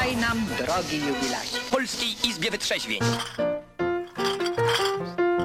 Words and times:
Witaj 0.00 0.16
nam, 0.16 0.46
drogi 0.58 0.96
jubilacie. 0.96 1.58
Polskiej 1.70 2.08
Izbie 2.28 2.50
Wytrzeźwień. 2.50 3.00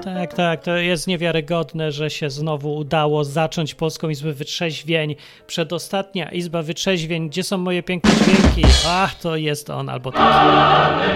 Tak, 0.04 0.34
tak, 0.34 0.64
to 0.64 0.78
jest 0.78 1.08
niewiarygodne, 1.08 1.92
że 1.92 2.10
się 2.10 2.30
znowu 2.30 2.76
udało 2.76 3.24
zacząć 3.24 3.76
Polską 3.76 4.10
Izbę 4.10 4.34
Wytrzeźwień. 4.34 5.16
Przedostatnia 5.48 6.32
Izba 6.32 6.62
Wytrzeźwień, 6.62 7.30
gdzie 7.30 7.44
są 7.44 7.58
moje 7.58 7.84
piękne 7.84 8.12
dźwięki? 8.12 8.74
Ach, 8.88 9.16
to 9.16 9.36
jest 9.36 9.70
on, 9.70 9.90
albo 9.90 10.12
tak. 10.12 11.10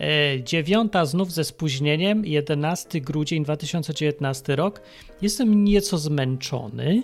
E, 0.00 0.42
dziewiąta 0.42 1.04
znów 1.04 1.32
ze 1.32 1.44
spóźnieniem, 1.44 2.26
11 2.26 3.00
grudzień 3.00 3.44
2019 3.44 4.56
rok. 4.56 4.80
Jestem 5.22 5.64
nieco 5.64 5.98
zmęczony 5.98 7.02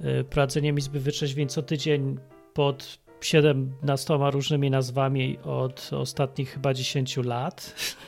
e, 0.00 0.24
prowadzeniem 0.24 0.78
Izby 0.78 1.00
Wytrzeźwień 1.00 1.48
co 1.48 1.62
tydzień 1.62 2.18
pod 2.54 3.01
17 3.24 4.18
różnymi 4.20 4.70
nazwami 4.70 5.38
od 5.44 5.90
ostatnich 5.92 6.50
chyba 6.50 6.74
10 6.74 7.16
lat. 7.16 7.74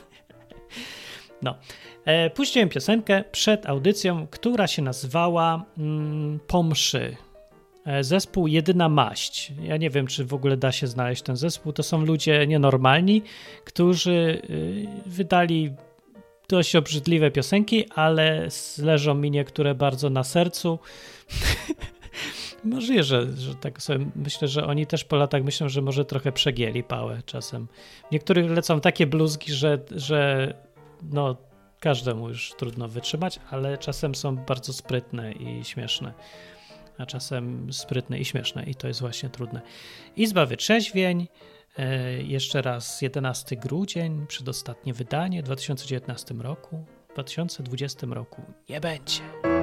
No. 1.41 1.55
E, 2.05 2.29
puściłem 2.29 2.69
piosenkę 2.69 3.23
przed 3.31 3.65
audycją, 3.65 4.27
która 4.27 4.67
się 4.67 4.81
nazywała 4.81 5.65
mm, 5.77 6.39
Pomszy. 6.47 7.17
E, 7.85 8.03
zespół 8.03 8.47
Jedyna 8.47 8.89
Maść. 8.89 9.51
Ja 9.63 9.77
nie 9.77 9.89
wiem, 9.89 10.07
czy 10.07 10.25
w 10.25 10.33
ogóle 10.33 10.57
da 10.57 10.71
się 10.71 10.87
znaleźć 10.87 11.21
ten 11.21 11.35
zespół. 11.35 11.73
To 11.73 11.83
są 11.83 12.05
ludzie 12.05 12.47
nienormalni, 12.47 13.21
którzy 13.65 14.41
y, 14.49 14.87
wydali 15.05 15.73
dość 16.49 16.75
obrzydliwe 16.75 17.31
piosenki, 17.31 17.85
ale 17.89 18.47
leżą 18.77 19.15
mi 19.15 19.31
niektóre 19.31 19.75
bardzo 19.75 20.09
na 20.09 20.23
sercu. 20.23 20.79
Możliwe, 22.65 23.03
że, 23.03 23.31
że 23.37 23.55
tak 23.55 23.81
sobie 23.81 24.05
myślę, 24.15 24.47
że 24.47 24.67
oni 24.67 24.87
też 24.87 25.03
po 25.03 25.15
latach 25.15 25.43
myślą, 25.43 25.69
że 25.69 25.81
może 25.81 26.05
trochę 26.05 26.31
przegięli 26.31 26.83
pałę 26.83 27.21
czasem. 27.25 27.67
Niektórych 28.11 28.51
lecą 28.51 28.81
takie 28.81 29.07
bluzki, 29.07 29.53
że, 29.53 29.79
że 29.91 30.53
no 31.11 31.35
każdemu 31.79 32.29
już 32.29 32.53
trudno 32.57 32.87
wytrzymać, 32.87 33.39
ale 33.51 33.77
czasem 33.77 34.15
są 34.15 34.35
bardzo 34.35 34.73
sprytne 34.73 35.31
i 35.31 35.63
śmieszne. 35.63 36.13
A 36.97 37.05
czasem 37.05 37.73
sprytne 37.73 38.19
i 38.19 38.25
śmieszne, 38.25 38.63
i 38.63 38.75
to 38.75 38.87
jest 38.87 38.99
właśnie 38.99 39.29
trudne. 39.29 39.61
Izba 40.15 40.45
Wytrzeźwień, 40.45 41.27
e, 41.77 42.21
jeszcze 42.21 42.61
raz 42.61 43.01
11 43.01 43.55
grudzień, 43.55 44.27
przedostatnie 44.27 44.93
wydanie 44.93 45.41
w 45.41 45.45
2019 45.45 46.35
roku. 46.41 46.85
W 47.09 47.13
2020 47.13 48.07
roku 48.13 48.41
nie 48.69 48.81
będzie. 48.81 49.54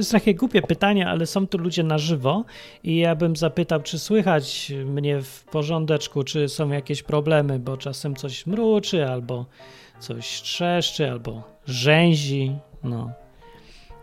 Jest 0.00 0.10
trochę 0.10 0.34
głupie 0.34 0.62
pytanie, 0.62 1.08
ale 1.08 1.26
są 1.26 1.46
tu 1.46 1.58
ludzie 1.58 1.82
na 1.82 1.98
żywo 1.98 2.44
i 2.84 2.96
ja 2.96 3.14
bym 3.14 3.36
zapytał, 3.36 3.82
czy 3.82 3.98
słychać 3.98 4.72
mnie 4.84 5.22
w 5.22 5.44
porządeczku, 5.44 6.22
czy 6.22 6.48
są 6.48 6.68
jakieś 6.68 7.02
problemy, 7.02 7.58
bo 7.58 7.76
czasem 7.76 8.16
coś 8.16 8.46
mruczy, 8.46 9.06
albo 9.06 9.46
coś 9.98 10.26
trzeszczy, 10.42 11.10
albo 11.10 11.42
rzęzi. 11.66 12.56
No. 12.84 13.10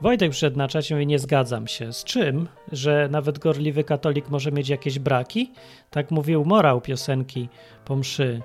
Wojtek 0.02 0.32
przed 0.32 0.58
na 0.58 0.68
czacie 0.68 0.96
mówi, 0.96 1.08
nie 1.08 1.20
zgadzam 1.20 1.68
się. 1.68 1.94
Z 1.94 2.04
czym? 2.04 2.48
Że 2.72 3.08
nawet 3.12 3.40
gorliwy 3.40 3.84
katolik 3.84 4.30
może 4.30 4.52
mieć 4.52 4.70
jakieś 4.70 5.00
braki? 5.00 5.52
Tak 5.90 6.12
mówił 6.12 6.46
morał 6.46 6.82
piosenki 6.82 7.50
po 7.86 7.96
mszy. 7.96 8.42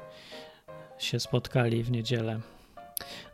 Się 0.98 1.20
spotkali 1.20 1.82
w 1.82 1.90
niedzielę. 1.90 2.40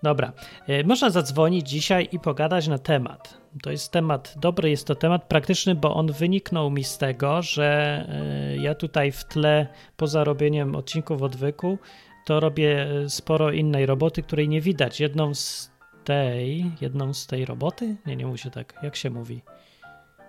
Dobra, 0.03 0.33
e, 0.67 0.85
można 0.85 1.11
zadzwonić 1.11 1.69
dzisiaj 1.69 2.09
i 2.13 2.19
pogadać 2.19 2.69
na 2.69 2.79
temat. 2.79 3.38
To 3.63 3.71
jest 3.71 3.93
temat 3.93 4.35
dobry, 4.37 4.71
jest 4.71 4.87
to 4.87 4.95
temat 4.95 5.25
praktyczny, 5.25 5.75
bo 5.75 5.95
on 5.95 6.13
wyniknął 6.13 6.71
mi 6.71 6.85
z 6.85 6.99
tego, 6.99 7.43
że 7.43 8.05
e, 8.09 8.57
ja 8.57 8.75
tutaj 8.75 9.13
w 9.13 9.25
tle, 9.25 9.67
poza 9.97 10.25
robieniem 10.25 10.77
odcinków 10.77 11.23
odwyku, 11.23 11.79
to 12.25 12.41
robię 12.41 12.87
e, 12.91 13.09
sporo 13.09 13.53
innej 13.53 13.87
roboty, 13.87 14.23
której 14.23 14.49
nie 14.49 14.61
widać. 14.61 15.01
Jedną 15.01 15.35
z 15.35 15.71
tej, 16.05 16.73
jedną 16.81 17.15
z 17.15 17.27
tej 17.27 17.45
roboty? 17.45 17.97
Nie, 18.07 18.17
nie 18.17 18.27
musi 18.27 18.51
tak, 18.51 18.75
jak 18.83 18.97
się 18.97 19.11
mówi. 19.11 19.43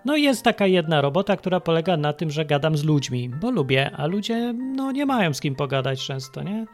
No 0.04 0.16
jest 0.16 0.44
taka 0.44 0.66
jedna 0.66 1.00
robota, 1.00 1.36
która 1.36 1.60
polega 1.60 1.96
na 1.96 2.12
tym, 2.12 2.30
że 2.30 2.44
gadam 2.44 2.76
z 2.76 2.84
ludźmi, 2.84 3.28
bo 3.28 3.50
lubię, 3.50 3.90
a 3.90 4.06
ludzie 4.06 4.54
no 4.76 4.92
nie 4.92 5.06
mają 5.06 5.34
z 5.34 5.40
kim 5.40 5.54
pogadać 5.54 6.06
często, 6.06 6.42
nie? 6.42 6.66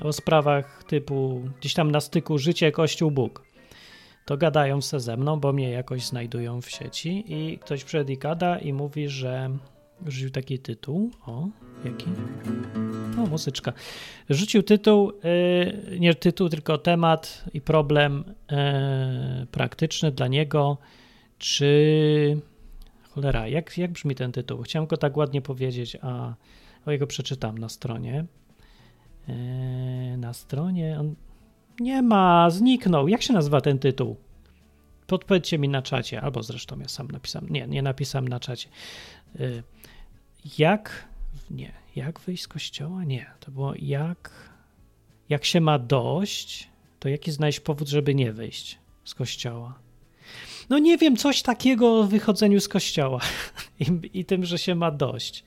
O 0.00 0.12
sprawach 0.12 0.84
typu 0.84 1.42
gdzieś 1.60 1.74
tam 1.74 1.90
na 1.90 2.00
styku 2.00 2.38
życie, 2.38 2.72
kościół, 2.72 3.10
Bóg 3.10 3.47
to 4.28 4.36
gadają 4.36 4.80
se 4.80 5.00
ze 5.00 5.16
mną, 5.16 5.40
bo 5.40 5.52
mnie 5.52 5.70
jakoś 5.70 6.06
znajdują 6.06 6.60
w 6.60 6.70
sieci 6.70 7.24
i 7.26 7.58
ktoś 7.58 7.84
przyszedł 7.84 8.12
i 8.12 8.18
gada 8.18 8.58
i 8.58 8.72
mówi, 8.72 9.08
że 9.08 9.50
rzucił 10.06 10.30
taki 10.30 10.58
tytuł. 10.58 11.10
O, 11.26 11.48
jaki? 11.84 12.06
O, 13.18 13.26
muzyczka. 13.26 13.72
Rzucił 14.30 14.62
tytuł, 14.62 15.12
yy, 15.90 16.00
nie 16.00 16.14
tytuł, 16.14 16.48
tylko 16.48 16.78
temat 16.78 17.44
i 17.54 17.60
problem 17.60 18.24
yy, 18.50 19.46
praktyczny 19.46 20.12
dla 20.12 20.28
niego, 20.28 20.78
czy... 21.38 22.40
Cholera, 23.10 23.48
jak, 23.48 23.78
jak 23.78 23.92
brzmi 23.92 24.14
ten 24.14 24.32
tytuł? 24.32 24.62
Chciałem 24.62 24.86
go 24.86 24.96
tak 24.96 25.16
ładnie 25.16 25.42
powiedzieć, 25.42 25.96
a 26.02 26.34
o 26.86 26.90
jego 26.90 27.06
przeczytam 27.06 27.58
na 27.58 27.68
stronie. 27.68 28.24
Yy, 29.28 30.16
na 30.16 30.32
stronie, 30.32 30.96
on 31.00 31.14
nie 31.80 32.02
ma, 32.02 32.50
zniknął. 32.50 33.08
Jak 33.08 33.22
się 33.22 33.32
nazywa 33.32 33.60
ten 33.60 33.78
tytuł? 33.78 34.16
Podpowiedzcie 35.06 35.58
mi 35.58 35.68
na 35.68 35.82
czacie, 35.82 36.20
albo 36.20 36.42
zresztą 36.42 36.80
ja 36.80 36.88
sam 36.88 37.10
napisałem. 37.10 37.48
Nie, 37.48 37.66
nie 37.66 37.82
napisałem 37.82 38.28
na 38.28 38.40
czacie. 38.40 38.68
Y, 39.40 39.62
jak, 40.58 41.08
nie, 41.50 41.72
jak 41.96 42.20
wyjść 42.20 42.42
z 42.42 42.48
kościoła? 42.48 43.04
Nie, 43.04 43.30
to 43.40 43.50
było 43.50 43.74
jak, 43.78 44.50
jak 45.28 45.44
się 45.44 45.60
ma 45.60 45.78
dość, 45.78 46.68
to 47.00 47.08
jaki 47.08 47.30
znaleźć 47.30 47.60
powód, 47.60 47.88
żeby 47.88 48.14
nie 48.14 48.32
wyjść 48.32 48.78
z 49.04 49.14
kościoła? 49.14 49.78
No 50.68 50.78
nie 50.78 50.98
wiem, 50.98 51.16
coś 51.16 51.42
takiego 51.42 52.00
o 52.00 52.04
wychodzeniu 52.04 52.60
z 52.60 52.68
kościoła 52.68 53.20
i, 53.80 54.10
i 54.20 54.24
tym, 54.24 54.44
że 54.44 54.58
się 54.58 54.74
ma 54.74 54.90
dość. 54.90 55.44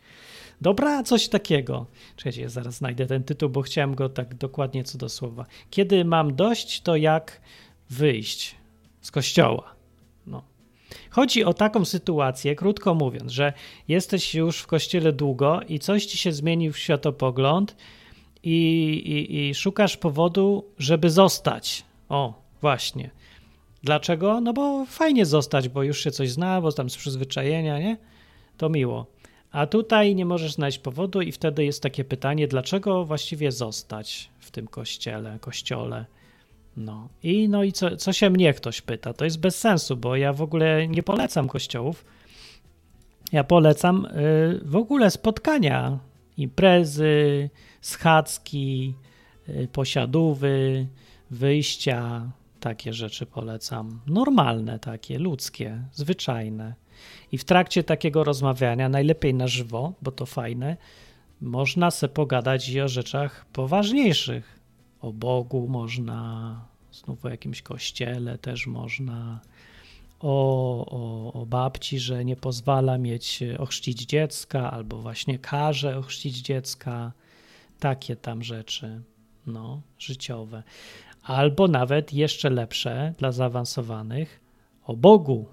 Dobra, 0.62 1.04
coś 1.04 1.30
takiego. 1.30 1.86
Czekajcie, 2.16 2.50
zaraz 2.50 2.76
znajdę 2.76 3.06
ten 3.06 3.24
tytuł, 3.24 3.50
bo 3.50 3.62
chciałem 3.62 3.96
go 3.96 4.10
tak 4.10 4.36
dokładnie 4.36 4.84
co 4.84 4.98
do 4.98 5.10
słowa. 5.10 5.46
Kiedy 5.70 6.06
mam 6.06 6.36
dość, 6.36 6.82
to 6.82 6.96
jak 6.96 7.42
wyjść 7.90 8.56
z 9.02 9.12
kościoła. 9.12 9.76
No. 10.28 10.44
Chodzi 11.10 11.44
o 11.44 11.54
taką 11.54 11.86
sytuację, 11.86 12.56
krótko 12.56 12.94
mówiąc, 12.94 13.32
że 13.32 13.54
jesteś 13.88 14.36
już 14.36 14.58
w 14.58 14.68
kościele 14.68 15.14
długo 15.14 15.62
i 15.68 15.80
coś 15.80 16.06
ci 16.06 16.18
się 16.18 16.32
zmienił 16.32 16.74
w 16.74 16.80
światopogląd 16.80 17.76
i, 18.44 18.54
i, 19.06 19.50
i 19.50 19.56
szukasz 19.56 19.98
powodu, 19.98 20.66
żeby 20.78 21.10
zostać. 21.10 21.86
O, 22.10 22.34
właśnie. 22.62 23.10
Dlaczego? 23.84 24.42
No 24.42 24.54
bo 24.54 24.86
fajnie 24.86 25.26
zostać, 25.26 25.70
bo 25.70 25.84
już 25.84 26.04
się 26.04 26.12
coś 26.12 26.32
zna, 26.32 26.62
bo 26.62 26.72
tam 26.72 26.90
z 26.90 26.98
przyzwyczajenia, 26.98 27.80
nie? 27.80 27.98
To 28.58 28.70
miło. 28.70 29.21
A 29.51 29.67
tutaj 29.67 30.16
nie 30.16 30.25
możesz 30.25 30.53
znaleźć 30.53 30.79
powodu, 30.79 31.22
i 31.22 31.31
wtedy 31.31 31.66
jest 31.66 31.84
takie 31.84 32.03
pytanie, 32.03 32.47
dlaczego 32.47 33.06
właściwie 33.06 33.51
zostać 33.51 34.29
w 34.39 34.51
tym 34.51 34.67
kościele, 34.67 35.39
kościole. 35.39 36.06
No 36.78 37.09
i, 37.23 37.50
no 37.50 37.63
i 37.63 37.72
co, 37.72 37.97
co 37.97 38.13
się 38.13 38.29
mnie 38.29 38.53
ktoś 38.53 38.81
pyta? 38.81 39.13
To 39.13 39.25
jest 39.25 39.39
bez 39.39 39.59
sensu, 39.59 39.97
bo 39.97 40.16
ja 40.16 40.34
w 40.34 40.41
ogóle 40.41 40.88
nie 40.88 41.03
polecam 41.03 41.47
kościołów. 41.47 42.06
Ja 43.31 43.44
polecam 43.44 44.06
y, 44.06 44.09
w 44.66 44.75
ogóle 44.75 45.12
spotkania, 45.12 46.00
imprezy, 46.38 47.50
schadzki, 47.81 48.94
y, 49.50 49.68
posiadówy, 49.72 50.88
wyjścia, 51.29 52.31
takie 52.59 52.94
rzeczy 52.94 53.25
polecam. 53.25 54.01
Normalne 54.07 54.79
takie, 54.79 55.19
ludzkie, 55.19 55.83
zwyczajne. 55.91 56.81
I 57.31 57.38
w 57.38 57.44
trakcie 57.44 57.84
takiego 57.84 58.23
rozmawiania, 58.23 58.89
najlepiej 58.89 59.33
na 59.33 59.48
żywo, 59.48 59.94
bo 60.01 60.12
to 60.12 60.25
fajne, 60.25 60.77
można 61.42 61.92
se 61.92 62.09
pogadać 62.09 62.69
i 62.69 62.81
o 62.81 62.88
rzeczach 62.88 63.45
poważniejszych. 63.53 64.59
O 65.01 65.13
Bogu 65.13 65.68
można, 65.68 66.65
znów 66.92 67.25
o 67.25 67.30
jakimś 67.30 67.62
kościele 67.62 68.38
też 68.38 68.68
można, 68.68 69.39
o, 70.19 70.86
o, 70.86 71.33
o 71.42 71.45
babci, 71.45 72.00
że 72.00 72.25
nie 72.25 72.36
pozwala 72.36 72.98
mieć 72.98 73.44
ochrzcić 73.59 74.01
dziecka, 74.01 74.71
albo 74.71 74.97
właśnie 74.97 75.39
każe 75.39 75.97
ochrzcić 75.97 76.38
dziecka. 76.38 77.12
Takie 77.80 78.15
tam 78.15 78.44
rzeczy, 78.44 79.01
no, 79.47 79.81
życiowe. 80.00 80.63
Albo 81.24 81.68
nawet 81.68 82.13
jeszcze 82.13 82.50
lepsze 82.50 83.13
dla 83.18 83.31
zaawansowanych, 83.31 84.39
o 84.86 84.95
Bogu 84.95 85.45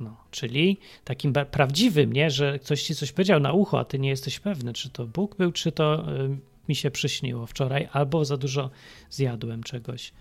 no, 0.00 0.16
czyli 0.30 0.78
takim 1.04 1.32
prawdziwym, 1.32 2.12
nie, 2.12 2.30
że 2.30 2.58
ktoś 2.58 2.82
ci 2.82 2.94
coś 2.94 3.12
powiedział 3.12 3.40
na 3.40 3.52
ucho, 3.52 3.78
a 3.78 3.84
ty 3.84 3.98
nie 3.98 4.08
jesteś 4.08 4.40
pewny, 4.40 4.72
czy 4.72 4.90
to 4.90 5.06
Bóg 5.06 5.36
był, 5.36 5.52
czy 5.52 5.72
to 5.72 6.12
y, 6.24 6.38
mi 6.68 6.74
się 6.74 6.90
przyśniło 6.90 7.46
wczoraj, 7.46 7.88
albo 7.92 8.24
za 8.24 8.36
dużo 8.36 8.70
zjadłem 9.10 9.62
czegoś. 9.62 10.12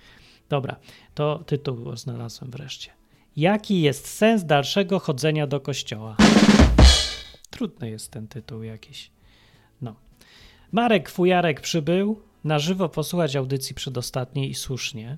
Dobra, 0.49 0.75
to 1.15 1.43
tytuł 1.45 1.95
znalazłem 1.95 2.51
wreszcie. 2.51 2.91
Jaki 3.37 3.81
jest 3.81 4.07
sens 4.07 4.43
dalszego 4.45 4.99
chodzenia 4.99 5.47
do 5.47 5.59
kościoła? 5.59 6.17
Trudny 7.49 7.89
jest 7.89 8.11
ten 8.11 8.27
tytuł 8.27 8.63
jakiś. 8.63 9.11
No. 9.81 9.95
Marek 10.71 11.09
Fujarek 11.09 11.61
przybył 11.61 12.21
na 12.43 12.59
żywo 12.59 12.89
posłuchać 12.89 13.35
audycji 13.35 13.75
przedostatniej 13.75 14.49
i 14.49 14.53
słusznie. 14.53 15.17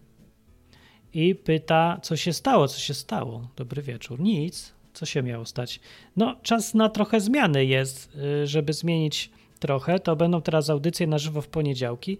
I 1.17 1.35
pyta, 1.35 1.99
co 2.01 2.17
się 2.17 2.33
stało, 2.33 2.67
co 2.67 2.79
się 2.79 2.93
stało. 2.93 3.47
Dobry 3.55 3.81
wieczór. 3.81 4.19
Nic. 4.19 4.73
Co 4.93 5.05
się 5.05 5.23
miało 5.23 5.45
stać? 5.45 5.79
No, 6.17 6.35
czas 6.43 6.73
na 6.73 6.89
trochę 6.89 7.21
zmiany 7.21 7.65
jest, 7.65 8.15
y, 8.43 8.47
żeby 8.47 8.73
zmienić 8.73 9.29
trochę. 9.59 9.99
To 9.99 10.15
będą 10.15 10.41
teraz 10.41 10.69
audycje 10.69 11.07
na 11.07 11.17
żywo 11.17 11.41
w 11.41 11.47
poniedziałki 11.47 12.17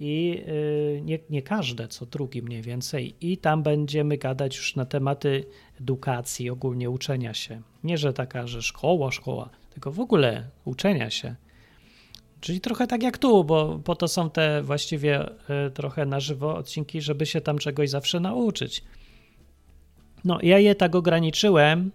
i 0.00 0.42
y, 0.48 1.02
nie, 1.04 1.18
nie 1.30 1.42
każde, 1.42 1.88
co 1.88 2.06
drugi 2.06 2.42
mniej 2.42 2.62
więcej. 2.62 3.14
I 3.20 3.38
tam 3.38 3.62
będziemy 3.62 4.18
gadać 4.18 4.56
już 4.56 4.76
na 4.76 4.84
tematy 4.84 5.44
edukacji, 5.80 6.50
ogólnie 6.50 6.90
uczenia 6.90 7.34
się. 7.34 7.62
Nie, 7.84 7.98
że 7.98 8.12
taka, 8.12 8.46
że 8.46 8.62
szkoła, 8.62 9.10
szkoła, 9.12 9.50
tylko 9.70 9.92
w 9.92 10.00
ogóle 10.00 10.48
uczenia 10.64 11.10
się. 11.10 11.34
Czyli 12.44 12.60
trochę 12.60 12.86
tak 12.86 13.02
jak 13.02 13.18
tu, 13.18 13.44
bo 13.44 13.80
po 13.84 13.96
to 13.96 14.08
są 14.08 14.30
te 14.30 14.62
właściwie 14.62 15.28
y, 15.66 15.70
trochę 15.70 16.06
na 16.06 16.20
żywo 16.20 16.56
odcinki, 16.56 17.00
żeby 17.00 17.26
się 17.26 17.40
tam 17.40 17.58
czegoś 17.58 17.90
zawsze 17.90 18.20
nauczyć. 18.20 18.84
No, 20.24 20.38
ja 20.42 20.58
je 20.58 20.74
tak 20.74 20.94
ograniczyłem, 20.94 21.90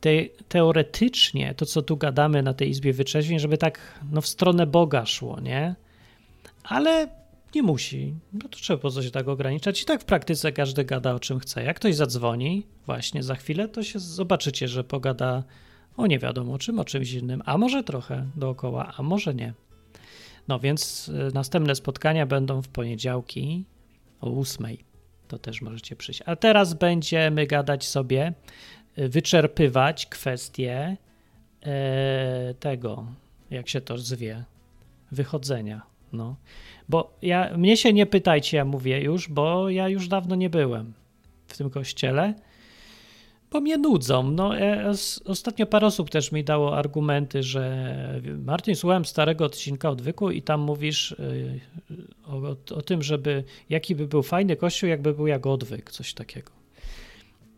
te, 0.00 0.10
teoretycznie, 0.48 1.54
to 1.54 1.66
co 1.66 1.82
tu 1.82 1.96
gadamy 1.96 2.42
na 2.42 2.54
tej 2.54 2.70
Izbie 2.70 2.92
Wyczeźwień, 2.92 3.38
żeby 3.38 3.58
tak 3.58 4.00
no, 4.12 4.20
w 4.20 4.26
stronę 4.26 4.66
Boga 4.66 5.06
szło, 5.06 5.40
nie? 5.40 5.74
Ale 6.64 7.08
nie 7.54 7.62
musi. 7.62 8.14
No 8.32 8.48
to 8.48 8.58
trzeba 8.58 8.78
po 8.78 8.90
co 8.90 9.02
się 9.02 9.10
tak 9.10 9.28
ograniczać. 9.28 9.82
I 9.82 9.84
tak 9.84 10.02
w 10.02 10.04
praktyce 10.04 10.52
każdy 10.52 10.84
gada 10.84 11.14
o 11.14 11.20
czym 11.20 11.38
chce. 11.38 11.64
Jak 11.64 11.76
ktoś 11.76 11.94
zadzwoni 11.94 12.66
właśnie 12.86 13.22
za 13.22 13.34
chwilę, 13.34 13.68
to 13.68 13.82
się 13.82 13.98
zobaczycie, 13.98 14.68
że 14.68 14.84
pogada 14.84 15.42
o 15.96 16.06
nie 16.06 16.18
wiadomo 16.18 16.58
czym, 16.58 16.78
o 16.78 16.84
czymś 16.84 17.12
innym, 17.12 17.42
a 17.46 17.58
może 17.58 17.84
trochę 17.84 18.26
dookoła, 18.36 18.92
a 18.96 19.02
może 19.02 19.34
nie. 19.34 19.54
No 20.48 20.58
więc 20.58 21.08
y, 21.08 21.34
następne 21.34 21.74
spotkania 21.74 22.26
będą 22.26 22.62
w 22.62 22.68
poniedziałki 22.68 23.64
o 24.20 24.30
ósmej. 24.30 24.84
To 25.28 25.38
też 25.38 25.62
możecie 25.62 25.96
przyjść. 25.96 26.22
A 26.26 26.36
teraz 26.36 26.74
będziemy 26.74 27.46
gadać 27.46 27.86
sobie, 27.86 28.32
y, 28.98 29.08
wyczerpywać 29.08 30.06
kwestie 30.06 30.96
e, 31.62 32.54
tego, 32.60 33.06
jak 33.50 33.68
się 33.68 33.80
to 33.80 33.98
zwie, 33.98 34.44
wychodzenia. 35.12 35.82
No. 36.12 36.36
Bo 36.88 37.16
ja, 37.22 37.56
mnie 37.56 37.76
się 37.76 37.92
nie 37.92 38.06
pytajcie, 38.06 38.56
ja 38.56 38.64
mówię 38.64 39.00
już, 39.00 39.28
bo 39.28 39.70
ja 39.70 39.88
już 39.88 40.08
dawno 40.08 40.34
nie 40.34 40.50
byłem 40.50 40.92
w 41.46 41.56
tym 41.56 41.70
kościele, 41.70 42.34
bo 43.54 43.60
mnie 43.60 43.78
nudzą. 43.78 44.30
No, 44.30 44.54
ja, 44.54 44.90
ostatnio 45.24 45.66
parę 45.66 45.86
osób 45.86 46.10
też 46.10 46.32
mi 46.32 46.44
dało 46.44 46.76
argumenty, 46.76 47.42
że 47.42 48.20
Martin, 48.44 48.76
słuchałem 48.76 49.04
starego 49.04 49.44
odcinka 49.44 49.90
odwyku 49.90 50.30
i 50.30 50.42
tam 50.42 50.60
mówisz 50.60 51.12
y, 51.12 51.60
o, 52.26 52.56
o, 52.76 52.82
tym, 52.82 53.02
żeby 53.02 53.44
jaki 53.70 53.94
by 53.94 54.06
był 54.06 54.22
fajny 54.22 54.56
kościół, 54.56 54.88
jakby 54.88 55.14
był 55.14 55.26
jak 55.26 55.46
odwyk, 55.46 55.90
coś 55.90 56.14
takiego. 56.14 56.50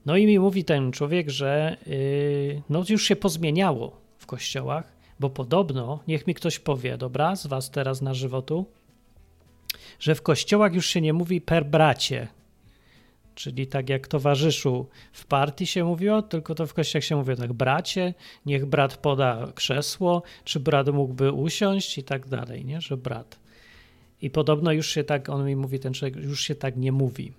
No 0.07 0.17
i 0.17 0.27
mi 0.27 0.39
mówi 0.39 0.65
ten 0.65 0.93
człowiek, 0.93 1.31
że 1.31 1.77
yy, 1.87 2.63
no 2.71 2.85
już 2.89 3.05
się 3.05 3.17
pozmieniało 3.17 4.01
w 4.19 4.27
kościołach, 4.27 4.93
bo 5.21 5.31
podobno, 5.31 6.01
niech 6.09 6.27
mi 6.27 6.35
ktoś 6.35 6.59
powie, 6.59 6.99
dobra, 6.99 7.37
z 7.37 7.47
was 7.47 7.71
teraz 7.71 8.03
na 8.03 8.15
żywotu, 8.15 8.67
że 10.01 10.15
w 10.15 10.23
kościołach 10.23 10.75
już 10.75 10.87
się 10.87 11.01
nie 11.01 11.13
mówi 11.13 11.41
per 11.41 11.67
bracie, 11.67 12.29
czyli 13.37 13.67
tak 13.67 13.89
jak 13.89 14.09
towarzyszu 14.09 14.87
w 15.13 15.27
partii 15.27 15.67
się 15.67 15.85
mówiło, 15.85 16.23
tylko 16.23 16.55
to 16.55 16.67
w 16.67 16.75
kościołach 16.75 17.05
się 17.05 17.17
mówi 17.17 17.37
tak 17.37 17.53
bracie, 17.53 18.15
niech 18.47 18.67
brat 18.67 18.97
poda 18.97 19.47
krzesło, 19.55 20.23
czy 20.45 20.61
brat 20.61 20.89
mógłby 20.89 21.33
usiąść 21.33 21.99
i 21.99 22.05
tak 22.05 22.29
dalej, 22.29 22.65
nie, 22.65 22.81
że 22.81 22.97
brat. 22.97 23.39
I 24.23 24.31
podobno 24.31 24.73
już 24.73 24.91
się 24.91 25.05
tak, 25.05 25.29
on 25.29 25.47
mi 25.47 25.57
mówi, 25.57 25.79
ten 25.79 25.93
człowiek, 25.93 26.17
już 26.17 26.41
się 26.41 26.55
tak 26.55 26.77
nie 26.77 26.93
mówi. 26.93 27.33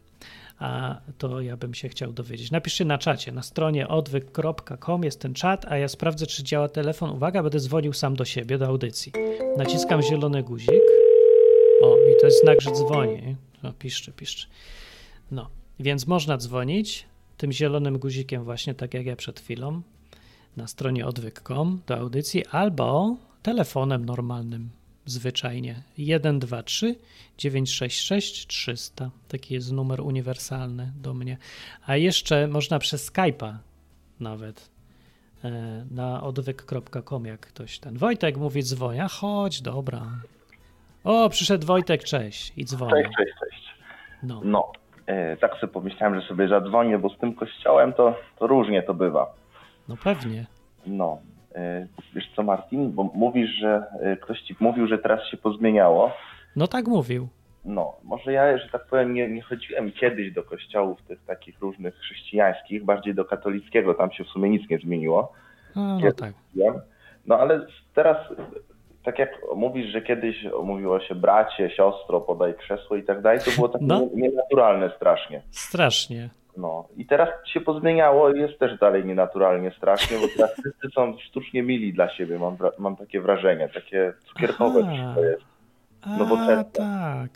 A 0.59 1.01
to 1.17 1.41
ja 1.41 1.57
bym 1.57 1.73
się 1.73 1.89
chciał 1.89 2.13
dowiedzieć. 2.13 2.51
Napiszcie 2.51 2.85
na 2.85 2.97
czacie, 2.97 3.31
na 3.31 3.41
stronie 3.41 3.87
odwyk.com 3.87 5.03
jest 5.03 5.21
ten 5.21 5.33
czat, 5.33 5.65
a 5.65 5.77
ja 5.77 5.87
sprawdzę, 5.87 6.27
czy 6.27 6.43
działa 6.43 6.69
telefon. 6.69 7.09
Uwaga, 7.09 7.43
będę 7.43 7.59
dzwonił 7.59 7.93
sam 7.93 8.15
do 8.15 8.25
siebie, 8.25 8.57
do 8.57 8.67
audycji. 8.67 9.11
Naciskam 9.57 10.01
zielony 10.01 10.43
guzik. 10.43 10.81
O, 11.81 11.95
i 11.97 12.21
to 12.21 12.25
jest 12.25 12.41
znak, 12.41 12.61
że 12.61 12.71
dzwoni. 12.71 13.35
No, 13.63 13.73
piszczy, 13.73 14.11
piszczy. 14.11 14.47
No, 15.31 15.49
więc 15.79 16.07
można 16.07 16.37
dzwonić 16.37 17.05
tym 17.37 17.51
zielonym 17.51 17.99
guzikiem 17.99 18.43
właśnie, 18.43 18.73
tak 18.73 18.93
jak 18.93 19.05
ja 19.05 19.15
przed 19.15 19.39
chwilą, 19.39 19.81
na 20.57 20.67
stronie 20.67 21.05
odwyk.com 21.05 21.81
do 21.87 21.97
audycji, 21.97 22.45
albo 22.45 23.17
telefonem 23.43 24.05
normalnym 24.05 24.69
zwyczajnie 25.05 25.83
123 25.93 26.95
966 27.37 28.47
300. 28.47 29.11
Taki 29.27 29.53
jest 29.53 29.71
numer 29.71 30.01
uniwersalny 30.01 30.91
do 31.01 31.13
mnie. 31.13 31.37
A 31.85 31.95
jeszcze 31.95 32.47
można 32.47 32.79
przez 32.79 33.11
Skype'a 33.11 33.55
nawet 34.19 34.69
e, 35.43 35.85
na 35.91 36.23
odwyk.com, 36.23 37.25
jak 37.25 37.39
ktoś 37.39 37.79
ten. 37.79 37.97
Wojtek 37.97 38.37
mówi 38.37 38.63
dzwoń, 38.63 38.99
a 38.99 39.07
chodź, 39.07 39.61
dobra. 39.61 40.19
O, 41.03 41.29
przyszedł 41.29 41.67
Wojtek, 41.67 42.03
cześć 42.03 42.53
i 42.57 42.65
dzwoni. 42.65 42.91
Cześć, 42.91 43.17
cześć, 43.17 43.31
cześć. 43.39 43.67
No, 44.23 44.41
no 44.45 44.71
tak 45.41 45.55
sobie 45.55 45.73
pomyślałem, 45.73 46.21
że 46.21 46.27
sobie 46.27 46.47
zadzwonię, 46.47 46.97
bo 46.97 47.09
z 47.09 47.17
tym 47.17 47.33
kościołem 47.33 47.93
to, 47.93 48.15
to 48.39 48.47
różnie 48.47 48.83
to 48.83 48.93
bywa. 48.93 49.33
No 49.89 49.95
pewnie. 50.03 50.45
No, 50.85 51.19
E, 51.57 51.87
wiesz 52.13 52.31
co, 52.35 52.43
Martin, 52.43 52.91
bo 52.91 53.03
mówisz, 53.03 53.49
że 53.49 53.83
e, 54.01 54.17
ktoś 54.17 54.41
ci 54.41 54.55
mówił, 54.59 54.87
że 54.87 54.97
teraz 54.97 55.27
się 55.27 55.37
pozmieniało. 55.37 56.11
No 56.55 56.67
tak 56.67 56.87
mówił. 56.87 57.27
No, 57.65 57.95
może 58.03 58.31
ja, 58.31 58.57
że 58.57 58.69
tak 58.69 58.87
powiem, 58.87 59.13
nie, 59.13 59.29
nie 59.29 59.41
chodziłem 59.41 59.91
kiedyś 59.91 60.33
do 60.33 60.43
kościołów 60.43 61.01
tych 61.01 61.25
takich 61.25 61.59
różnych 61.59 61.95
chrześcijańskich, 61.95 62.85
bardziej 62.85 63.15
do 63.15 63.25
katolickiego, 63.25 63.93
tam 63.93 64.11
się 64.11 64.23
w 64.23 64.27
sumie 64.27 64.49
nic 64.49 64.69
nie 64.69 64.77
zmieniło. 64.77 65.33
No, 65.75 65.99
no 65.99 66.11
tak. 66.11 66.33
No 67.25 67.39
ale 67.39 67.65
teraz, 67.93 68.17
tak 69.07 69.19
jak 69.19 69.41
mówisz, 69.55 69.91
że 69.91 70.01
kiedyś 70.01 70.35
mówiło 70.63 70.99
się 70.99 71.15
bracie, 71.15 71.69
siostro, 71.69 72.21
podaj 72.21 72.55
krzesło 72.55 72.95
i 72.95 73.03
tak 73.03 73.21
dalej, 73.21 73.39
to 73.45 73.51
było 73.51 73.69
tak 73.69 73.81
no. 73.81 74.07
nienaturalne 74.13 74.91
strasznie. 74.95 75.41
Strasznie. 75.51 76.29
No 76.57 76.87
i 76.97 77.05
teraz 77.05 77.29
się 77.45 77.61
pozmieniało 77.61 78.33
i 78.33 78.39
jest 78.39 78.59
też 78.59 78.79
dalej 78.79 79.05
nienaturalnie 79.05 79.71
strasznie, 79.77 80.17
bo 80.17 80.27
teraz 80.37 80.51
wszyscy 80.59 80.87
są 80.95 81.17
sztucznie 81.19 81.63
mili 81.63 81.93
dla 81.93 82.09
siebie, 82.09 82.39
mam, 82.39 82.57
mam 82.77 82.95
takie 82.95 83.21
wrażenie, 83.21 83.69
takie 83.73 84.13
cukierkowe 84.25 84.81
to 85.15 85.23
jest. 85.23 85.43
Nowoczesne. 86.19 86.59
A, 86.59 86.63
tak. 86.63 87.29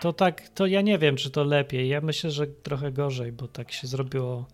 To 0.00 0.12
tak, 0.12 0.48
to 0.48 0.66
ja 0.66 0.80
nie 0.80 0.98
wiem, 0.98 1.16
czy 1.16 1.30
to 1.30 1.44
lepiej. 1.44 1.88
Ja 1.88 2.00
myślę, 2.00 2.30
że 2.30 2.46
trochę 2.46 2.92
gorzej, 2.92 3.32
bo 3.32 3.48
tak 3.48 3.72
się 3.72 3.86
zrobiło. 3.86 4.44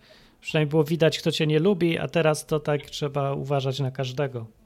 Przynajmniej 0.40 0.70
było 0.70 0.84
widać, 0.84 1.18
kto 1.18 1.32
cię 1.32 1.46
nie 1.46 1.58
lubi, 1.58 1.98
a 1.98 2.08
teraz 2.08 2.46
to 2.46 2.60
tak 2.60 2.82
trzeba 2.82 3.32
uważać 3.32 3.80
na 3.80 3.90
każdego. 3.90 4.57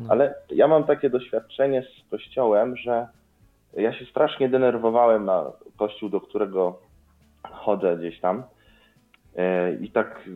No. 0.00 0.06
Ale 0.08 0.34
ja 0.50 0.68
mam 0.68 0.84
takie 0.84 1.10
doświadczenie 1.10 1.82
z 1.82 2.10
kościołem, 2.10 2.76
że 2.76 3.06
ja 3.76 3.92
się 3.92 4.04
strasznie 4.04 4.48
denerwowałem 4.48 5.24
na 5.24 5.44
kościół, 5.76 6.08
do 6.08 6.20
którego 6.20 6.78
chodzę 7.42 7.96
gdzieś 7.96 8.20
tam 8.20 8.42
e, 9.36 9.74
i 9.74 9.90
tak 9.90 10.28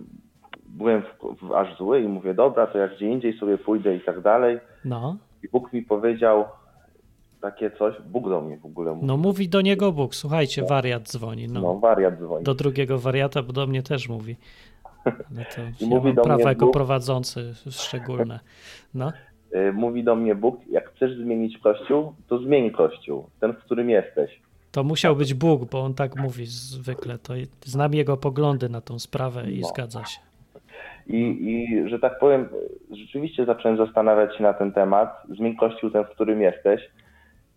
byłem 0.67 1.03
w, 1.03 1.47
w 1.47 1.53
aż 1.53 1.77
zły 1.79 2.01
i 2.01 2.09
mówię, 2.09 2.35
dobra, 2.35 2.67
to 2.67 2.79
jak 2.79 2.97
gdzie 2.97 3.07
indziej 3.07 3.39
sobie 3.39 3.59
pójdę 3.59 3.97
i 3.97 4.01
tak 4.01 4.21
dalej. 4.21 4.59
No. 4.85 5.17
I 5.43 5.49
Bóg 5.49 5.73
mi 5.73 5.83
powiedział 5.83 6.45
takie 7.41 7.71
coś, 7.71 7.95
Bóg 8.03 8.29
do 8.29 8.41
mnie 8.41 8.57
w 8.59 8.67
ogóle 8.67 8.93
mówi. 8.93 9.07
No 9.07 9.17
mówi 9.17 9.49
do 9.49 9.61
niego 9.61 9.93
Bóg, 9.93 10.15
słuchajcie, 10.15 10.63
no. 10.63 10.69
wariat 10.69 11.03
dzwoni. 11.03 11.49
No. 11.49 11.61
no, 11.61 11.75
wariat 11.75 12.19
dzwoni. 12.19 12.45
Do 12.45 12.55
drugiego 12.55 12.99
wariata, 12.99 13.43
bo 13.43 13.53
do 13.53 13.67
mnie 13.67 13.83
też 13.83 14.09
mówi. 14.09 14.37
Ale 15.05 15.45
to 15.57 15.63
I 15.81 15.89
ja 15.89 15.97
mówi 15.97 16.15
do 16.15 16.23
prawa 16.23 16.49
jako 16.49 16.65
Bóg, 16.65 16.75
prowadzący 16.75 17.55
szczególne. 17.71 18.41
No. 18.95 19.13
E, 19.53 19.73
mówi 19.73 20.05
do 20.05 20.17
mnie 20.17 20.35
Bóg, 20.35 20.61
jak 20.71 20.91
chcesz 20.91 21.17
zmienić 21.17 21.59
kościół, 21.59 22.13
to 22.29 22.39
zmień 22.39 22.71
kościół, 22.71 23.27
ten, 23.41 23.53
w 23.53 23.59
którym 23.59 23.91
jesteś. 23.91 24.41
To 24.73 24.85
musiał 24.85 25.17
być 25.17 25.35
Bóg, 25.35 25.71
bo 25.71 25.81
on 25.81 25.95
tak 25.95 26.17
mówi 26.17 26.47
zwykle. 26.47 27.19
To 27.19 27.35
znam 27.65 27.95
jego 27.95 28.17
poglądy 28.17 28.69
na 28.69 28.81
tą 28.81 28.99
sprawę 28.99 29.51
i 29.51 29.61
no. 29.61 29.69
zgadza 29.69 30.05
się. 30.05 30.21
I, 31.07 31.21
I, 31.41 31.89
że 31.89 31.99
tak 31.99 32.19
powiem, 32.19 32.49
rzeczywiście 32.91 33.45
zacząłem 33.45 33.77
zastanawiać 33.77 34.37
się 34.37 34.43
na 34.43 34.53
ten 34.53 34.73
temat. 34.73 35.23
Zmień 35.29 35.57
kościół 35.57 35.91
ten, 35.91 36.05
w 36.05 36.09
którym 36.09 36.43
jesteś. 36.43 36.91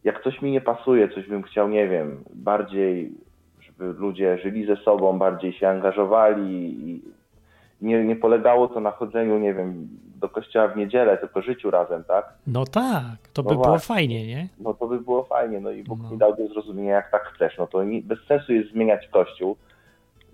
Jak 0.04 0.24
coś 0.24 0.42
mi 0.42 0.52
nie 0.52 0.62
pasuje, 0.62 1.10
coś 1.10 1.28
bym 1.28 1.44
chciał, 1.44 1.70
nie 1.70 1.88
wiem, 1.88 2.24
bardziej, 2.34 3.12
żeby 3.62 3.94
ludzie 3.94 4.38
żyli 4.38 4.66
ze 4.66 4.76
sobą, 4.76 5.20
bardziej 5.20 5.54
się 5.54 5.68
angażowali 5.68 6.76
i 6.90 7.02
nie, 7.84 8.04
nie 8.04 8.16
polegało 8.16 8.68
to 8.68 8.80
na 8.80 8.92
chodzeniu, 8.92 9.40
nie 9.40 9.54
wiem, 9.54 9.88
do 10.16 10.30
kościoła 10.30 10.68
w 10.68 10.78
niedzielę, 10.78 11.18
tylko 11.18 11.42
życiu 11.42 11.72
razem, 11.72 12.04
tak? 12.04 12.34
No 12.48 12.66
tak, 12.66 13.18
to 13.34 13.44
no 13.44 13.50
by 13.50 13.56
było 13.56 13.80
fajnie, 13.80 14.28
nie? 14.28 14.48
No 14.60 14.74
to 14.74 14.88
by 14.88 15.00
było 15.00 15.24
fajnie, 15.24 15.60
no 15.60 15.72
i 15.72 15.84
Bóg 15.84 16.00
no. 16.04 16.10
mi 16.12 16.18
dał 16.18 16.36
do 16.36 16.48
zrozumienia, 16.48 16.94
jak 16.94 17.12
tak 17.12 17.24
chcesz. 17.24 17.58
No 17.58 17.68
to 17.68 17.84
nie, 17.84 18.02
bez 18.02 18.20
sensu 18.28 18.54
jest 18.54 18.72
zmieniać 18.72 19.08
kościół, 19.08 19.56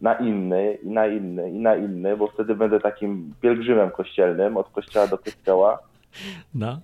na 0.01 0.13
inny 0.13 0.77
i 0.83 0.89
na 0.89 1.07
inny 1.07 1.51
i 1.51 1.59
na 1.59 1.75
inny, 1.75 2.17
bo 2.17 2.27
wtedy 2.27 2.55
będę 2.55 2.79
takim 2.79 3.33
pielgrzymem 3.41 3.91
kościelnym 3.91 4.57
od 4.57 4.69
kościoła 4.69 5.07
do 5.07 5.17
kościoła. 5.17 5.79
No. 6.55 6.79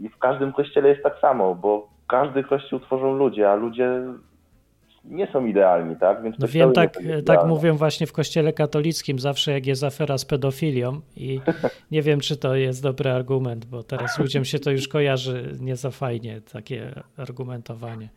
I 0.00 0.08
w 0.08 0.18
każdym 0.18 0.52
kościele 0.52 0.88
jest 0.88 1.02
tak 1.02 1.18
samo, 1.20 1.54
bo 1.54 1.88
każdy 2.08 2.44
kościół 2.44 2.80
tworzą 2.80 3.12
ludzie, 3.12 3.50
a 3.50 3.54
ludzie 3.54 4.02
nie 5.10 5.26
są 5.26 5.46
idealni, 5.46 5.96
tak? 5.96 6.22
Więc 6.22 6.38
No 6.38 6.48
wiem, 6.48 6.72
tak, 6.72 6.98
tak 7.26 7.46
mówią 7.46 7.76
właśnie 7.76 8.06
w 8.06 8.12
kościele 8.12 8.52
katolickim 8.52 9.18
zawsze, 9.18 9.52
jak 9.52 9.66
jest 9.66 9.84
afera 9.84 10.18
z 10.18 10.24
pedofilią 10.24 11.00
i 11.16 11.40
nie 11.90 12.02
wiem, 12.02 12.20
czy 12.20 12.36
to 12.36 12.54
jest 12.54 12.82
dobry 12.82 13.10
argument, 13.10 13.64
bo 13.64 13.82
teraz 13.82 14.18
ludziom 14.18 14.44
się 14.44 14.58
to 14.58 14.70
już 14.70 14.88
kojarzy 14.88 15.56
nie 15.60 15.76
za 15.76 15.90
fajnie, 15.90 16.40
takie 16.52 17.02
argumentowanie. 17.16 18.08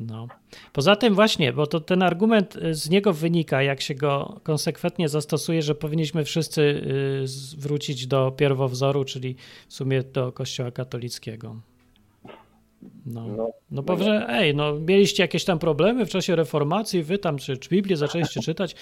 No. 0.00 0.28
Poza 0.72 0.96
tym 0.96 1.14
właśnie, 1.14 1.52
bo 1.52 1.66
to 1.66 1.80
ten 1.80 2.02
argument 2.02 2.56
y, 2.56 2.74
z 2.74 2.90
niego 2.90 3.12
wynika, 3.12 3.62
jak 3.62 3.80
się 3.80 3.94
go 3.94 4.40
konsekwentnie 4.42 5.08
zastosuje, 5.08 5.62
że 5.62 5.74
powinniśmy 5.74 6.24
wszyscy 6.24 6.62
y, 6.62 7.58
wrócić 7.58 8.06
do 8.06 8.30
pierwowzoru, 8.30 9.04
czyli 9.04 9.36
w 9.68 9.74
sumie 9.74 10.02
do 10.02 10.32
kościoła 10.32 10.70
katolickiego. 10.70 11.56
No, 13.06 13.26
No, 13.36 13.50
no 13.70 13.82
bo 13.82 13.96
że, 13.96 14.26
ej, 14.28 14.54
no 14.54 14.72
mieliście 14.72 15.22
jakieś 15.22 15.44
tam 15.44 15.58
problemy 15.58 16.06
w 16.06 16.10
czasie 16.10 16.36
reformacji, 16.36 17.02
wy 17.02 17.18
tam 17.18 17.38
czy, 17.38 17.56
czy 17.58 17.68
Biblię 17.70 17.96
zaczęliście 17.96 18.40
czytać, 18.50 18.74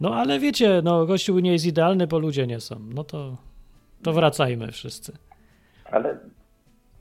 no 0.00 0.14
ale 0.14 0.38
wiecie, 0.38 0.80
no 0.84 1.06
Kościół 1.06 1.38
nie 1.38 1.52
jest 1.52 1.66
idealny, 1.66 2.06
bo 2.06 2.18
ludzie 2.18 2.46
nie 2.46 2.60
są. 2.60 2.76
No 2.94 3.04
to, 3.04 3.36
to 4.02 4.12
wracajmy 4.12 4.72
wszyscy. 4.72 5.12
Ale 5.84 6.18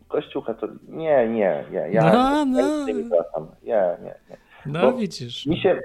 Kościół 0.08 0.42
katolicki. 0.42 0.86
Nie, 0.92 1.28
nie, 1.28 1.64
nie. 1.72 1.88
Ja 1.92 2.14
No, 2.14 2.46
no. 2.46 2.60
ja 2.88 2.94
nie 2.94 3.04
wracam. 3.04 3.48
Nie, 3.64 3.98
nie, 4.04 4.16
nie. 4.30 4.38
No 4.66 4.82
Bo 4.82 4.98
widzisz. 4.98 5.46
Mi 5.46 5.58
się, 5.62 5.80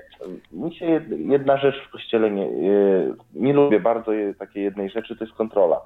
mi 0.53 0.75
się 0.75 0.87
jed- 0.87 1.31
jedna 1.31 1.57
rzecz 1.57 1.75
w 1.89 1.91
kościele 1.93 2.31
nie, 2.31 2.47
yy, 2.47 3.15
nie 3.35 3.53
lubię 3.53 3.81
bardzo 3.81 4.13
je- 4.13 4.35
takiej 4.35 4.65
jednej 4.65 4.91
rzeczy, 4.91 5.17
to 5.17 5.25
jest 5.25 5.37
kontrola. 5.37 5.81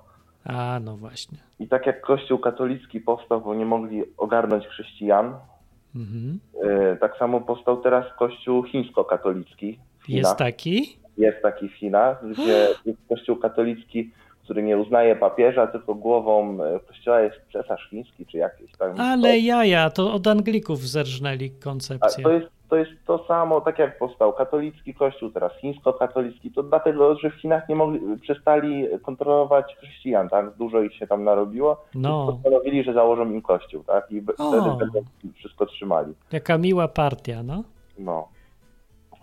A, 0.44 0.80
no 0.84 0.96
właśnie. 0.96 1.38
I 1.60 1.68
tak 1.68 1.86
jak 1.86 2.00
Kościół 2.00 2.38
katolicki 2.38 3.00
powstał, 3.00 3.40
bo 3.40 3.54
nie 3.54 3.64
mogli 3.66 4.02
ogarnąć 4.16 4.66
chrześcijan, 4.66 5.34
Mhm. 5.96 6.38
yy, 6.62 6.96
tak 7.00 7.16
samo 7.18 7.40
powstał 7.40 7.76
teraz 7.82 8.04
Kościół 8.18 8.62
chińsko-katolicki. 8.64 9.78
Jest 10.08 10.36
taki? 10.36 10.96
Jest 11.18 11.42
taki 11.42 11.68
w 11.68 11.72
Chinach, 11.74 12.24
gdzie 12.32 12.68
Kościół 13.08 13.36
katolicki, 13.36 14.10
który 14.44 14.62
nie 14.62 14.78
uznaje 14.78 15.16
papieża, 15.16 15.66
tylko 15.66 15.94
głową 15.94 16.64
e, 16.64 16.80
kościoła 16.80 17.20
jest 17.20 17.36
cesarz 17.52 17.88
chiński, 17.90 18.26
czy 18.26 18.36
jakiś 18.38 18.72
tam. 18.78 19.00
Ale 19.00 19.38
jaja, 19.38 19.90
to 19.90 20.14
od 20.14 20.26
Anglików 20.26 20.78
zerżnęli 20.80 21.52
A 21.60 21.64
koncepcję. 21.64 22.24
to 22.24 22.30
jest, 22.30 22.46
to 22.72 22.76
jest 22.76 22.90
to 23.06 23.24
samo, 23.28 23.60
tak 23.60 23.78
jak 23.78 23.98
powstał 23.98 24.32
katolicki 24.32 24.94
kościół, 24.94 25.30
teraz 25.30 25.52
chińsko-katolicki, 25.60 26.50
to 26.50 26.62
dlatego, 26.62 27.14
że 27.18 27.30
w 27.30 27.34
Chinach 27.34 27.68
nie 27.68 27.74
mogli, 27.76 28.00
przestali 28.20 28.86
kontrolować 29.02 29.76
chrześcijan, 29.80 30.28
tak? 30.28 30.50
Dużo 30.56 30.80
ich 30.82 30.94
się 30.94 31.06
tam 31.06 31.24
narobiło. 31.24 31.84
No, 31.94 32.26
Postanowili, 32.32 32.84
że 32.84 32.92
założą 32.92 33.30
im 33.30 33.42
kościół, 33.42 33.84
tak? 33.84 34.12
I 34.12 34.20
wtedy 34.22 34.70
będą 34.78 35.00
wszystko 35.34 35.66
trzymali. 35.66 36.14
jaka 36.32 36.58
miła 36.58 36.88
partia, 36.88 37.42
no. 37.42 37.62
No. 37.98 38.28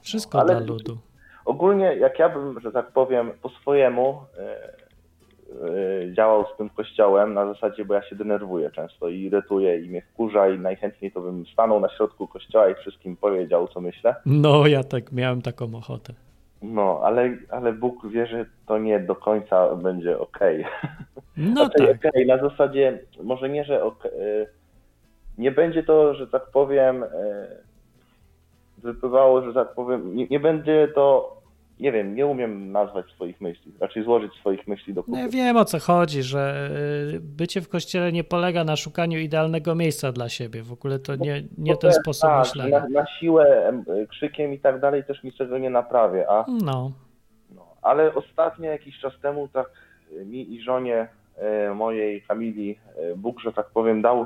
Wszystko 0.01 0.39
Ale- 0.39 0.56
dla 0.56 0.65
ludu. 0.74 0.98
Ogólnie, 1.46 1.86
jak 1.96 2.20
ja 2.20 2.29
bym, 2.29 2.60
że 2.60 2.72
tak 2.72 2.91
powiem, 2.91 3.32
po 3.41 3.50
swojemu 3.50 4.22
e, 4.38 4.58
działał 6.13 6.46
z 6.53 6.58
tym 6.58 6.70
kościołem 6.70 7.34
na 7.34 7.53
zasadzie, 7.53 7.86
bo 7.86 7.94
ja 7.94 8.01
się 8.01 8.15
denerwuję 8.15 8.72
często 8.72 9.10
i 9.10 9.22
irytuję 9.22 9.79
i 9.79 9.89
mnie 9.89 10.01
wkurza 10.01 10.50
i 10.50 10.60
najchętniej 10.60 11.12
to 11.12 11.22
bym 11.22 11.46
stanął 11.53 11.79
na 11.79 11.89
środku 11.89 12.27
kościoła 12.27 12.70
i 12.70 12.75
wszystkim 12.75 13.18
powiedział, 13.18 13.68
co 13.68 13.82
myślę. 13.82 14.15
No, 14.25 14.68
ja 14.68 14.84
tak 14.84 15.12
miałem 15.12 15.41
taką 15.41 15.75
ochotę. 15.75 16.13
No, 16.62 17.00
ale, 17.03 17.38
ale 17.50 17.74
Bóg 17.74 18.08
wie, 18.08 18.27
że 18.27 18.46
to 18.65 18.77
nie 18.77 19.00
do 19.00 19.15
końca 19.15 19.75
będzie 19.75 20.20
okej. 20.20 20.65
No 21.38 21.51
Znaczy, 21.68 21.88
tak. 21.88 22.12
okej, 22.12 22.25
na 22.25 22.38
zasadzie, 22.38 23.00
może 23.24 23.50
nie, 23.50 23.63
że 23.63 23.84
ok, 23.84 24.06
e, 24.06 24.10
nie 25.38 25.51
będzie 25.51 25.84
to, 25.84 26.13
że 26.13 26.27
tak 26.27 26.46
powiem, 26.51 27.03
e, 27.03 27.08
wypływało, 28.77 29.41
że 29.41 29.53
tak 29.53 29.74
powiem, 29.74 30.15
nie, 30.15 30.27
nie 30.27 30.39
będzie 30.39 30.88
to, 30.96 31.38
nie 31.79 31.91
wiem, 31.91 32.15
nie 32.15 32.25
umiem 32.27 32.71
nazwać 32.71 33.05
swoich 33.12 33.41
myśli, 33.41 33.71
raczej 33.79 34.03
złożyć 34.03 34.33
swoich 34.33 34.67
myśli 34.67 34.93
do 34.93 35.01
No 35.01 35.05
kupy. 35.05 35.19
ja 35.19 35.27
wiem 35.27 35.57
o 35.57 35.65
co 35.65 35.79
chodzi, 35.79 36.24
że 36.24 36.69
y, 37.15 37.19
bycie 37.19 37.62
w 37.62 37.69
kościele 37.69 38.12
nie 38.12 38.24
polega 38.24 38.63
na 38.63 38.75
szukaniu 38.75 39.19
idealnego 39.19 39.75
miejsca 39.75 40.12
dla 40.12 40.29
siebie. 40.29 40.63
W 40.63 40.71
ogóle 40.71 41.00
to 41.00 41.15
nie, 41.15 41.43
nie 41.57 41.77
ten 41.77 41.93
sposób 41.93 42.29
tak, 42.29 42.39
myślenia. 42.39 42.79
Na, 42.79 42.88
na 42.89 43.05
siłę 43.19 43.67
em, 43.67 43.83
krzykiem 44.09 44.53
i 44.53 44.59
tak 44.59 44.79
dalej 44.79 45.03
też 45.03 45.24
niczego 45.24 45.57
nie 45.57 45.69
naprawię, 45.69 46.29
a 46.29 46.45
No, 46.65 46.91
no, 47.55 47.65
ale 47.81 48.13
ostatnio 48.13 48.71
jakiś 48.71 49.00
czas 49.00 49.13
temu 49.21 49.48
tak 49.48 49.69
mi 50.25 50.53
i 50.55 50.62
żonie 50.62 51.07
e, 51.38 51.74
mojej 51.74 52.21
Kamili 52.21 52.79
e, 52.98 53.15
Bóg, 53.15 53.39
że 53.39 53.53
tak 53.53 53.69
powiem, 53.69 54.01
dał 54.01 54.25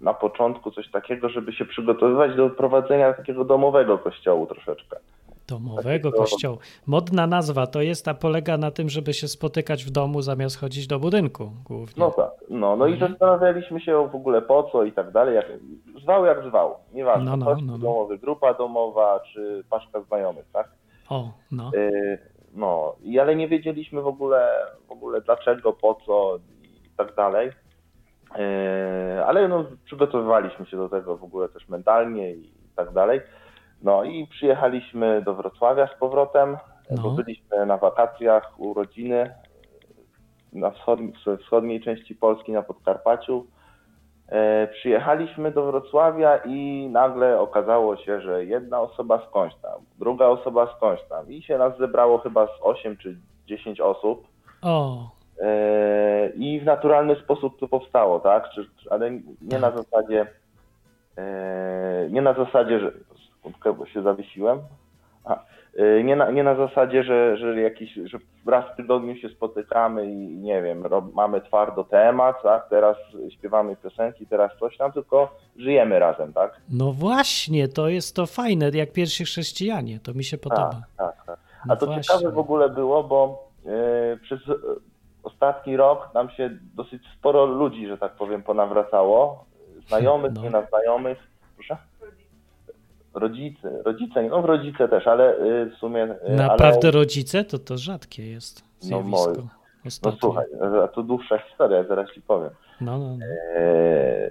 na 0.00 0.14
początku 0.14 0.70
coś 0.70 0.90
takiego, 0.90 1.28
żeby 1.28 1.52
się 1.52 1.64
przygotowywać 1.64 2.36
do 2.36 2.50
prowadzenia 2.50 3.12
takiego 3.12 3.44
domowego 3.44 3.98
kościołu 3.98 4.46
troszeczkę. 4.46 4.96
Domowego 5.48 6.10
Takiego- 6.10 6.12
kościoła. 6.24 6.56
Modna 6.86 7.26
nazwa 7.26 7.66
to 7.66 7.82
jest, 7.82 8.08
a 8.08 8.14
polega 8.14 8.58
na 8.58 8.70
tym, 8.70 8.88
żeby 8.88 9.14
się 9.14 9.28
spotykać 9.28 9.84
w 9.84 9.90
domu 9.90 10.22
zamiast 10.22 10.60
chodzić 10.60 10.86
do 10.86 10.98
budynku 10.98 11.50
głównie. 11.64 11.94
No 11.96 12.10
tak, 12.10 12.30
no, 12.50 12.76
no 12.76 12.86
i 12.86 12.92
Mhm. 12.92 13.10
zastanawialiśmy 13.12 13.80
się 13.80 14.08
w 14.12 14.14
ogóle 14.14 14.42
po 14.42 14.62
co 14.72 14.84
i 14.84 14.92
tak 14.92 15.10
dalej, 15.12 15.34
jak, 15.34 15.46
zwał 16.02 16.24
jak 16.24 16.44
zwał, 16.48 16.74
nieważne, 16.92 17.30
No, 17.30 17.36
no, 17.36 17.46
kościół 17.46 17.66
no, 17.66 17.72
no. 17.72 17.78
domowy, 17.78 18.18
grupa 18.18 18.54
domowa 18.54 19.20
czy 19.32 19.64
paczka 19.70 20.00
znajomych, 20.00 20.44
tak? 20.52 20.68
O, 21.08 21.30
no. 21.52 21.70
Y, 21.74 22.18
No, 22.54 22.94
i 23.02 23.18
ale 23.18 23.36
nie 23.36 23.48
wiedzieliśmy 23.48 24.02
w 24.02 24.06
ogóle, 24.06 24.48
w 24.88 24.92
ogóle 24.92 25.20
dlaczego, 25.20 25.72
po 25.72 25.94
co 26.06 26.36
i 26.64 26.90
tak 26.96 27.14
dalej. 27.14 27.48
Y, 29.18 29.24
Ale 29.24 29.48
no, 29.48 29.64
przygotowywaliśmy 29.84 30.66
się 30.66 30.76
do 30.76 30.88
tego 30.88 31.16
w 31.16 31.24
ogóle 31.24 31.48
też 31.48 31.68
mentalnie 31.68 32.30
i 32.32 32.52
tak 32.76 32.92
dalej. 32.92 33.20
No 33.82 34.04
i 34.04 34.26
przyjechaliśmy 34.26 35.22
do 35.22 35.34
Wrocławia 35.34 35.86
z 35.86 35.98
powrotem, 35.98 36.56
No. 36.90 37.02
bo 37.02 37.10
byliśmy 37.10 37.66
na 37.66 37.76
wakacjach 37.76 38.60
u 38.60 38.74
rodziny 38.74 39.34
na 40.52 40.70
wschod, 40.70 41.00
w 41.00 41.38
wschodniej 41.42 41.80
części 41.80 42.14
Polski, 42.14 42.52
na 42.52 42.62
Podkarpaciu. 42.62 43.46
E, 44.28 44.66
Przyjechaliśmy 44.68 45.50
do 45.50 45.66
Wrocławia 45.66 46.36
i 46.36 46.88
nagle 46.92 47.40
okazało 47.40 47.96
się, 47.96 48.20
że 48.20 48.44
jedna 48.44 48.80
osoba 48.80 49.26
skądś 49.28 49.54
tam, 49.62 49.80
druga 49.98 50.26
osoba 50.26 50.74
skądś 50.76 51.02
tam 51.08 51.30
i 51.32 51.42
się 51.42 51.58
nas 51.58 51.78
zebrało 51.78 52.18
chyba 52.18 52.46
z 52.46 52.50
8 52.62 52.96
czy 52.96 53.16
10 53.46 53.80
osób 53.80 54.26
O, 54.62 54.98
E, 55.42 56.28
i 56.36 56.60
w 56.60 56.64
naturalny 56.64 57.16
sposób 57.16 57.58
to 57.60 57.68
powstało, 57.68 58.20
tak? 58.20 58.50
Czy, 58.50 58.66
ale 58.90 59.10
nie 59.40 59.58
na 59.58 59.70
zasadzie 59.70 60.26
e, 61.18 62.08
nie 62.10 62.22
na 62.22 62.32
zasadzie, 62.34 62.80
że 62.80 62.92
bo 63.78 63.86
się 63.86 64.02
zawiesiłem. 64.02 64.58
A, 65.24 65.38
e, 65.76 66.04
nie, 66.04 66.16
na, 66.16 66.30
nie 66.30 66.42
na 66.44 66.54
zasadzie, 66.54 67.02
że, 67.04 67.36
że 67.36 67.60
jakiś, 67.60 67.94
że 68.04 68.18
raz 68.46 68.64
w 68.72 68.76
tygodniu 68.76 69.16
się 69.16 69.28
spotykamy 69.28 70.06
i 70.06 70.16
nie 70.36 70.62
wiem, 70.62 70.86
rob, 70.86 71.14
mamy 71.14 71.40
twardo 71.40 71.84
temat, 71.84 72.42
tak? 72.42 72.68
Teraz 72.70 72.96
śpiewamy 73.30 73.76
piosenki, 73.76 74.26
teraz 74.26 74.52
coś 74.60 74.76
tam, 74.76 74.92
tylko 74.92 75.36
żyjemy 75.56 75.98
razem, 75.98 76.32
tak? 76.32 76.60
no 76.70 76.92
właśnie, 76.92 77.68
to 77.68 77.88
jest 77.88 78.16
to 78.16 78.26
fajne, 78.26 78.70
jak 78.74 78.92
pierwsi 78.92 79.24
chrześcijanie, 79.24 80.00
to 80.00 80.14
mi 80.14 80.24
się 80.24 80.38
podoba. 80.38 80.70
Tak, 80.70 81.16
tak, 81.16 81.26
tak. 81.26 81.38
No 81.66 81.74
A 81.74 81.76
to 81.76 81.86
właśnie. 81.86 82.02
ciekawe 82.02 82.32
w 82.32 82.38
ogóle 82.38 82.68
było, 82.68 83.04
bo 83.04 83.48
e, 83.66 84.16
przez 84.22 84.48
e, 84.48 84.54
ostatni 85.22 85.76
rok 85.76 86.10
nam 86.14 86.30
się 86.30 86.50
dosyć 86.74 87.02
sporo 87.18 87.46
ludzi, 87.46 87.86
że 87.86 87.98
tak 87.98 88.12
powiem, 88.12 88.42
ponawracało. 88.42 89.44
Znajomych, 89.88 90.32
No. 90.34 90.42
nie 90.42 90.50
na 90.50 90.62
znajomych. 90.66 91.18
Proszę? 91.56 91.76
Rodzice, 93.18 93.82
rodzice, 93.84 94.22
no 94.22 94.42
rodzice 94.42 94.88
też, 94.88 95.06
ale 95.06 95.36
e, 95.36 95.66
w 95.66 95.74
sumie... 95.74 96.02
e, 96.02 96.36
Naprawdę 96.36 96.88
ale, 96.88 96.90
rodzice, 96.90 97.44
to 97.44 97.58
to 97.58 97.78
rzadkie 97.78 98.30
jest 98.30 98.62
zjawisko. 98.80 99.32
No 99.36 99.48
Ostatnio. 99.86 100.18
słuchaj, 100.20 100.44
a 100.84 100.88
to 100.88 101.02
dłuższa 101.02 101.38
historia, 101.38 101.84
zaraz 101.84 102.10
ci 102.10 102.22
powiem. 102.22 102.50
No, 102.80 102.98
no, 102.98 103.16
no. 103.16 103.26
E, 103.56 104.30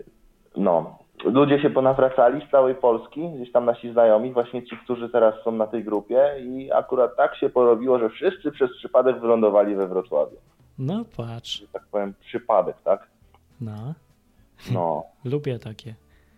no, 0.57 0.97
ludzie 1.23 1.61
się 1.61 1.69
ponawracali 1.69 2.47
z 2.47 2.51
całej 2.51 2.75
Polski, 2.75 3.29
gdzieś 3.29 3.51
tam 3.51 3.65
nasi 3.65 3.91
znajomi, 3.91 4.33
właśnie 4.33 4.65
ci, 4.65 4.77
którzy 4.77 5.09
teraz 5.09 5.35
są 5.43 5.51
na 5.51 5.67
tej 5.67 5.83
grupie 5.83 6.25
i 6.39 6.71
akurat 6.71 7.15
tak 7.15 7.35
się 7.35 7.49
porobiło, 7.49 7.99
że 7.99 8.09
wszyscy 8.09 8.51
przez 8.51 8.69
przypadek 8.77 9.19
wylądowali 9.19 9.75
we 9.75 9.87
Wrocławiu. 9.87 10.37
no 10.79 11.05
patrz, 11.17 11.63
tak 11.73 11.83
powiem, 11.91 12.13
przypadek, 12.19 12.75
tak? 12.83 13.07
no, 13.61 13.93
No, 14.73 15.03
lubię 15.31 15.59
takie. 15.59 15.95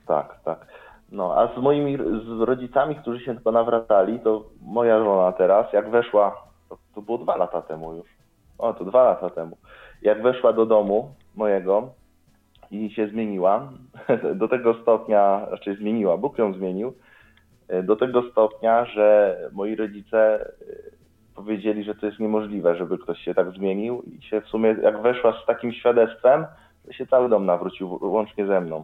tak, 0.08 0.40
tak. 0.46 0.68
No, 1.12 1.38
a 1.38 1.56
z 1.56 1.58
moimi 1.58 1.98
z 1.98 2.42
rodzicami, 2.42 2.96
którzy 2.96 3.20
się 3.20 3.36
ponawracali, 3.36 4.20
to 4.20 4.44
moja 4.62 5.04
żona 5.04 5.32
teraz, 5.32 5.74
jak 5.74 5.90
weszła, 5.90 6.36
to, 6.70 6.78
to 6.96 7.02
było 7.02 7.18
dwa 7.18 7.38
lata 7.38 7.62
temu 7.62 7.94
już, 7.94 8.08
o, 8.58 8.74
to 8.74 8.86
dwa 8.86 9.04
lata 9.04 9.30
temu, 9.30 9.58
jak 10.02 10.22
weszła 10.22 10.54
do 10.54 10.66
domu 10.66 11.12
mojego 11.36 11.90
i 12.72 12.90
się 12.90 13.08
zmieniła, 13.08 13.70
do 14.36 14.48
tego 14.48 14.74
stopnia, 14.82 15.46
raczej 15.52 15.76
zmieniła, 15.76 16.18
Bóg 16.18 16.38
ją 16.38 16.54
zmienił, 16.54 16.94
y, 17.74 17.84
do 17.84 17.96
tego 17.96 18.24
stopnia, 18.32 18.86
że 18.86 19.38
moi 19.52 19.76
rodzice 19.76 20.50
y, 20.62 20.92
powiedzieli, 21.36 21.84
że 21.84 21.96
to 21.96 22.06
jest 22.06 22.20
niemożliwe, 22.20 22.76
żeby 22.76 22.98
ktoś 22.98 23.20
się 23.20 23.34
tak 23.34 23.52
zmienił 23.52 24.02
i 24.02 24.22
się 24.22 24.42
w 24.42 24.48
sumie, 24.48 24.76
jak 24.84 25.02
weszła 25.02 25.34
z 25.44 25.46
takim 25.46 25.74
świadectwem, 25.74 26.46
to 26.86 26.94
się 26.94 27.08
cały 27.08 27.30
dom 27.30 27.46
nawrócił, 27.46 28.00
łącznie 28.02 28.46
ze 28.46 28.62
mną. 28.62 28.84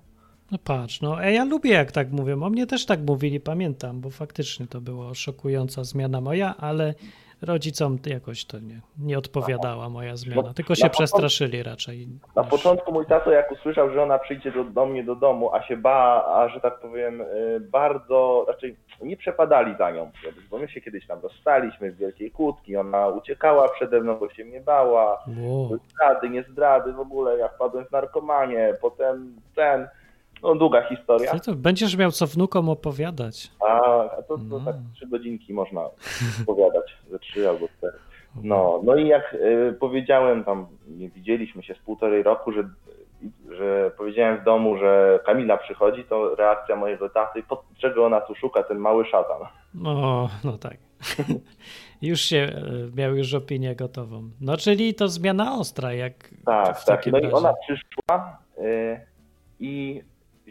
No 0.55 0.59
patrz, 0.63 1.01
no 1.01 1.23
e, 1.23 1.33
ja 1.33 1.45
lubię 1.45 1.71
jak 1.73 1.91
tak 1.91 2.11
mówią. 2.11 2.43
O 2.43 2.49
mnie 2.49 2.67
też 2.67 2.85
tak 2.85 2.99
mówili, 2.99 3.39
pamiętam, 3.39 4.01
bo 4.01 4.09
faktycznie 4.09 4.67
to 4.67 4.81
była 4.81 5.13
szokująca 5.13 5.83
zmiana 5.83 6.21
moja, 6.21 6.55
ale 6.59 6.93
rodzicom 7.41 7.97
jakoś 8.05 8.45
to 8.45 8.59
nie, 8.59 8.79
nie 8.99 9.17
odpowiadała 9.17 9.89
moja 9.89 10.15
zmiana, 10.17 10.41
No, 10.41 10.53
tylko 10.53 10.75
się 10.75 10.81
początku- 10.81 10.97
przestraszyli 10.97 11.63
raczej. 11.63 12.07
Na 12.35 12.41
niż- 12.41 12.51
początku 12.51 12.91
mój 12.91 13.05
tato, 13.05 13.31
jak 13.31 13.51
usłyszał, 13.51 13.89
że 13.93 14.03
ona 14.03 14.19
przyjdzie 14.19 14.51
do, 14.51 14.63
do 14.63 14.85
mnie 14.85 15.03
do 15.03 15.15
domu, 15.15 15.53
a 15.53 15.63
się 15.63 15.77
bała, 15.77 16.25
a 16.43 16.49
że 16.49 16.59
tak 16.59 16.79
powiem, 16.79 17.21
y, 17.21 17.59
bardzo, 17.71 18.45
raczej 18.47 18.75
nie 19.01 19.17
przepadali 19.17 19.75
za 19.77 19.91
nią 19.91 20.11
bo 20.51 20.57
my 20.57 20.67
się 20.69 20.81
kiedyś 20.81 21.07
tam 21.07 21.19
rozstaliśmy 21.19 21.91
w 21.91 21.97
wielkiej 21.97 22.31
kłódki, 22.31 22.77
ona 22.77 23.07
uciekała 23.07 23.69
przede 23.69 24.01
mną, 24.01 24.15
bo 24.19 24.29
się 24.29 24.45
mnie 24.45 24.61
bała, 24.61 25.23
Wow. 25.39 25.77
zdrady, 25.89 26.29
nie 26.29 26.43
zdrady, 26.51 26.93
w 26.93 26.99
ogóle 26.99 27.37
ja 27.37 27.47
wpadłem 27.47 27.85
w 27.85 27.91
narkomanię, 27.91 28.73
potem 28.81 29.35
ten, 29.55 29.87
no 30.43 30.55
długa 30.55 30.89
historia, 30.89 31.31
Ty 31.31 31.39
to 31.39 31.55
będziesz 31.55 31.97
miał 31.97 32.11
co 32.11 32.27
wnukom 32.27 32.69
opowiadać. 32.69 33.51
a, 33.67 33.81
a 34.17 34.21
to, 34.21 34.37
to 34.37 34.37
No. 34.37 34.59
tak 34.65 34.75
trzy 34.93 35.07
godzinki 35.07 35.53
można 35.53 35.81
opowiadać, 36.47 36.97
ze 37.11 37.19
trzy 37.19 37.49
albo 37.49 37.67
cztery. 37.77 37.97
No, 38.43 38.81
no 38.83 38.95
i 38.95 39.07
jak 39.07 39.33
y, 39.33 39.75
powiedziałem 39.79 40.43
tam, 40.43 40.67
widzieliśmy 41.15 41.63
się 41.63 41.73
z 41.75 41.77
półtorej 41.79 42.23
roku, 42.23 42.51
że, 42.51 42.63
że 43.57 43.91
powiedziałem 43.97 44.37
w 44.37 44.43
domu, 44.43 44.77
że 44.77 45.19
Kamila 45.25 45.57
przychodzi, 45.57 46.03
to 46.03 46.35
reakcja 46.35 46.75
mojego 46.75 47.09
taty, 47.09 47.43
pod 47.43 47.63
czego 47.77 48.05
ona 48.05 48.21
tu 48.21 48.35
szuka, 48.35 48.63
ten 48.63 48.77
mały 48.77 49.05
szatan. 49.05 49.41
No, 49.73 50.29
no 50.43 50.57
tak. 50.57 50.77
już 52.01 52.21
się 52.21 52.37
e, 52.37 52.61
miał 52.95 53.15
już 53.15 53.33
opinię 53.33 53.75
gotową. 53.75 54.29
No 54.41 54.57
czyli 54.57 54.93
to 54.93 55.07
zmiana 55.07 55.53
ostra, 55.59 55.93
jak 55.93 56.13
Tak, 56.45 56.77
w 56.79 56.85
tak. 56.85 56.97
takim 56.97 57.11
No 57.11 57.19
i 57.19 57.21
razie. 57.23 57.35
ona 57.35 57.53
przyszła 57.53 58.37
y, 58.57 58.99
i 59.59 60.01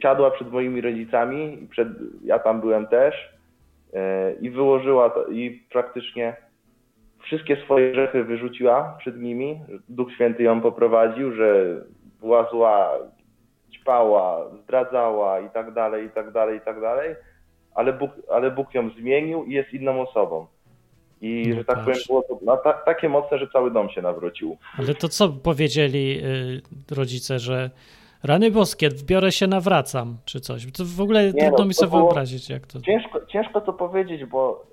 siadła 0.05 0.31
przed 0.31 0.53
moimi 0.53 0.81
rodzicami, 0.81 1.63
i 1.63 1.67
przed, 1.67 1.89
ja 2.25 2.39
tam 2.39 2.61
byłem 2.61 2.87
też 2.87 3.15
y, 3.15 3.99
i 4.41 4.51
wyłożyła 4.51 5.11
to, 5.11 5.27
i 5.27 5.63
praktycznie 5.73 6.37
wszystkie 7.23 7.57
swoje 7.57 7.93
grzechy 7.93 8.25
wyrzuciła 8.25 8.97
przed 8.99 9.21
nimi. 9.21 9.61
Duch 9.89 10.13
Święty 10.13 10.43
ją 10.43 10.61
poprowadził, 10.61 11.33
że 11.33 11.77
była 12.21 12.51
zła, 12.51 12.93
ćpała, 13.75 14.51
zdradzała 14.65 15.41
i 15.41 15.51
tak 15.51 15.75
dalej, 15.75 16.07
i 16.07 16.11
tak 16.11 16.33
dalej, 16.33 16.59
i 16.59 16.61
tak 16.61 16.81
dalej, 16.81 17.15
ale 17.75 17.93
Bóg, 17.93 18.11
ale 18.33 18.51
Bóg 18.51 18.75
ją 18.75 18.91
zmienił 18.91 19.45
i 19.45 19.53
jest 19.53 19.73
inną 19.73 20.01
osobą. 20.01 20.47
I 21.21 21.45
No 21.49 21.57
że 21.57 21.65
tak 21.65 21.81
powiem, 21.81 21.99
było 22.07 22.23
to 22.23 22.39
no, 22.43 22.57
ta, 22.57 22.73
takie 22.73 23.09
mocne, 23.09 23.39
że 23.39 23.49
cały 23.49 23.71
dom 23.71 23.91
się 23.91 24.03
nawrócił. 24.03 24.57
Ale 24.79 24.95
to 24.95 25.09
co 25.09 25.29
powiedzieli 25.29 26.21
y, 26.91 26.95
rodzice, 26.95 27.39
że 27.39 27.71
rany 28.25 28.51
boskie, 28.51 28.89
wbiorę 28.91 29.33
się, 29.33 29.47
nawracam, 29.47 30.17
czy 30.25 30.41
coś. 30.41 30.73
To 30.73 30.85
w 30.85 31.01
ogóle 31.01 31.27
no, 31.27 31.33
trudno 31.33 31.57
to 31.59 31.65
mi 31.65 31.75
sobie 31.75 31.91
było- 31.91 32.03
wyobrazić, 32.03 32.51
jak 32.51 32.67
to... 32.67 32.81
Ciężko, 32.81 33.27
ciężko 33.27 33.61
to 33.61 33.73
powiedzieć, 33.73 34.25
bo 34.25 34.67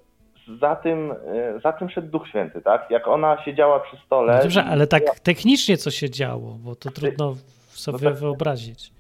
za 0.60 0.76
tym, 0.76 1.12
e, 1.12 1.60
za 1.64 1.74
tym 1.74 1.90
szedł 1.90 2.08
Duch 2.08 2.28
Święty, 2.28 2.62
tak? 2.62 2.88
Jak 2.90 3.08
ona 3.08 3.38
siedziała 3.46 3.80
przy 3.80 3.98
stole. 4.06 4.36
No 4.36 4.42
dobrze, 4.42 4.64
ale 4.64 4.88
tak 4.88 5.20
technicznie 5.20 5.78
co 5.78 5.92
się 5.92 6.10
działo, 6.10 6.58
bo 6.64 6.76
to 6.76 6.92
trudno 6.92 7.36
sobie 7.70 8.00
tak- 8.00 8.16
wyobrazić. 8.16 8.92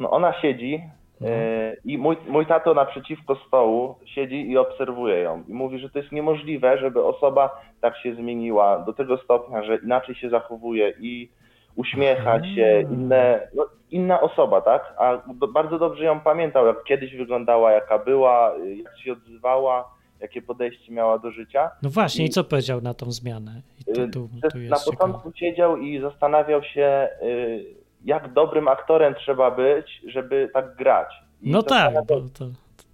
No 0.00 0.10
ona 0.10 0.40
siedzi 0.42 0.82
No. 1.20 1.28
e, 1.28 1.76
i 1.84 1.98
mój, 1.98 2.16
mój 2.28 2.46
tato 2.46 2.74
naprzeciwko 2.74 3.36
stołu 3.48 3.94
siedzi 4.04 4.50
i 4.50 4.58
obserwuje 4.58 5.16
ją. 5.16 5.44
I 5.48 5.52
mówi, 5.52 5.78
że 5.78 5.90
to 5.90 5.98
jest 5.98 6.12
niemożliwe, 6.12 6.78
żeby 6.78 7.04
osoba 7.04 7.50
tak 7.80 7.96
się 7.98 8.14
zmieniła 8.14 8.78
do 8.78 8.92
tego 8.92 9.16
stopnia, 9.18 9.62
że 9.62 9.76
inaczej 9.76 10.14
się 10.14 10.30
zachowuje 10.30 10.94
i 11.00 11.28
uśmiechać 11.76 12.42
Aha. 12.44 12.54
się, 12.54 12.80
inne, 12.92 13.48
no, 13.54 13.66
inna 13.94 14.20
osoba, 14.20 14.60
tak? 14.60 14.94
A 14.98 15.22
bardzo 15.52 15.78
dobrze 15.78 16.04
ją 16.04 16.20
pamiętał, 16.20 16.66
jak 16.66 16.84
kiedyś 16.84 17.16
wyglądała, 17.16 17.72
jaka 17.72 17.98
była, 17.98 18.56
y, 18.56 18.76
jak 18.76 18.98
się 18.98 19.12
odzywała, 19.12 19.94
jakie 20.20 20.42
podejście 20.42 20.92
miała 20.92 21.18
do 21.18 21.30
życia. 21.30 21.70
No 21.82 21.90
właśnie, 21.90 22.24
i 22.24 22.28
I- 22.28 22.30
co 22.30 22.44
powiedział 22.44 22.80
na 22.80 22.94
tą 22.94 23.12
zmianę? 23.12 23.52
I 23.80 23.84
tu, 23.84 24.08
tu, 24.08 24.28
tu 24.52 24.58
na 24.58 24.62
jest 24.62 24.84
ciekawe. 24.84 24.96
początku 24.96 25.32
siedział 25.38 25.76
i 25.76 26.00
zastanawiał 26.00 26.62
się, 26.62 27.08
y, 27.22 27.64
jak 28.04 28.32
dobrym 28.32 28.68
aktorem 28.68 29.14
trzeba 29.14 29.50
być, 29.50 30.02
żeby 30.08 30.50
tak 30.54 30.76
grać. 30.76 31.08
I 31.42 31.50
No 31.50 31.62
tak, 31.62 31.94
bo 31.94 32.20
to... 32.20 32.44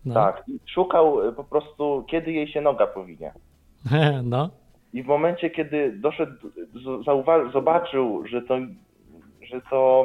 No. 0.05 0.15
tak. 0.15 0.45
Szukał 0.67 1.29
y, 1.29 1.33
po 1.33 1.45
prostu, 1.45 2.05
kiedy 2.11 2.33
jej 2.33 2.49
się 2.49 2.61
noga 2.61 2.87
powinie. 2.87 3.33
no. 4.25 4.51
I 4.93 5.03
w 5.03 5.07
momencie, 5.07 5.51
kiedy 5.51 5.93
doszedł, 5.93 6.33
zobaczył, 7.53 8.27
że 8.27 8.43
to, 8.43 8.55
że 9.43 9.61
to 9.71 10.05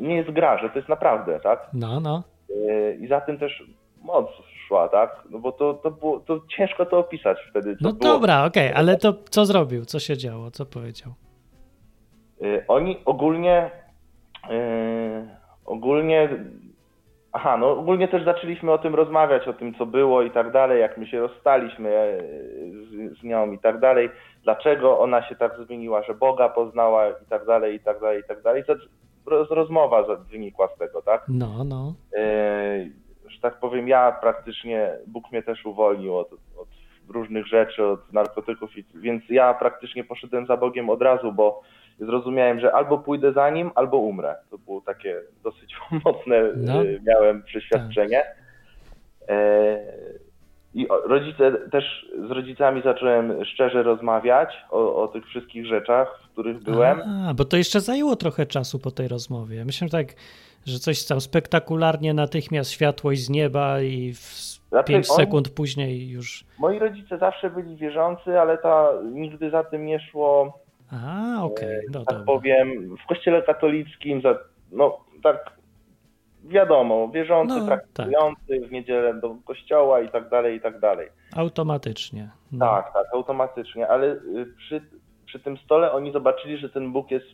nie 0.00 0.16
jest 0.16 0.30
gra, 0.30 0.58
że 0.58 0.70
to 0.70 0.78
jest 0.78 0.88
naprawdę, 0.88 1.40
tak? 1.40 1.68
No, 1.74 2.00
no. 2.00 2.22
Y, 2.50 2.98
I 3.00 3.08
za 3.08 3.20
tym 3.20 3.38
też 3.38 3.62
moc 4.02 4.26
szła, 4.66 4.88
tak? 4.88 5.22
No 5.30 5.38
bo 5.38 5.52
to, 5.52 5.74
to 5.74 5.90
było, 5.90 6.20
to 6.20 6.40
ciężko 6.56 6.86
to 6.86 6.98
opisać 6.98 7.38
wtedy. 7.50 7.76
No 7.80 7.92
było. 7.92 8.12
dobra, 8.12 8.44
okej, 8.44 8.72
ale 8.72 8.96
to 8.96 9.14
co 9.30 9.44
zrobił? 9.46 9.84
Co 9.84 9.98
się 9.98 10.16
działo? 10.16 10.50
Co 10.50 10.66
powiedział? 10.66 11.12
Y, 12.42 12.64
Oni 12.68 12.98
ogólnie, 13.04 13.70
y, 14.50 15.28
ogólnie, 15.64 16.28
aha, 17.32 17.56
no 17.56 17.70
ogólnie 17.70 18.08
też 18.08 18.24
zaczęliśmy 18.24 18.72
o 18.72 18.78
tym 18.78 18.94
rozmawiać, 18.94 19.48
o 19.48 19.52
tym 19.52 19.74
co 19.74 19.86
było 19.86 20.22
i 20.22 20.30
tak 20.30 20.52
dalej, 20.52 20.80
jak 20.80 20.98
my 20.98 21.06
się 21.06 21.20
rozstaliśmy 21.20 21.88
y, 21.88 23.12
z, 23.12 23.18
z 23.20 23.22
nią 23.22 23.52
i 23.52 23.58
tak 23.58 23.80
dalej, 23.80 24.10
dlaczego 24.42 24.98
ona 24.98 25.28
się 25.28 25.36
tak 25.36 25.52
zmieniła, 25.66 26.02
że 26.02 26.14
Boga 26.14 26.48
poznała 26.48 27.08
i 27.08 27.26
tak 27.28 27.46
dalej, 27.46 27.76
i 27.76 27.80
tak 27.80 28.00
dalej, 28.00 28.20
i 28.20 28.24
tak 28.24 28.42
dalej. 28.42 28.64
Rozmowa 29.28 30.02
wynikła 30.16 30.68
z 30.74 30.78
tego, 30.78 31.02
tak? 31.02 31.24
No, 31.28 31.64
no. 31.64 31.94
Y, 32.16 32.90
że 33.28 33.40
tak 33.40 33.60
powiem, 33.60 33.88
ja 33.88 34.12
praktycznie, 34.12 34.90
Bóg 35.06 35.32
mnie 35.32 35.42
też 35.42 35.66
uwolnił 35.66 36.16
od, 36.16 36.32
od 36.32 36.68
różnych 37.08 37.46
rzeczy, 37.46 37.86
od 37.86 38.12
narkotyków, 38.12 38.78
i, 38.78 38.84
więc 38.94 39.22
ja 39.28 39.54
praktycznie 39.54 40.04
poszedłem 40.04 40.46
za 40.46 40.56
Bogiem 40.56 40.90
od 40.90 41.02
razu, 41.02 41.32
bo 41.32 41.62
zrozumiałem, 42.00 42.60
że 42.60 42.72
albo 42.74 42.98
pójdę 42.98 43.32
za 43.32 43.50
Nim, 43.50 43.70
albo 43.74 43.96
umrę. 43.96 44.36
To 44.50 44.58
było 44.58 44.80
takie 44.80 45.20
dosyć 45.44 45.76
mocne, 46.04 46.42
No. 46.56 46.82
y, 46.84 47.00
miałem 47.06 47.42
przeświadczenie. 47.42 48.22
E, 49.28 49.78
I 50.74 50.86
rodzice, 51.04 51.52
też 51.70 52.06
z 52.28 52.30
rodzicami 52.30 52.82
zacząłem 52.84 53.44
szczerze 53.44 53.82
rozmawiać 53.82 54.48
o, 54.70 55.02
o 55.02 55.08
tych 55.08 55.26
wszystkich 55.26 55.66
rzeczach, 55.66 56.20
w 56.24 56.32
których 56.32 56.62
byłem. 56.62 57.00
A, 57.28 57.34
bo 57.34 57.44
to 57.44 57.56
jeszcze 57.56 57.80
zajęło 57.80 58.16
trochę 58.16 58.46
czasu 58.46 58.78
po 58.78 58.90
tej 58.90 59.08
rozmowie. 59.08 59.64
Myślę, 59.64 59.88
że 59.88 59.92
tak, 59.92 60.06
że 60.66 60.78
coś 60.78 61.04
tam 61.06 61.20
spektakularnie 61.20 62.14
natychmiast 62.14 62.70
światłość 62.70 63.20
z 63.20 63.30
nieba 63.30 63.80
i 63.80 64.12
w 64.12 64.58
Znaczy, 64.68 64.92
5 64.92 65.10
on- 65.10 65.16
sekund 65.16 65.48
później 65.48 66.08
już. 66.08 66.44
Moi 66.58 66.78
rodzice 66.78 67.18
zawsze 67.18 67.50
byli 67.50 67.76
wierzący, 67.76 68.40
ale 68.40 68.58
ta, 68.58 68.88
nigdy 69.12 69.50
za 69.50 69.64
tym 69.64 69.86
nie 69.86 70.00
szło 70.00 70.58
A, 70.92 71.42
okej, 71.44 71.80
no 71.92 72.04
tak 72.04 72.08
dobra. 72.18 72.24
powiem, 72.24 72.96
w 73.04 73.06
kościele 73.08 73.42
katolickim, 73.42 74.22
za, 74.22 74.38
no 74.72 74.98
tak 75.22 75.57
wiadomo, 76.44 77.08
wierzący, 77.08 77.54
No, 77.60 77.66
praktykujący 77.66 78.60
w 78.68 78.72
niedzielę 78.72 79.14
do 79.14 79.36
kościoła 79.44 80.00
i 80.00 80.08
tak 80.08 80.28
dalej, 80.28 80.56
i 80.56 80.60
tak 80.60 80.80
dalej. 80.80 81.08
Automatycznie. 81.36 82.28
No. 82.52 82.66
Tak, 82.66 82.92
tak, 82.92 83.06
automatycznie, 83.14 83.88
ale 83.88 84.06
y, 84.06 84.46
przy, 84.56 84.80
przy 85.26 85.40
tym 85.40 85.56
stole 85.56 85.92
oni 85.92 86.12
zobaczyli, 86.12 86.58
że 86.58 86.68
ten 86.68 86.92
Bóg 86.92 87.10
jest 87.10 87.26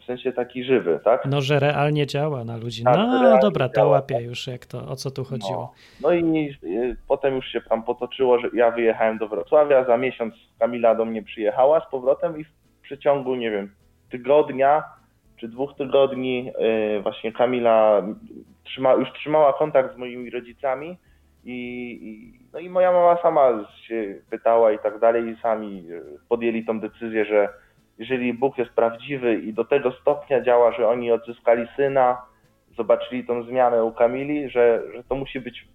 w 0.00 0.04
sensie 0.04 0.32
taki 0.32 0.64
żywy, 0.64 1.00
tak? 1.04 1.24
No, 1.26 1.40
że 1.40 1.60
realnie 1.60 2.06
działa 2.06 2.44
na 2.44 2.56
ludzi. 2.56 2.84
Tak, 2.84 2.96
No 2.96 3.38
dobra, 3.40 3.68
to 3.68 3.74
działa, 3.74 3.90
łapię 3.90 4.22
już, 4.22 4.46
jak 4.46 4.66
to, 4.66 4.88
o 4.88 4.96
co 4.96 5.10
tu 5.10 5.24
chodziło. 5.24 5.72
No 6.02 6.12
i 6.12 6.50
y, 6.64 6.96
potem 7.08 7.34
już 7.36 7.46
się 7.46 7.60
tam 7.60 7.82
potoczyło, 7.82 8.38
że 8.38 8.48
ja 8.54 8.70
wyjechałem 8.70 9.18
do 9.18 9.28
Wrocławia, 9.28 9.84
za 9.84 9.96
miesiąc 9.96 10.34
Kamila 10.58 10.94
do 10.94 11.04
mnie 11.04 11.22
przyjechała 11.22 11.80
z 11.80 11.90
powrotem 11.90 12.40
i 12.40 12.44
w 12.44 12.48
przeciągu, 12.82 13.34
nie 13.34 13.50
wiem, 13.50 13.74
tygodnia 14.10 14.82
czy 15.40 15.48
dwóch 15.48 15.76
tygodni 15.76 16.52
y, 16.98 17.02
właśnie 17.02 17.32
Kamila 17.32 18.02
trzyma, 18.64 18.92
już 18.92 19.12
trzymała 19.12 19.52
kontakt 19.52 19.94
z 19.94 19.98
moimi 19.98 20.30
rodzicami 20.30 20.98
i, 21.44 21.52
i, 22.02 22.40
no 22.52 22.58
i 22.58 22.68
moja 22.68 22.92
mama 22.92 23.22
sama 23.22 23.64
się 23.88 24.14
pytała 24.30 24.72
i 24.72 24.78
tak 24.78 24.98
dalej 24.98 25.28
i 25.28 25.40
sami 25.42 25.84
y, 25.90 26.02
podjęli 26.28 26.64
tą 26.64 26.80
decyzję, 26.80 27.24
że 27.24 27.48
jeżeli 27.98 28.34
Bóg 28.34 28.58
jest 28.58 28.70
prawdziwy 28.70 29.34
i 29.34 29.52
do 29.52 29.64
tego 29.64 29.92
stopnia 29.92 30.40
działa, 30.40 30.72
że 30.72 30.88
oni 30.88 31.12
odzyskali 31.12 31.66
syna, 31.76 32.22
zobaczyli 32.76 33.26
tą 33.26 33.42
zmianę 33.42 33.84
u 33.84 33.92
Kamili, 33.92 34.50
że, 34.50 34.82
że 34.94 35.04
to 35.04 35.14
musi 35.14 35.40
być 35.40 35.68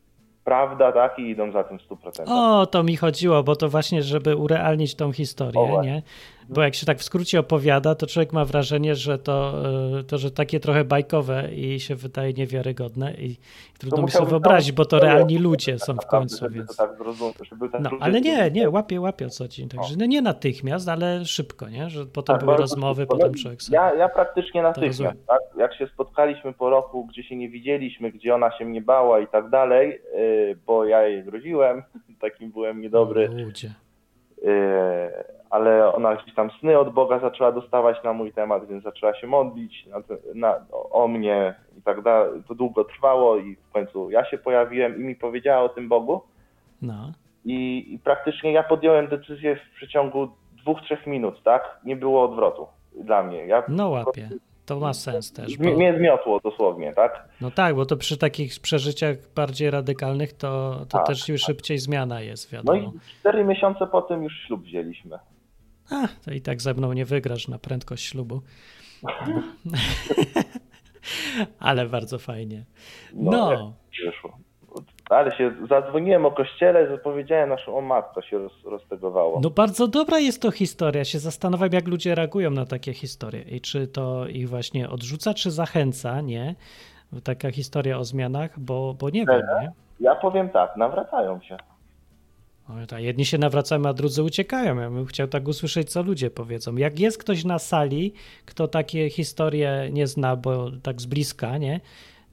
prawda, 0.44 0.92
tak, 0.92 1.20
i 1.20 1.30
idą 1.30 1.52
za 1.52 1.64
tym 1.64 1.80
w 1.80 1.82
100%. 1.82 2.24
O, 2.28 2.66
to 2.66 2.84
mi 2.84 2.96
chodziło, 2.96 3.44
bo 3.44 3.56
to 3.56 3.70
właśnie, 3.70 4.04
żeby 4.04 4.36
urealnić 4.36 4.96
tą 4.96 5.12
historię, 5.12 5.62
O, 5.62 5.84
nie? 5.84 6.02
Bo 6.50 6.62
jak 6.62 6.76
się 6.76 6.86
tak 6.86 6.98
w 6.98 7.04
skrócie 7.04 7.40
opowiada, 7.40 7.96
to 7.96 8.08
człowiek 8.08 8.34
ma 8.34 8.46
wrażenie, 8.46 8.96
że 8.96 9.18
to, 9.18 9.54
y, 10.00 10.04
to 10.04 10.18
że 10.18 10.32
takie 10.32 10.60
trochę 10.60 10.84
bajkowe 10.84 11.50
i 11.54 11.80
się 11.80 11.96
wydaje 11.96 12.34
niewiarygodne 12.34 13.14
i 13.14 13.38
trudno 13.80 14.02
mi 14.04 14.12
sobie 14.12 14.30
wyobrazić, 14.30 14.72
bo 14.72 14.86
to 14.86 15.00
realni 15.00 15.38
ludzie 15.38 15.80
są 15.80 15.96
w 15.96 16.06
końcu, 16.06 16.50
więc... 16.50 16.76
Tak 16.76 16.90
tak 16.90 17.82
No, 17.82 17.90
ale 18.00 18.22
nie, 18.22 18.52
nie, 18.52 18.70
łapię, 18.70 19.02
łapię 19.02 19.26
o 19.26 19.30
co 19.30 19.48
ci. 19.48 19.68
Także 19.68 19.96
no 19.98 20.06
nie 20.06 20.22
natychmiast, 20.22 20.90
ale 20.90 21.26
szybko, 21.26 21.70
nie? 21.70 21.90
Że 21.90 22.06
potem 22.06 22.36
Tak, 22.36 22.46
były 22.46 22.58
rozmowy, 22.58 23.06
potem 23.06 23.32
No, 23.32 23.42
człowiek 23.42 23.62
sobie... 23.62 23.78
Ja, 23.78 23.94
ja 23.94 24.10
praktycznie 24.10 24.62
natychmiast, 24.62 25.26
tak? 25.28 25.40
Jak 25.58 25.76
się 25.76 25.88
spotkaliśmy 25.88 26.54
po 26.54 26.70
roku, 26.70 27.06
gdzie 27.06 27.24
się 27.24 27.36
nie 27.36 27.50
widzieliśmy, 27.50 28.12
gdzie 28.12 28.36
ona 28.36 28.58
się 28.58 28.66
mnie 28.66 28.82
bała 28.82 29.20
i 29.20 29.28
tak 29.28 29.50
dalej, 29.50 30.02
yy, 30.18 30.58
bo 30.66 30.86
ja 30.86 31.08
jej 31.08 31.24
groziłem, 31.24 31.84
takim 32.22 32.52
byłem 32.52 32.82
niedobry, 32.82 33.28
Ludzie. 33.28 33.74
yy, 34.44 35.35
ale 35.56 35.94
ona 35.94 36.12
jakieś 36.12 36.34
tam 36.34 36.50
sny 36.60 36.80
od 36.80 36.94
Boga 36.94 37.20
zaczęła 37.20 37.52
dostawać 37.52 38.04
na 38.04 38.14
mój 38.14 38.34
temat, 38.34 38.68
więc 38.68 38.84
zaczęła 38.84 39.16
się 39.16 39.28
modlić 39.28 39.86
na, 39.86 39.98
na, 40.36 40.66
o 40.92 41.08
mnie 41.08 41.56
i 41.78 41.82
tak 41.82 42.02
dalej. 42.02 42.42
To 42.48 42.56
długo 42.56 42.84
trwało 42.84 43.38
i 43.38 43.56
w 43.56 43.72
końcu 43.72 44.10
ja 44.12 44.26
się 44.26 44.38
pojawiłem 44.38 44.96
i 44.96 45.00
mi 45.00 45.16
powiedziała 45.16 45.62
o 45.62 45.70
tym 45.70 45.90
Bogu. 45.90 46.22
No. 46.82 47.12
I, 47.46 47.86
I 47.94 48.00
praktycznie 48.00 48.52
ja 48.52 48.64
podjąłem 48.64 49.08
decyzję 49.08 49.56
w 49.56 49.76
przeciągu 49.76 50.28
dwóch, 50.62 50.82
trzech 50.82 51.08
minut, 51.08 51.44
tak? 51.44 51.80
Nie 51.86 51.96
było 51.96 52.24
odwrotu 52.24 52.68
dla 53.04 53.24
mnie. 53.24 53.46
Ja, 53.48 53.64
No 53.68 53.90
łapie. 53.90 54.30
To 54.66 54.80
ma 54.80 54.94
sens 54.94 55.34
też. 55.34 55.58
Bo, 55.58 55.72
mnie 55.72 55.98
zmiotło 55.98 56.40
dosłownie, 56.40 56.94
tak? 56.94 57.30
no 57.42 57.52
tak, 57.52 57.76
bo 57.76 57.86
to 57.86 57.98
przy 57.98 58.18
takich 58.18 58.60
przeżyciach 58.62 59.16
bardziej 59.36 59.72
radykalnych 59.72 60.34
to, 60.34 60.76
to 60.80 60.98
Tak, 60.98 61.08
też 61.08 61.30
już 61.30 61.42
szybciej 61.42 61.78
zmiana 61.78 62.22
jest, 62.22 62.52
No 62.54 62.58
wiadomo. 62.58 62.94
i 62.96 63.20
cztery 63.20 63.44
miesiące 63.44 63.88
po 63.88 64.02
tym 64.02 64.24
już 64.24 64.34
ślub 64.48 64.64
wzięliśmy. 64.64 65.20
A, 65.92 66.08
to 66.26 66.32
i 66.32 66.42
tak 66.42 66.62
ze 66.62 66.74
mną 66.74 66.94
nie 66.94 67.06
wygrasz 67.06 67.48
na 67.48 67.60
prędkość 67.60 68.06
ślubu. 68.06 68.42
Ale 71.60 71.86
bardzo 71.86 72.20
fajnie. 72.20 72.66
No, 73.14 73.74
Wyszło. 74.06 74.38
Ale 75.10 75.38
się 75.38 75.52
zadzwoniłem 75.70 76.26
o 76.26 76.32
kościele, 76.32 76.98
powiedziałem 76.98 77.50
naszą 77.50 77.78
o 77.78 77.82
matko 77.82 78.22
się 78.22 78.38
roz, 78.38 78.54
roztegowało. 78.66 79.40
no 79.44 79.50
bardzo 79.50 79.88
dobra 79.88 80.20
jest 80.20 80.42
to 80.42 80.52
historia. 80.52 81.06
Się 81.06 81.20
zastanawiam, 81.20 81.70
jak 81.74 81.88
ludzie 81.88 82.16
reagują 82.16 82.52
na 82.52 82.66
takie 82.66 82.94
historie 82.94 83.42
i 83.42 83.62
czy 83.62 83.88
to 83.88 84.28
ich 84.28 84.50
właśnie 84.50 84.90
odrzuca, 84.90 85.34
czy 85.34 85.52
zachęca, 85.52 86.22
nie? 86.22 86.56
Taka 87.24 87.52
historia 87.52 87.98
o 87.98 88.04
zmianach, 88.04 88.60
bo, 88.60 88.94
bo 88.94 89.10
nie 89.10 89.26
wiem, 89.26 89.42
nie? 89.62 89.72
Ja 90.00 90.16
powiem 90.16 90.50
tak, 90.50 90.78
nawracają 90.78 91.42
się. 91.42 91.58
Tak, 92.88 93.02
jedni 93.02 93.26
się 93.26 93.38
nawracają, 93.38 93.86
a 93.86 93.94
drudzy 93.94 94.24
uciekają. 94.24 94.80
Ja 94.80 94.90
bym 94.90 95.06
chciał 95.06 95.28
tak 95.28 95.48
usłyszeć, 95.48 95.92
co 95.92 96.04
ludzie 96.04 96.30
powiedzą. 96.30 96.76
Jak 96.76 97.00
jest 97.00 97.18
ktoś 97.18 97.44
na 97.44 97.60
sali, 97.60 98.14
kto 98.46 98.68
takie 98.68 99.10
historie 99.10 99.90
nie 99.94 100.08
zna, 100.08 100.36
bo 100.36 100.72
tak 100.84 101.02
z 101.02 101.06
bliska, 101.06 101.58
nie? 101.58 101.80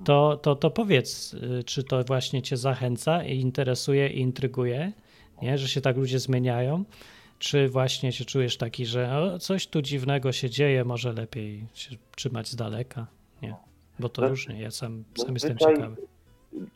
To, 0.05 0.37
to, 0.37 0.57
to 0.57 0.71
powiedz, 0.71 1.35
y, 1.35 1.65
czy 1.65 1.85
to 1.85 2.05
właśnie 2.05 2.43
cię 2.43 2.57
zachęca 2.57 3.25
i 3.25 3.39
interesuje 3.39 4.09
i 4.09 4.21
intryguje, 4.21 4.93
nie? 5.43 5.59
że 5.59 5.69
się 5.69 5.81
tak 5.81 5.97
ludzie 5.97 6.19
zmieniają, 6.19 6.85
czy 7.39 7.69
właśnie 7.69 8.13
się 8.13 8.25
czujesz 8.25 8.57
taki, 8.57 8.87
że 8.87 9.19
o, 9.19 9.39
coś 9.39 9.67
tu 9.67 9.83
dziwnego 9.83 10.33
się 10.33 10.51
dzieje, 10.51 10.85
może 10.85 11.13
lepiej 11.13 11.67
się 11.75 11.97
trzymać 12.17 12.49
z 12.49 12.57
daleka, 12.57 13.07
nie? 13.43 13.55
Bo 13.99 14.09
to 14.09 14.23
No, 14.23 14.29
różnie, 14.29 14.61
ja 14.61 14.71
sam, 14.71 15.05
sam 15.15 15.35
jestem 15.35 15.59
ciekawy. 15.59 15.97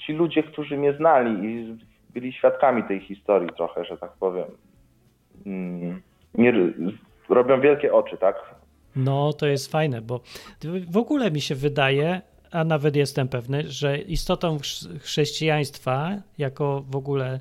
Ci 0.07 0.13
ludzie, 0.13 0.43
którzy 0.43 0.77
mnie 0.77 0.93
znali 0.93 1.47
i 1.47 1.77
byli 2.17 2.33
świadkami 2.33 2.85
tej 2.85 3.01
historii 3.01 3.51
trochę, 3.57 3.85
że 3.85 3.97
tak 3.97 4.13
powiem, 4.13 4.45
mm, 5.47 6.03
nie, 6.35 6.53
robią 7.29 7.61
wielkie 7.61 7.93
oczy, 7.93 8.17
tak? 8.17 8.37
No, 8.97 9.33
to 9.33 9.47
jest 9.47 9.73
fajne, 9.73 10.01
bo 10.01 10.21
w 10.91 10.97
ogóle 10.97 11.31
mi 11.31 11.41
się 11.41 11.55
wydaje, 11.55 12.21
a 12.51 12.65
nawet 12.65 12.97
jestem 12.97 13.29
pewny, 13.29 13.63
że 13.69 13.99
istotą 13.99 14.57
chrz- 14.57 14.99
chrześcijaństwa 15.01 16.11
jako 16.39 16.85
w 16.91 16.97
ogóle 16.97 17.41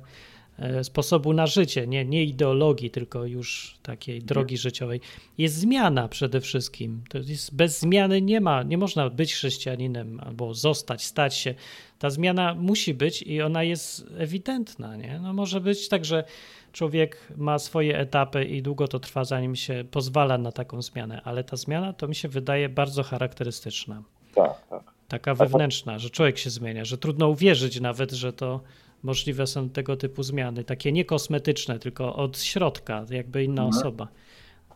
sposobu 0.82 1.32
na 1.32 1.46
życie, 1.46 1.86
nie, 1.86 2.04
nie 2.04 2.24
ideologii, 2.24 2.90
tylko 2.90 3.24
już 3.24 3.78
takiej 3.82 4.22
drogi 4.22 4.56
życiowej, 4.56 5.00
jest 5.38 5.54
zmiana 5.54 6.08
przede 6.08 6.40
wszystkim. 6.40 7.02
To 7.08 7.18
jest, 7.18 7.54
bez 7.54 7.80
zmiany 7.80 8.22
nie 8.22 8.40
ma, 8.40 8.62
nie 8.62 8.78
można 8.78 9.10
być 9.10 9.34
chrześcijaninem 9.34 10.20
albo 10.20 10.54
zostać, 10.54 11.04
stać 11.04 11.34
się. 11.34 11.54
Ta 11.98 12.10
zmiana 12.10 12.54
musi 12.54 12.94
być 12.94 13.22
i 13.22 13.42
ona 13.42 13.62
jest 13.62 14.06
ewidentna. 14.18 14.96
Nie? 14.96 15.20
No 15.22 15.32
może 15.32 15.60
być 15.60 15.88
tak, 15.88 16.04
że 16.04 16.24
człowiek 16.72 17.32
ma 17.36 17.58
swoje 17.58 17.98
etapy 17.98 18.44
i 18.44 18.62
długo 18.62 18.88
to 18.88 19.00
trwa, 19.00 19.24
zanim 19.24 19.56
się 19.56 19.84
pozwala 19.90 20.38
na 20.38 20.52
taką 20.52 20.82
zmianę, 20.82 21.20
ale 21.24 21.44
ta 21.44 21.56
zmiana 21.56 21.92
to 21.92 22.08
mi 22.08 22.14
się 22.14 22.28
wydaje 22.28 22.68
bardzo 22.68 23.02
charakterystyczna. 23.02 24.02
Tak, 24.34 24.66
tak. 24.70 24.82
Taka 25.08 25.34
wewnętrzna, 25.34 25.98
że 25.98 26.10
człowiek 26.10 26.38
się 26.38 26.50
zmienia, 26.50 26.84
że 26.84 26.98
trudno 26.98 27.28
uwierzyć 27.28 27.80
nawet, 27.80 28.12
że 28.12 28.32
to 28.32 28.60
możliwe 29.02 29.46
są 29.46 29.68
tego 29.70 29.96
typu 29.96 30.22
zmiany. 30.22 30.64
Takie 30.64 30.92
nie 30.92 31.04
kosmetyczne, 31.04 31.78
tylko 31.78 32.16
od 32.16 32.38
środka, 32.38 33.04
jakby 33.10 33.44
inna 33.44 33.66
osoba. 33.66 34.08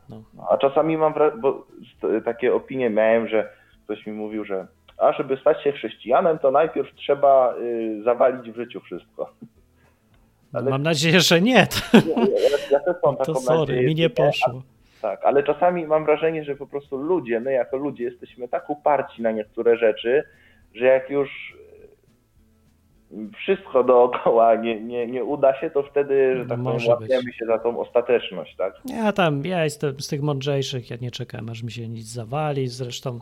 No, 0.08 0.22
A 0.50 0.58
czasami 0.58 0.96
mam 0.96 1.14
bo 1.40 1.66
takie 2.24 2.54
opinie 2.54 2.90
miałem, 2.90 3.28
że 3.28 3.48
ktoś 3.84 4.06
mi 4.06 4.12
mówił, 4.12 4.44
że 4.44 4.66
a 4.98 5.12
żeby 5.12 5.36
stać 5.36 5.64
się 5.64 5.72
chrześcijanem, 5.72 6.38
to 6.38 6.50
najpierw 6.50 6.94
trzeba 6.94 7.54
y, 7.56 8.02
zawalić 8.04 8.50
w 8.52 8.56
życiu 8.56 8.80
wszystko. 8.80 9.32
Ale- 10.52 10.70
Mam 10.70 10.82
nadzieję, 10.82 11.20
że 11.20 11.40
nie. 11.40 11.66
To, 11.66 11.98
Ja, 12.16 12.24
ja, 12.24 12.58
ja 12.70 12.80
też 12.80 12.96
mam 13.04 13.16
to 13.16 13.24
taką 13.24 13.40
sorry, 13.40 13.58
nadzieję, 13.60 13.82
mi 13.88 13.94
nie 13.94 14.10
poszło. 14.10 14.62
Tak, 15.02 15.24
ale 15.24 15.42
czasami 15.42 15.86
mam 15.86 16.04
wrażenie, 16.04 16.44
że 16.44 16.56
po 16.56 16.66
prostu 16.66 16.96
ludzie, 16.96 17.40
my 17.40 17.52
jako 17.52 17.76
ludzie 17.76 18.04
jesteśmy 18.04 18.48
tak 18.48 18.70
uparci 18.70 19.22
na 19.22 19.30
niektóre 19.30 19.76
rzeczy, 19.76 20.22
że 20.74 20.84
jak 20.84 21.10
już 21.10 21.56
wszystko 23.38 23.84
dookoła 23.84 24.54
nie, 24.56 24.80
nie, 24.80 25.06
nie 25.06 25.24
uda 25.24 25.60
się, 25.60 25.70
to 25.70 25.82
wtedy, 25.82 26.32
że 26.36 26.42
No 26.42 26.48
tak 26.48 26.58
powiem, 26.58 26.62
może 26.62 26.96
być. 26.96 27.10
łapiemy 27.10 27.32
się 27.32 27.46
za 27.46 27.58
tą 27.58 27.80
ostateczność, 27.80 28.56
tak? 28.56 28.74
Ja 28.86 29.12
tam, 29.12 29.44
ja 29.44 29.64
jestem 29.64 30.00
z 30.00 30.08
tych 30.08 30.22
mądrzejszych, 30.22 30.90
ja 30.90 30.96
nie 31.00 31.10
czekam, 31.10 31.48
aż 31.48 31.62
mi 31.62 31.72
się 31.72 31.88
nic 31.88 32.06
zawali. 32.06 32.68
Zresztą 32.68 33.18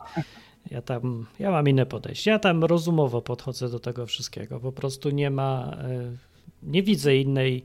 ja 0.71 0.81
tam, 0.81 1.25
ja 1.39 1.51
mam 1.51 1.67
inne 1.67 1.85
podejście. 1.85 2.31
Ja 2.31 2.39
tam 2.39 2.63
rozumowo 2.63 3.21
podchodzę 3.21 3.69
do 3.69 3.79
tego 3.79 4.05
wszystkiego. 4.05 4.59
Po 4.59 4.71
prostu 4.71 5.09
nie 5.09 5.29
ma, 5.29 5.77
e, 5.83 6.01
nie 6.63 6.83
widzę 6.83 7.15
innej 7.15 7.63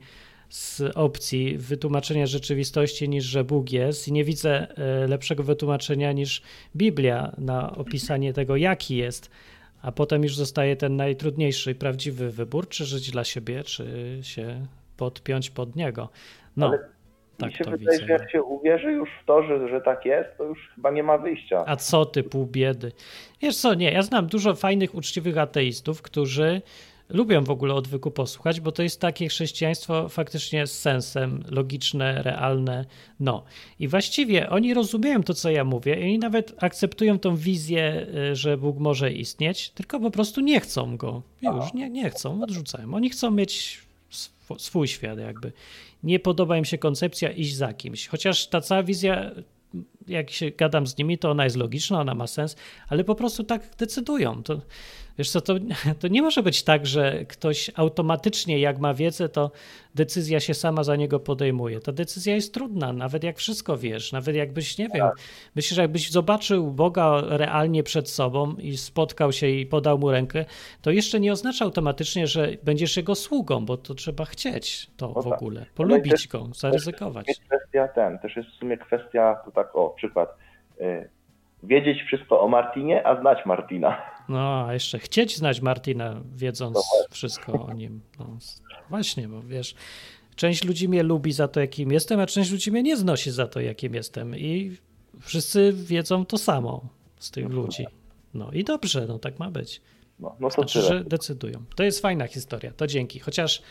z 0.48 0.82
opcji 0.94 1.58
wytłumaczenia 1.58 2.26
rzeczywistości 2.26 3.08
niż, 3.08 3.24
że 3.24 3.44
Bóg 3.44 3.72
jest 3.72 4.08
i 4.08 4.12
nie 4.12 4.24
widzę 4.24 4.66
e, 4.76 5.06
lepszego 5.06 5.42
wytłumaczenia 5.42 6.12
niż 6.12 6.42
Biblia 6.76 7.32
na 7.38 7.76
opisanie 7.76 8.32
tego, 8.32 8.56
jaki 8.56 8.96
jest. 8.96 9.30
A 9.84 9.92
potem 9.92 10.22
już 10.22 10.36
zostaje 10.36 10.76
ten 10.76 10.96
najtrudniejszy 10.96 11.70
i 11.70 11.74
prawdziwy 11.74 12.30
wybór, 12.30 12.68
czy 12.68 12.84
żyć 12.84 13.10
dla 13.10 13.24
siebie, 13.24 13.64
czy 13.64 14.18
się 14.22 14.66
podpiąć 14.96 15.50
pod 15.50 15.76
niego. 15.76 16.08
No, 16.56 16.66
Ale 16.66 16.78
tak 17.38 17.50
Mi 17.50 17.56
się 17.56 17.64
to 17.64 17.70
wydaje, 17.70 17.98
widzę. 17.98 18.06
że 18.06 18.12
jak 18.12 18.30
się 18.30 18.42
uwierzy 18.42 18.92
już 18.92 19.08
w 19.22 19.26
to, 19.26 19.42
że, 19.42 19.68
że 19.68 19.80
tak 19.80 20.04
jest, 20.04 20.28
to 20.38 20.44
już 20.44 20.58
chyba 20.74 20.90
nie 20.90 21.02
ma 21.02 21.18
wyjścia. 21.18 21.64
A 21.66 21.76
co 21.76 22.06
ty, 22.06 22.22
pół 22.22 22.46
biedy? 22.46 22.92
Wiesz 23.42 23.56
co, 23.56 23.74
nie, 23.74 23.92
ja 23.92 24.02
znam 24.02 24.26
dużo 24.26 24.54
fajnych, 24.54 24.94
uczciwych 24.94 25.38
ateistów, 25.38 26.02
którzy 26.02 26.62
lubią 27.08 27.44
w 27.44 27.50
ogóle 27.50 27.74
odwyku 27.74 28.10
posłuchać, 28.10 28.60
bo 28.60 28.72
to 28.72 28.82
jest 28.82 29.00
takie 29.00 29.28
chrześcijaństwo 29.28 30.08
faktycznie 30.08 30.66
z 30.66 30.80
sensem, 30.80 31.44
logiczne, 31.50 32.22
realne. 32.22 32.84
No 33.20 33.44
i 33.78 33.88
właściwie 33.88 34.50
oni 34.50 34.74
rozumieją 34.74 35.22
to, 35.22 35.34
co 35.34 35.50
ja 35.50 35.64
mówię 35.64 36.00
i 36.00 36.02
oni 36.02 36.18
nawet 36.18 36.54
akceptują 36.64 37.18
tą 37.18 37.36
wizję, 37.36 38.06
y, 38.32 38.36
że 38.36 38.56
Bóg 38.56 38.78
może 38.78 39.12
istnieć, 39.12 39.70
tylko 39.70 40.00
po 40.00 40.10
prostu 40.10 40.40
nie 40.40 40.60
chcą 40.60 40.96
go. 40.96 41.22
Już 41.42 41.74
nie, 41.74 41.90
nie 41.90 42.10
chcą, 42.10 42.42
odrzucają. 42.42 42.94
Oni 42.94 43.10
chcą 43.10 43.30
mieć 43.30 43.82
sw- 44.10 44.58
swój 44.58 44.88
świat 44.88 45.18
jakby. 45.18 45.52
Nie 46.02 46.20
podoba 46.20 46.56
im 46.58 46.64
się 46.64 46.78
koncepcja 46.78 47.30
iść 47.30 47.56
za 47.56 47.72
kimś. 47.72 48.06
Chociaż 48.06 48.46
ta 48.46 48.60
cała 48.60 48.82
wizja 48.82 49.30
jak 50.08 50.30
się 50.30 50.50
gadam 50.50 50.86
z 50.86 50.98
nimi, 50.98 51.18
to 51.18 51.30
ona 51.30 51.44
jest 51.44 51.56
logiczna, 51.56 52.00
ona 52.00 52.14
ma 52.14 52.26
sens, 52.26 52.56
ale 52.88 53.04
po 53.04 53.14
prostu 53.14 53.44
tak 53.44 53.76
decydują. 53.78 54.42
To, 54.42 54.60
wiesz 55.18 55.30
co, 55.30 55.40
to, 55.40 55.54
to 56.00 56.08
nie 56.08 56.22
może 56.22 56.42
być 56.42 56.62
tak, 56.62 56.86
że 56.86 57.24
ktoś 57.24 57.70
automatycznie, 57.74 58.58
jak 58.58 58.78
ma 58.78 58.94
wiedzę, 58.94 59.28
to 59.28 59.50
decyzja 59.94 60.40
się 60.40 60.54
sama 60.54 60.84
za 60.84 60.96
niego 60.96 61.20
podejmuje. 61.20 61.80
Ta 61.80 61.92
decyzja 61.92 62.34
jest 62.34 62.54
trudna, 62.54 62.92
nawet 62.92 63.24
jak 63.24 63.36
wszystko 63.38 63.76
wiesz, 63.76 64.12
nawet 64.12 64.36
jakbyś, 64.36 64.78
nie 64.78 64.88
wiem, 64.88 65.06
myślę, 65.56 65.74
że 65.74 65.82
jakbyś 65.82 66.10
zobaczył 66.10 66.70
Boga 66.70 67.20
realnie 67.28 67.82
przed 67.82 68.10
sobą 68.10 68.54
i 68.58 68.76
spotkał 68.76 69.32
się 69.32 69.48
i 69.48 69.66
podał 69.66 69.98
mu 69.98 70.10
rękę, 70.10 70.44
to 70.82 70.90
jeszcze 70.90 71.20
nie 71.20 71.32
oznacza 71.32 71.64
automatycznie, 71.64 72.26
że 72.26 72.48
będziesz 72.62 72.96
jego 72.96 73.14
sługą, 73.14 73.64
bo 73.66 73.76
to 73.76 73.94
trzeba 73.94 74.24
chcieć 74.24 74.90
to 74.96 75.12
No 75.16 75.22
w 75.22 75.24
tak. 75.24 75.32
ogóle, 75.42 75.66
polubić 75.74 76.12
też- 76.12 76.28
go, 76.28 76.48
zaryzykować. 76.54 77.28
Jest 77.28 77.40
kwestia 77.40 77.88
ten, 77.88 78.18
też 78.18 78.36
jest 78.36 78.48
w 78.48 78.54
sumie 78.54 78.78
kwestia, 78.78 79.36
to 79.44 79.50
tak 79.50 79.76
o, 79.76 79.90
przykład, 79.90 80.36
y, 80.80 81.08
wiedzieć 81.62 82.02
wszystko 82.02 82.40
o 82.40 82.48
Martinie, 82.48 83.06
a 83.06 83.20
znać 83.20 83.46
Martina. 83.46 84.02
No, 84.28 84.66
a 84.66 84.72
jeszcze 84.74 84.98
chcieć 84.98 85.36
znać 85.36 85.60
Martina, 85.60 86.20
wiedząc 86.34 86.74
No 86.74 86.82
wszystko 87.10 87.66
o 87.66 87.72
nim. 87.72 88.00
No, 88.18 88.38
właśnie, 88.90 89.28
bo 89.28 89.42
wiesz, 89.42 89.74
część 90.36 90.64
ludzi 90.64 90.88
mnie 90.88 91.02
lubi 91.02 91.32
za 91.32 91.48
to, 91.48 91.60
jakim 91.60 91.92
jestem, 91.92 92.20
a 92.20 92.26
część 92.26 92.50
ludzi 92.50 92.70
mnie 92.70 92.82
nie 92.82 92.96
znosi 92.96 93.30
za 93.30 93.46
to, 93.46 93.60
jakim 93.60 93.94
jestem. 93.94 94.36
I 94.36 94.76
wszyscy 95.20 95.72
wiedzą 95.72 96.26
to 96.26 96.38
samo 96.38 96.88
z 97.18 97.30
tych 97.30 97.48
ludzi. 97.48 97.86
No 98.34 98.52
i 98.52 98.64
dobrze, 98.64 99.06
no 99.06 99.18
tak 99.18 99.38
ma 99.38 99.50
być. 99.50 99.80
No, 100.20 100.36
no 100.40 100.48
to 100.48 100.54
Znaczy, 100.54 100.82
tyle. 100.82 100.98
że 100.98 101.04
decydują. 101.04 101.64
To 101.76 101.82
jest 101.82 102.00
fajna 102.00 102.26
historia, 102.26 102.72
to 102.76 102.86
dzięki. 102.86 103.20
Chociaż 103.20 103.62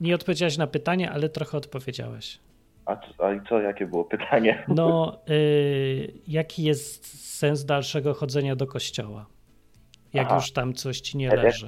nie 0.00 0.14
odpowiedziałeś 0.14 0.56
na 0.56 0.66
pytanie, 0.66 1.10
ale 1.10 1.28
trochę 1.28 1.58
odpowiedziałeś. 1.58 2.38
A, 2.86 2.92
a 3.18 3.48
co, 3.48 3.60
jakie 3.60 3.86
było 3.86 4.04
pytanie? 4.04 4.64
No, 4.68 5.18
y, 5.30 6.12
jaki 6.28 6.62
jest 6.62 7.20
sens 7.38 7.64
dalszego 7.64 8.14
chodzenia 8.14 8.56
do 8.56 8.66
kościoła? 8.66 9.26
Jak 10.14 10.26
Aha. 10.26 10.34
już 10.36 10.52
tam 10.52 10.74
coś 10.74 11.00
ci 11.00 11.18
nie 11.18 11.24
Jak- 11.24 11.34
jak 11.34 11.44
leży. 11.44 11.66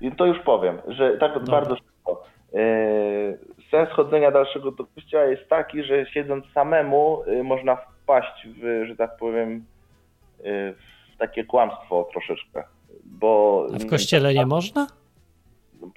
I 0.00 0.12
to 0.12 0.26
już 0.26 0.38
powiem, 0.38 0.78
że 0.88 1.16
tak 1.18 1.34
Dobra. 1.34 1.52
bardzo 1.52 1.76
szybko. 1.76 2.24
Yy, 2.52 3.38
Sens 3.70 3.90
chodzenia 3.90 4.30
dalszego 4.30 4.70
do 4.70 4.84
kościoła 4.86 5.24
jest 5.24 5.48
taki, 5.48 5.84
że 5.84 6.06
siedząc 6.06 6.44
samemu 6.54 7.22
yy, 7.26 7.44
można 7.44 7.76
wpaść 7.76 8.46
w, 8.48 8.84
że 8.86 8.96
tak 8.96 9.16
powiem, 9.16 9.64
yy, 10.44 10.74
w 11.14 11.16
takie 11.18 11.44
kłamstwo 11.44 12.08
troszeczkę. 12.12 12.64
Bo 13.04 13.66
A 13.74 13.78
w 13.78 13.86
kościele 13.86 14.34
nie 14.34 14.46
można? 14.46 14.86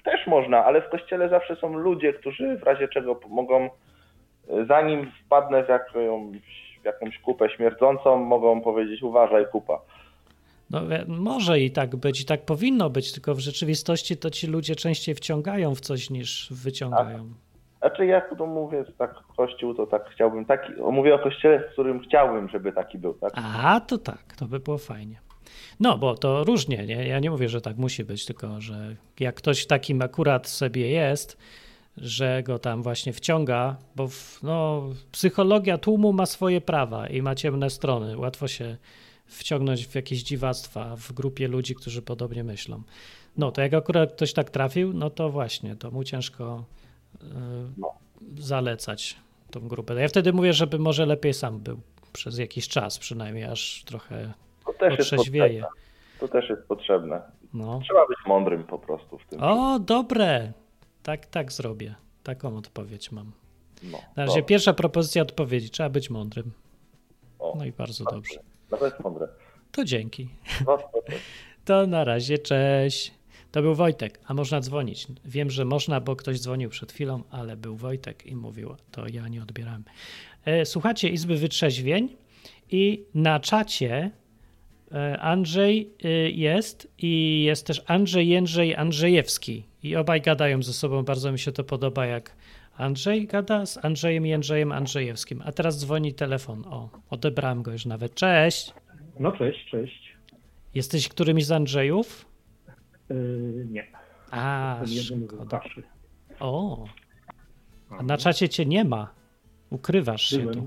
też 0.04 0.26
można, 0.26 0.64
ale 0.64 0.82
w 0.82 0.88
kościele 0.88 1.28
zawsze 1.28 1.56
są 1.56 1.74
ludzie, 1.74 2.12
którzy 2.12 2.56
w 2.56 2.62
razie 2.62 2.88
czego 2.88 3.20
mogą, 3.28 3.70
yy, 4.48 4.66
zanim 4.66 5.12
wpadnę 5.26 5.64
w 5.64 5.68
jakąś, 5.68 6.38
w 6.82 6.84
jakąś 6.84 7.18
kupę 7.18 7.50
śmierdzącą, 7.50 8.16
mogą 8.16 8.60
powiedzieć 8.60 9.02
uważaj 9.02 9.46
kupa. 9.52 9.80
No, 10.70 10.80
może 11.08 11.60
i 11.60 11.70
tak 11.70 11.96
być, 11.96 12.20
i 12.20 12.24
tak 12.24 12.44
powinno 12.44 12.90
być, 12.90 13.12
tylko 13.12 13.34
w 13.34 13.38
rzeczywistości 13.38 14.16
to 14.16 14.30
ci 14.30 14.46
ludzie 14.46 14.76
częściej 14.76 15.14
wciągają 15.14 15.74
w 15.74 15.80
coś 15.80 16.10
niż 16.10 16.48
wyciągają. 16.50 17.32
Znaczy 17.78 18.06
jak 18.06 18.38
to 18.38 18.46
mówię, 18.46 18.84
tak 18.98 19.14
kościół 19.36 19.74
to 19.74 19.86
tak 19.86 20.10
chciałbym 20.10 20.44
taki, 20.44 20.72
mówię 20.92 21.14
o 21.14 21.18
kościele, 21.18 21.60
w 21.68 21.72
którym 21.72 22.00
chciałbym, 22.00 22.48
żeby 22.48 22.72
taki 22.72 22.98
był, 22.98 23.14
tak? 23.14 23.32
A, 23.34 23.80
to 23.80 23.98
tak, 23.98 24.36
to 24.36 24.46
by 24.46 24.60
było 24.60 24.78
fajnie. 24.78 25.20
No, 25.80 25.98
bo 25.98 26.14
to 26.14 26.44
różnie, 26.44 26.86
nie? 26.86 27.08
Ja 27.08 27.18
nie 27.18 27.30
mówię, 27.30 27.48
że 27.48 27.60
tak 27.60 27.76
musi 27.76 28.04
być, 28.04 28.24
tylko 28.24 28.60
że 28.60 28.96
jak 29.20 29.34
ktoś 29.34 29.66
takim 29.66 30.02
akurat 30.02 30.48
sobie 30.48 30.90
jest, 30.90 31.38
że 31.96 32.42
go 32.42 32.58
tam 32.58 32.82
właśnie 32.82 33.12
wciąga, 33.12 33.76
bo 33.96 34.08
w, 34.08 34.42
no, 34.42 34.88
psychologia 35.12 35.78
tłumu 35.78 36.12
ma 36.12 36.26
swoje 36.26 36.60
prawa 36.60 37.06
i 37.06 37.22
ma 37.22 37.34
ciemne 37.34 37.70
strony. 37.70 38.18
Łatwo 38.18 38.48
się 38.48 38.76
wciągnąć 39.28 39.86
w 39.86 39.94
jakieś 39.94 40.22
dziwactwa 40.22 40.96
w 40.96 41.12
grupie 41.12 41.48
ludzi, 41.48 41.74
którzy 41.74 42.02
podobnie 42.02 42.44
myślą. 42.44 42.82
No, 43.36 43.52
to 43.52 43.60
jak 43.62 43.74
akurat 43.74 44.12
ktoś 44.12 44.32
tak 44.32 44.50
trafił, 44.50 44.92
no 44.92 45.10
to 45.10 45.30
właśnie, 45.30 45.76
to 45.76 45.90
mu 45.90 46.04
ciężko 46.04 46.64
y, 47.14 47.26
zalecać 48.38 49.16
tą 49.50 49.68
grupę. 49.68 49.94
Ja 50.00 50.08
wtedy 50.08 50.32
mówię, 50.32 50.52
żeby 50.52 50.78
może 50.78 51.06
lepiej 51.06 51.34
sam 51.34 51.58
był 51.60 51.80
przez 52.12 52.38
jakiś 52.38 52.68
czas 52.68 52.98
przynajmniej, 52.98 53.44
aż 53.44 53.82
trochę 53.86 54.32
To 54.66 54.72
też 54.72 54.98
otrzeźwieje. 55.00 55.64
To 56.20 56.28
też 56.28 56.48
jest 56.48 56.62
potrzebne. 56.62 57.22
No. 57.54 57.80
Trzeba 57.84 58.06
być 58.08 58.18
mądrym 58.26 58.64
po 58.64 58.78
prostu 58.78 59.18
w 59.18 59.26
tym. 59.26 59.42
O, 59.42 59.78
dobre. 59.78 60.52
Tak, 61.02 61.26
tak 61.26 61.52
zrobię. 61.52 61.94
Taką 62.22 62.56
odpowiedź 62.56 63.12
mam. 63.12 63.32
No, 63.82 63.98
Na 64.16 64.26
razie 64.26 64.42
pierwsza 64.42 64.72
propozycja 64.72 65.22
odpowiedzi. 65.22 65.70
Trzeba 65.70 65.88
być 65.88 66.10
mądrym. 66.10 66.52
o, 67.38 67.54
No 67.58 67.64
i 67.64 67.72
bardzo 67.72 68.04
dobrze. 68.04 68.40
Nawet 68.70 69.00
mądre. 69.00 69.28
To 69.72 69.84
dzięki. 69.84 70.28
No, 70.66 70.78
to, 70.78 70.88
to. 70.92 71.12
To 71.64 71.86
na 71.86 72.04
razie, 72.04 72.38
cześć. 72.38 73.18
To 73.52 73.62
był 73.62 73.74
Wojtek, 73.74 74.20
a 74.26 74.34
można 74.34 74.60
dzwonić. 74.60 75.06
Wiem, 75.24 75.50
że 75.50 75.64
można, 75.64 76.00
bo 76.00 76.16
ktoś 76.16 76.40
dzwonił 76.40 76.70
przed 76.70 76.92
chwilą, 76.92 77.22
ale 77.30 77.56
był 77.56 77.76
Wojtek 77.76 78.26
i 78.26 78.36
mówił, 78.36 78.76
to 78.92 79.08
ja 79.08 79.28
nie 79.28 79.42
odbierałem. 79.42 79.84
E, 80.44 80.66
Słuchacie 80.66 81.08
Izby 81.08 81.36
Wytrzeźwień 81.36 82.16
i 82.70 83.04
na 83.14 83.40
czacie 83.40 84.10
e, 84.92 85.18
Andrzej 85.18 85.90
e, 86.04 86.08
jest 86.30 86.88
i 86.98 87.42
jest 87.42 87.66
też 87.66 87.82
Andrzej 87.86 88.28
Jędrzej 88.28 88.76
Andrzejewski 88.76 89.64
i 89.82 89.96
obaj 89.96 90.20
gadają 90.20 90.62
ze 90.62 90.72
sobą. 90.72 91.02
Bardzo 91.02 91.32
mi 91.32 91.38
się 91.38 91.52
to 91.52 91.64
podoba, 91.64 92.06
jak 92.06 92.36
Andrzej 92.78 93.26
gada 93.26 93.66
z 93.66 93.84
Andrzejem 93.84 94.26
Jędrzejem 94.26 94.72
Andrzejewskim. 94.72 95.42
A 95.44 95.52
teraz 95.52 95.78
dzwoni 95.80 96.14
telefon. 96.14 96.64
O, 96.66 96.90
odebrałem 97.10 97.62
go 97.62 97.72
już 97.72 97.86
nawet. 97.86 98.14
Cześć. 98.14 98.74
No 99.20 99.32
cześć, 99.32 99.70
cześć. 99.70 100.16
Jesteś 100.74 101.08
którymś 101.08 101.44
z 101.46 101.52
Andrzejów? 101.52 102.26
Yy, 103.10 103.66
nie, 103.70 103.86
A, 104.30 104.80
szkoda. 105.26 105.60
O, 106.40 106.84
a 107.90 108.02
na 108.02 108.16
czacie 108.16 108.48
cię 108.48 108.66
nie 108.66 108.84
ma. 108.84 109.14
Ukrywasz 109.70 110.22
się 110.22 110.38
Byłem, 110.38 110.54
tu. 110.54 110.66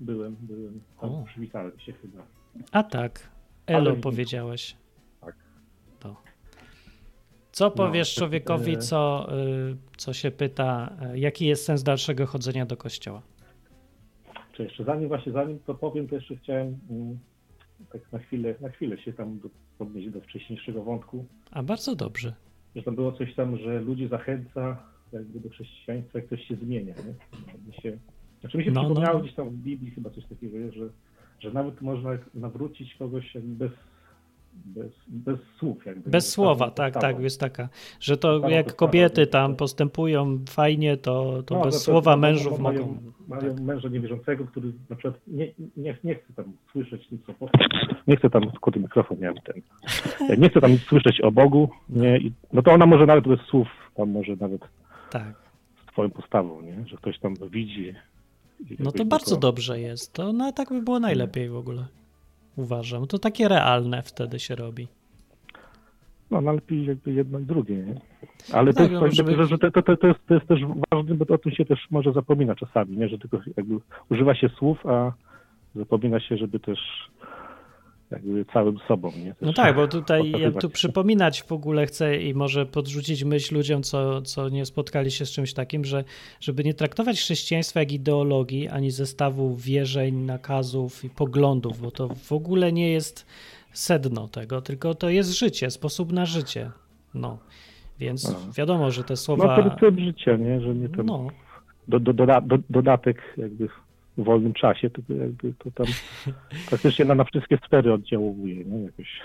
byłem, 0.00 0.36
byłem. 0.40 0.80
Tam 1.00 1.10
O. 1.14 1.24
przywitałem 1.24 1.80
się 1.80 1.92
chyba. 1.92 2.22
A 2.72 2.82
tak, 2.82 3.30
Elo 3.66 3.90
Ale- 3.90 4.00
powiedziałeś. 4.00 4.76
Co 7.60 7.70
powiesz 7.70 8.14
to- 8.14 8.20
człowiekowi, 8.20 8.72
e- 8.72 8.76
co, 8.78 9.28
y, 9.70 9.76
co 9.96 10.12
się 10.12 10.30
pyta, 10.30 10.96
y, 11.14 11.18
jaki 11.18 11.46
jest 11.46 11.64
sens 11.64 11.82
dalszego 11.82 12.26
chodzenia 12.26 12.66
do 12.66 12.76
kościoła? 12.76 13.22
Czy 14.52 14.62
jeszcze 14.62 14.84
zanim 14.84 15.08
właśnie 15.08 15.32
zanim 15.32 15.58
to 15.66 15.74
powiem, 15.74 16.08
to 16.08 16.14
jeszcze 16.14 16.36
chciałem 16.36 16.78
mm, 16.90 17.18
tak 17.92 18.12
na 18.12 18.18
chwilę, 18.18 18.54
na 18.60 18.68
chwilę 18.68 18.98
się 18.98 19.12
tam 19.12 19.38
do, 19.38 19.48
podnieść 19.78 20.08
do 20.10 20.20
wcześniejszego 20.20 20.82
wątku. 20.82 21.24
A 21.50 21.62
bardzo 21.62 21.94
dobrze. 21.96 22.34
Że 22.76 22.82
tam 22.82 22.94
było 22.94 23.12
coś 23.12 23.34
tam, 23.34 23.56
że 23.58 23.80
ludzi 23.80 24.08
zachęca 24.08 24.82
jakby 25.12 25.40
do 25.40 25.48
chrześcijaństwa, 25.48 26.18
jak 26.18 26.26
ktoś 26.26 26.48
się 26.48 26.56
zmienia. 26.56 26.94
Nie? 26.94 27.14
Mi 27.66 27.74
się, 27.82 27.98
znaczy 28.40 28.58
mi 28.58 28.64
się 28.64 28.70
No, 28.70 28.82
no. 28.82 28.88
przypomniało 28.88 29.20
gdzieś 29.20 29.34
tam 29.34 29.50
w 29.50 29.56
Biblii 29.56 29.90
chyba 29.90 30.10
coś 30.10 30.24
takiego, 30.26 30.72
że, 30.72 30.88
że 31.40 31.50
nawet 31.52 31.80
można 31.80 32.10
nawrócić 32.34 32.94
kogoś 32.94 33.32
bez, 33.42 33.70
bez, 34.52 34.92
bez 35.08 35.38
słów. 35.58 35.86
Jakby, 35.86 36.10
Bez 36.10 36.30
słowa, 36.30 36.70
tak, 36.70 36.92
postawą. 36.94 37.14
tak, 37.14 37.22
jest 37.22 37.40
taka, 37.40 37.68
że 38.00 38.16
to 38.16 38.48
jak 38.48 38.66
postawą, 38.66 38.76
kobiety 38.76 39.26
tam 39.26 39.50
to- 39.50 39.56
postępują 39.56 40.38
fajnie, 40.48 40.96
to, 40.96 41.42
to 41.42 41.54
No, 41.54 41.64
bez 41.64 41.74
no 41.74 41.78
to- 41.78 41.84
słowa 41.84 42.10
no, 42.10 42.16
mężów 42.16 42.52
no, 42.58 42.62
mają, 42.64 42.80
mogą. 42.80 43.12
Mają 43.28 43.54
tak. 43.54 43.60
męża 43.60 43.88
niewierzącego, 43.88 44.44
który 44.46 44.72
na 44.90 44.96
przykład 44.96 45.20
nie, 45.26 45.52
nie, 45.76 45.96
nie 46.04 46.14
chce 46.14 46.32
tam 46.36 46.52
słyszeć 46.72 47.10
nic 47.10 47.22
o 47.28 47.34
Nie 48.06 48.16
chce 48.16 48.30
tam, 48.30 48.42
skąd 48.56 48.76
mikrofon 48.76 49.18
miałem 49.18 49.36
ten. 49.44 49.62
Nie 50.38 50.48
chce 50.50 50.60
tam 50.60 50.70
nic 50.70 50.82
słyszeć 50.82 51.20
o 51.20 51.30
Bogu, 51.32 51.70
nie, 51.88 52.20
no 52.52 52.62
to 52.62 52.72
ona 52.72 52.86
może 52.86 53.06
nawet 53.06 53.28
bez 53.28 53.40
słów, 53.40 53.68
tam 53.94 54.10
może 54.10 54.36
nawet 54.40 54.60
Tak. 55.10 55.34
z 55.84 55.92
twoją 55.92 56.10
postawą, 56.10 56.60
nie, 56.62 56.84
że 56.88 56.96
ktoś 56.96 57.18
tam 57.18 57.34
widzi. 57.50 57.94
No 58.78 58.92
to 58.92 59.04
bardzo 59.04 59.36
dobrze 59.36 59.80
jest. 59.80 60.12
To 60.12 60.32
no, 60.32 60.52
tak 60.52 60.68
by 60.68 60.82
było 60.82 61.00
najlepiej 61.00 61.48
w 61.48 61.56
ogóle. 61.56 61.86
Uważam. 62.56 63.06
To 63.06 63.18
takie 63.18 63.48
realne 63.48 64.02
wtedy 64.02 64.38
się 64.38 64.54
robi. 64.54 64.88
No, 66.30 66.40
no 66.40 66.52
lepiej 66.52 66.86
jakby 66.86 67.12
jedno 67.12 67.38
i 67.38 67.44
drugie, 67.44 67.76
nie? 67.76 68.00
Ale 68.52 68.72
Tak, 68.72 68.88
to, 68.88 68.94
no, 68.94 69.04
jest, 69.04 69.16
żeby- 69.16 69.46
że, 69.46 69.58
to, 69.58 69.70
to, 69.70 69.96
to, 69.96 70.06
jest, 70.06 70.20
to 70.26 70.34
jest 70.34 70.46
też 70.46 70.60
ważne, 70.92 71.14
bo 71.14 71.34
o 71.34 71.38
tym 71.38 71.52
się 71.52 71.64
też 71.64 71.86
może 71.90 72.12
zapomina 72.12 72.54
czasami, 72.54 72.96
nie? 72.96 73.08
Że 73.08 73.18
tylko 73.18 73.38
jakby 73.56 73.76
używa 74.10 74.34
się 74.34 74.48
słów, 74.48 74.86
a 74.86 75.12
zapomina 75.74 76.20
się, 76.20 76.36
żeby 76.36 76.60
też 76.60 76.78
jakby 78.10 78.44
całym 78.44 78.78
sobą, 78.88 79.12
nie? 79.24 79.34
Też 79.34 79.42
No 79.42 79.52
tak, 79.52 79.76
bo 79.76 79.88
tutaj 79.88 80.30
ja 80.30 80.50
tu 80.52 80.70
przypominać 80.70 81.42
w 81.42 81.52
ogóle 81.52 81.86
chcę 81.86 82.16
i 82.16 82.34
może 82.34 82.66
podrzucić 82.66 83.24
myśl 83.24 83.54
ludziom, 83.54 83.82
co, 83.82 84.22
co 84.22 84.48
nie 84.48 84.66
spotkali 84.66 85.10
się 85.10 85.26
z 85.26 85.30
czymś 85.30 85.52
takim, 85.52 85.84
że 85.84 86.04
żeby 86.40 86.64
nie 86.64 86.74
traktować 86.74 87.16
chrześcijaństwa 87.18 87.80
jak 87.80 87.92
ideologii, 87.92 88.68
ani 88.68 88.90
zestawu 88.90 89.56
wierzeń, 89.56 90.14
nakazów 90.14 91.04
i 91.04 91.10
poglądów, 91.10 91.80
bo 91.80 91.90
to 91.90 92.08
w 92.08 92.32
ogóle 92.32 92.72
nie 92.72 92.92
jest 92.92 93.26
sedno 93.72 94.28
tego, 94.28 94.62
tylko 94.62 94.94
to 94.94 95.08
jest 95.10 95.30
życie, 95.38 95.70
sposób 95.70 96.12
na 96.12 96.26
życie. 96.26 96.70
No. 97.14 97.38
Więc 97.98 98.32
No. 98.32 98.52
wiadomo, 98.52 98.90
że 98.90 99.04
te 99.04 99.12
No 99.12 99.16
słowa. 99.16 99.62
to 99.62 99.76
tryb 99.76 99.98
życia, 100.00 100.36
nie? 100.36 100.60
Że 100.60 100.74
nie 100.74 100.88
ten 100.88 101.06
No, 101.06 101.26
do, 101.88 102.00
do, 102.00 102.12
do, 102.12 102.58
dodatek 102.70 103.22
jakby 103.36 103.68
wolnym 104.24 104.52
czasie, 104.52 104.90
tylko 104.90 105.12
jakby 105.14 105.54
to 105.58 105.70
tam 105.70 105.86
praktycznie 106.68 107.04
na, 107.04 107.14
na 107.14 107.24
wszystkie 107.24 107.58
sfery 107.66 107.92
oddziałuje, 107.92 108.64
nie? 108.64 108.82
Jakoś. 108.84 109.20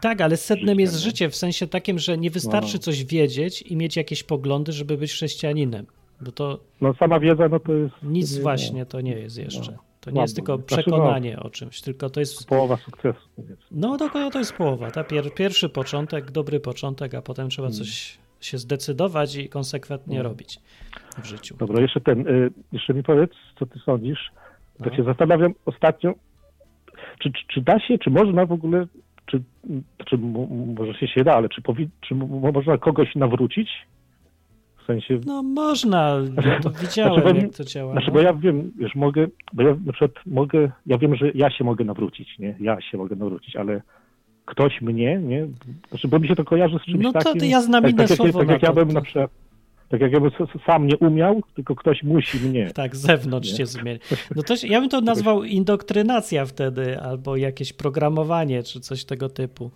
Tak, 0.00 0.20
ale 0.20 0.36
sednem 0.36 0.80
jest 0.80 0.94
nie? 0.94 1.00
życie 1.00 1.28
w 1.28 1.36
sensie 1.36 1.66
takim, 1.66 1.98
że 1.98 2.18
nie 2.18 2.30
wystarczy 2.30 2.72
No. 2.74 2.78
coś 2.78 3.04
wiedzieć 3.04 3.62
i 3.62 3.76
mieć 3.76 3.96
jakieś 3.96 4.22
poglądy, 4.22 4.72
żeby 4.72 4.96
być 4.98 5.12
chrześcijaninem. 5.12 5.86
Bo 6.20 6.32
to 6.32 6.58
No 6.80 6.94
sama 6.94 7.20
wiedza, 7.20 7.48
no 7.48 7.60
to 7.60 7.72
jest... 7.72 7.94
nic 8.02 8.36
nie- 8.36 8.42
właśnie 8.42 8.86
to 8.86 9.00
nie 9.00 9.12
jest 9.14 9.38
jeszcze. 9.38 9.72
No. 9.72 9.78
To 10.00 10.10
nie 10.10 10.20
jest 10.20 10.34
tylko 10.34 10.56
Znaczy, 10.56 10.74
no. 10.76 10.82
przekonanie 10.82 11.40
o 11.40 11.50
czymś, 11.50 11.80
tylko 11.80 12.10
to 12.10 12.20
jest. 12.20 12.46
Połowa 12.46 12.76
sukcesu, 12.76 13.18
powiedzmy. 13.36 13.56
No 13.70 13.96
to, 13.96 14.30
to 14.30 14.38
jest 14.38 14.52
połowa. 14.52 14.90
Ta 14.90 15.04
pier, 15.04 15.34
pierwszy 15.34 15.68
początek, 15.68 16.30
dobry 16.30 16.60
początek, 16.60 17.14
a 17.14 17.22
potem 17.22 17.48
trzeba 17.50 17.68
Hmm. 17.68 17.84
coś 17.84 18.18
się 18.40 18.58
zdecydować 18.58 19.36
i 19.36 19.48
konsekwentnie 19.48 20.16
Hmm. 20.16 20.32
robić 20.32 20.60
w 21.22 21.26
życiu. 21.26 21.56
Dobra, 21.58 21.82
jeszcze 21.82 22.00
ten, 22.00 22.28
y, 22.28 22.50
jeszcze 22.72 22.94
mi 22.94 23.02
powiedz, 23.02 23.30
co 23.58 23.66
ty 23.66 23.78
sądzisz. 23.78 24.30
Tak 24.78 24.90
No. 24.90 24.96
się 24.96 25.02
zastanawiam 25.04 25.54
ostatnio, 25.66 26.14
czy, 27.18 27.32
czy, 27.32 27.46
czy 27.48 27.60
da 27.60 27.80
się, 27.80 27.98
czy 27.98 28.10
można 28.10 28.46
w 28.46 28.52
ogóle 28.52 28.86
czy, 29.26 29.42
czy 30.06 30.18
mo- 30.18 30.46
może 30.78 30.94
się, 30.94 31.08
się 31.08 31.24
da, 31.24 31.34
ale 31.34 31.48
czy, 31.48 31.62
powi, 31.62 31.88
czy 32.00 32.14
mo- 32.14 32.52
można 32.52 32.78
kogoś 32.78 33.14
nawrócić? 33.14 33.70
W 34.82 34.86
sensie, 34.86 35.18
No 35.26 35.42
można, 35.42 36.16
ja 36.46 36.60
to 36.60 36.70
widziałem, 36.82 37.22
Znaczy, 37.22 37.38
jak 37.40 37.54
to 37.56 37.64
działa. 37.64 37.92
Znaczy, 37.92 38.06
no. 38.06 38.12
bo 38.14 38.20
ja 38.20 38.34
wiem, 38.34 38.72
wiesz, 38.78 38.94
mogę, 38.94 39.26
bo 39.52 39.62
ja 39.62 39.76
na 39.86 39.92
przykład 39.92 40.26
mogę, 40.26 40.70
ja 40.86 40.98
wiem, 40.98 41.16
że 41.16 41.30
ja 41.34 41.50
się 41.50 41.64
mogę 41.64 41.84
nawrócić, 41.84 42.38
nie? 42.38 42.56
Ja 42.60 42.80
się 42.80 42.98
mogę 42.98 43.16
nawrócić, 43.16 43.56
ale 43.56 43.82
ktoś 44.44 44.80
mnie, 44.80 45.18
nie? 45.18 45.46
Znaczy, 45.88 46.08
bo 46.08 46.18
mi 46.18 46.28
się 46.28 46.34
to 46.36 46.44
kojarzy 46.44 46.78
z 46.78 46.82
czymś 46.82 47.04
No 47.04 47.12
to 47.12 47.18
takim. 47.18 47.50
ja 47.50 47.60
znam 47.60 47.82
tak, 47.82 47.92
inne 47.92 48.02
tak, 48.02 48.10
jak- 48.10 48.16
słowo 48.16 48.38
Tak 48.38 48.46
na 48.48 48.52
jak 48.52 48.62
ja 48.62 48.68
to, 48.68 48.74
bym 48.74 48.88
to- 48.88 48.94
na 48.94 49.00
przykład, 49.00 49.30
tak 49.94 50.00
jak 50.00 50.12
ja 50.12 50.20
bym 50.20 50.30
sam 50.66 50.86
nie 50.86 50.98
umiał, 50.98 51.42
tylko 51.54 51.74
ktoś 51.74 52.02
musi 52.02 52.38
mnie. 52.38 52.70
Tak, 52.74 52.96
z 52.96 53.00
zewnątrz 53.00 53.52
cię 53.52 53.66
zmieni. 53.66 53.98
No 54.36 54.42
to 54.42 54.54
ja 54.66 54.80
bym 54.80 54.88
to 54.88 55.00
nazwał 55.00 55.44
indoktrynacja 55.44 56.46
wtedy, 56.46 57.00
albo 57.00 57.36
jakieś 57.36 57.72
programowanie, 57.72 58.62
czy 58.62 58.80
coś 58.80 59.04
tego 59.04 59.28
typu. 59.28 59.70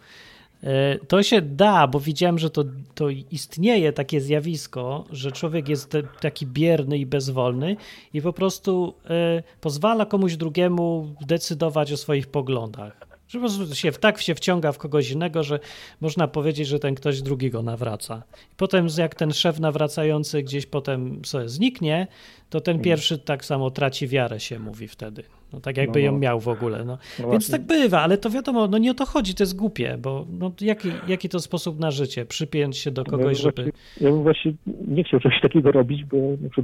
E, 0.63 0.99
To 1.09 1.23
się 1.23 1.43
da, 1.43 1.87
bo 1.87 2.01
widziałem, 2.01 2.39
że 2.39 2.51
to, 2.51 2.65
to 2.95 3.09
istnieje 3.11 3.93
takie 3.93 4.21
zjawisko, 4.21 5.05
że 5.13 5.33
człowiek 5.33 5.69
jest 5.69 5.93
taki 6.21 6.47
bierny 6.47 6.99
i 6.99 7.07
bezwolny 7.07 7.77
i 8.15 8.23
po 8.23 8.33
prostu 8.33 8.95
e, 9.11 9.43
pozwala 9.61 10.07
komuś 10.07 10.37
drugiemu 10.37 11.15
decydować 11.27 11.93
o 11.93 11.97
swoich 11.97 12.27
poglądach. 12.27 13.08
Że 13.29 13.39
po 13.39 13.47
prostu 13.47 13.75
się 13.75 13.93
tak 13.93 14.21
się 14.21 14.35
wciąga 14.35 14.73
w 14.73 14.79
kogoś 14.79 15.11
innego, 15.11 15.43
że 15.43 15.61
można 16.01 16.29
powiedzieć, 16.29 16.69
że 16.69 16.79
ten 16.79 16.95
ktoś 16.95 17.23
drugi 17.23 17.51
go 17.51 17.63
nawraca. 17.63 18.23
I 18.53 18.55
potem 18.57 18.87
jak 18.99 19.15
ten 19.15 19.33
szef 19.33 19.61
nawracający 19.61 20.43
gdzieś 20.43 20.67
potem 20.67 21.25
sobie 21.25 21.49
zniknie, 21.49 22.07
to 22.51 22.61
ten 22.61 22.81
pierwszy 22.81 23.19
tak 23.19 23.45
samo 23.45 23.71
traci 23.71 24.09
wiarę, 24.09 24.41
się 24.41 24.59
mówi 24.59 24.89
wtedy. 24.89 25.23
No, 25.53 25.61
tak 25.61 25.77
jakby 25.77 25.99
No, 26.01 26.05
ją 26.07 26.13
no. 26.13 26.19
miał 26.19 26.41
w 26.41 26.49
ogóle. 26.49 26.85
No. 26.85 26.99
No 27.23 27.31
Więc 27.31 27.51
tak 27.51 27.63
bywa, 27.63 28.01
ale 28.01 28.19
to 28.19 28.31
wiadomo, 28.31 28.69
no 28.69 28.79
nie 28.79 28.91
o 28.91 28.95
to 28.95 29.07
chodzi, 29.07 29.35
to 29.35 29.43
jest 29.43 29.57
głupie, 29.57 29.99
bo 30.03 30.27
no, 30.39 30.53
jaki, 30.61 30.89
jaki 31.09 31.29
to 31.29 31.41
sposób 31.41 31.79
na 31.81 31.91
życie? 31.91 32.25
Przypiąć 32.27 32.79
się 32.79 32.91
do 32.91 33.05
kogoś, 33.05 33.39
ja, 33.39 33.43
żeby... 33.43 33.63
właśnie, 33.63 33.73
ja 34.01 34.11
bym 34.11 34.23
właśnie 34.23 34.53
nie 34.89 35.05
chciał 35.05 35.21
czegoś 35.21 35.41
takiego 35.41 35.73
robić, 35.73 36.05
bo 36.05 36.17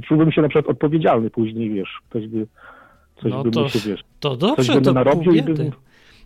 czułbym 0.07 0.31
się 0.31 0.41
na 0.41 0.49
przykład 0.49 0.71
odpowiedzialny 0.71 1.29
później, 1.29 1.69
wiesz, 1.69 1.89
ktoś 2.09 2.27
by 2.27 2.47
coś 3.21 3.31
No 3.31 3.43
by 3.43 3.51
to- 3.51 3.63
mi 3.63 3.69
się, 3.69 3.79
wiesz, 3.79 4.01
To 4.19 4.29
coś 4.29 4.39
dobrze, 4.39 4.73
bym 4.73 4.83
to 4.83 4.93
narobił 4.93 5.23
pół 5.23 5.33
i 5.33 5.35
biedy. 5.35 5.53
bym... 5.53 5.71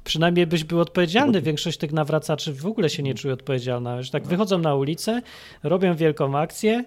Przynajmniej 0.10 0.48
byś 0.48 0.64
był 0.64 0.80
odpowiedzialny. 0.80 1.42
Większość 1.42 1.78
tych 1.78 1.92
nawracaczy 1.94 2.54
w 2.54 2.66
ogóle 2.66 2.90
się 2.90 3.04
nie 3.04 3.14
czuje 3.14 3.34
odpowiedzialna. 3.34 4.02
Że 4.02 4.12
tak 4.12 4.28
wychodzą 4.28 4.58
na 4.60 4.76
ulicę, 4.76 5.22
robią 5.64 5.96
wielką 5.96 6.38
akcję, 6.38 6.84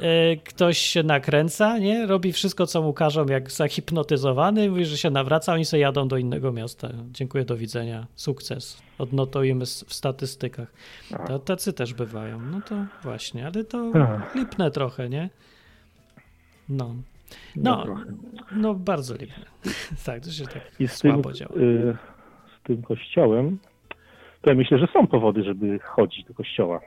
e, 0.00 0.36
ktoś 0.36 0.78
się 0.78 1.02
nakręca, 1.02 1.78
nie? 1.78 2.06
robi 2.06 2.32
wszystko, 2.32 2.66
co 2.66 2.82
mu 2.82 2.92
każą, 2.92 3.26
jak 3.26 3.50
zahipnotyzowany, 3.50 4.70
mówi, 4.70 4.84
że 4.84 4.98
się 4.98 5.10
nawraca, 5.10 5.52
oni 5.54 5.64
sobie 5.64 5.80
jadą 5.80 6.08
do 6.08 6.16
innego 6.16 6.52
miasta. 6.52 6.88
Dziękuję, 7.12 7.44
do 7.44 7.56
widzenia. 7.56 8.06
Sukces. 8.16 8.82
Odnotujemy 8.98 9.66
w 9.66 9.94
statystykach. 9.94 10.72
To, 11.26 11.38
tacy 11.38 11.72
też 11.72 11.94
bywają. 11.94 12.40
No 12.40 12.60
to 12.68 12.74
właśnie, 13.02 13.46
ale 13.46 13.64
to 13.64 13.92
Ach. 13.94 14.34
lipne 14.34 14.70
trochę, 14.70 15.08
nie? 15.08 15.30
No. 16.68 16.94
No, 17.56 17.84
No, 17.86 17.96
no 18.52 18.74
bardzo 18.74 19.14
lipne. 19.14 19.44
tak, 20.06 20.24
to 20.24 20.30
się 20.30 20.44
tak 20.44 20.62
I 20.80 20.88
z 20.88 20.98
tym, 20.98 21.12
słabo 21.12 21.32
działa. 21.32 21.56
y, 21.56 21.96
tym 22.74 22.82
kościołem, 22.82 23.58
to 24.42 24.50
ja 24.50 24.56
myślę, 24.56 24.78
że 24.78 24.86
są 24.92 25.06
powody, 25.06 25.42
żeby 25.44 25.78
chodzić 25.78 26.24
do 26.24 26.34
kościoła. 26.34 26.80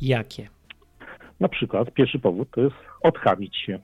Jakie? 0.00 0.48
Na 1.40 1.48
przykład 1.48 1.90
pierwszy 1.92 2.18
powód 2.18 2.48
to 2.50 2.60
jest 2.60 2.76
odchamić 3.02 3.56
się. 3.56 3.78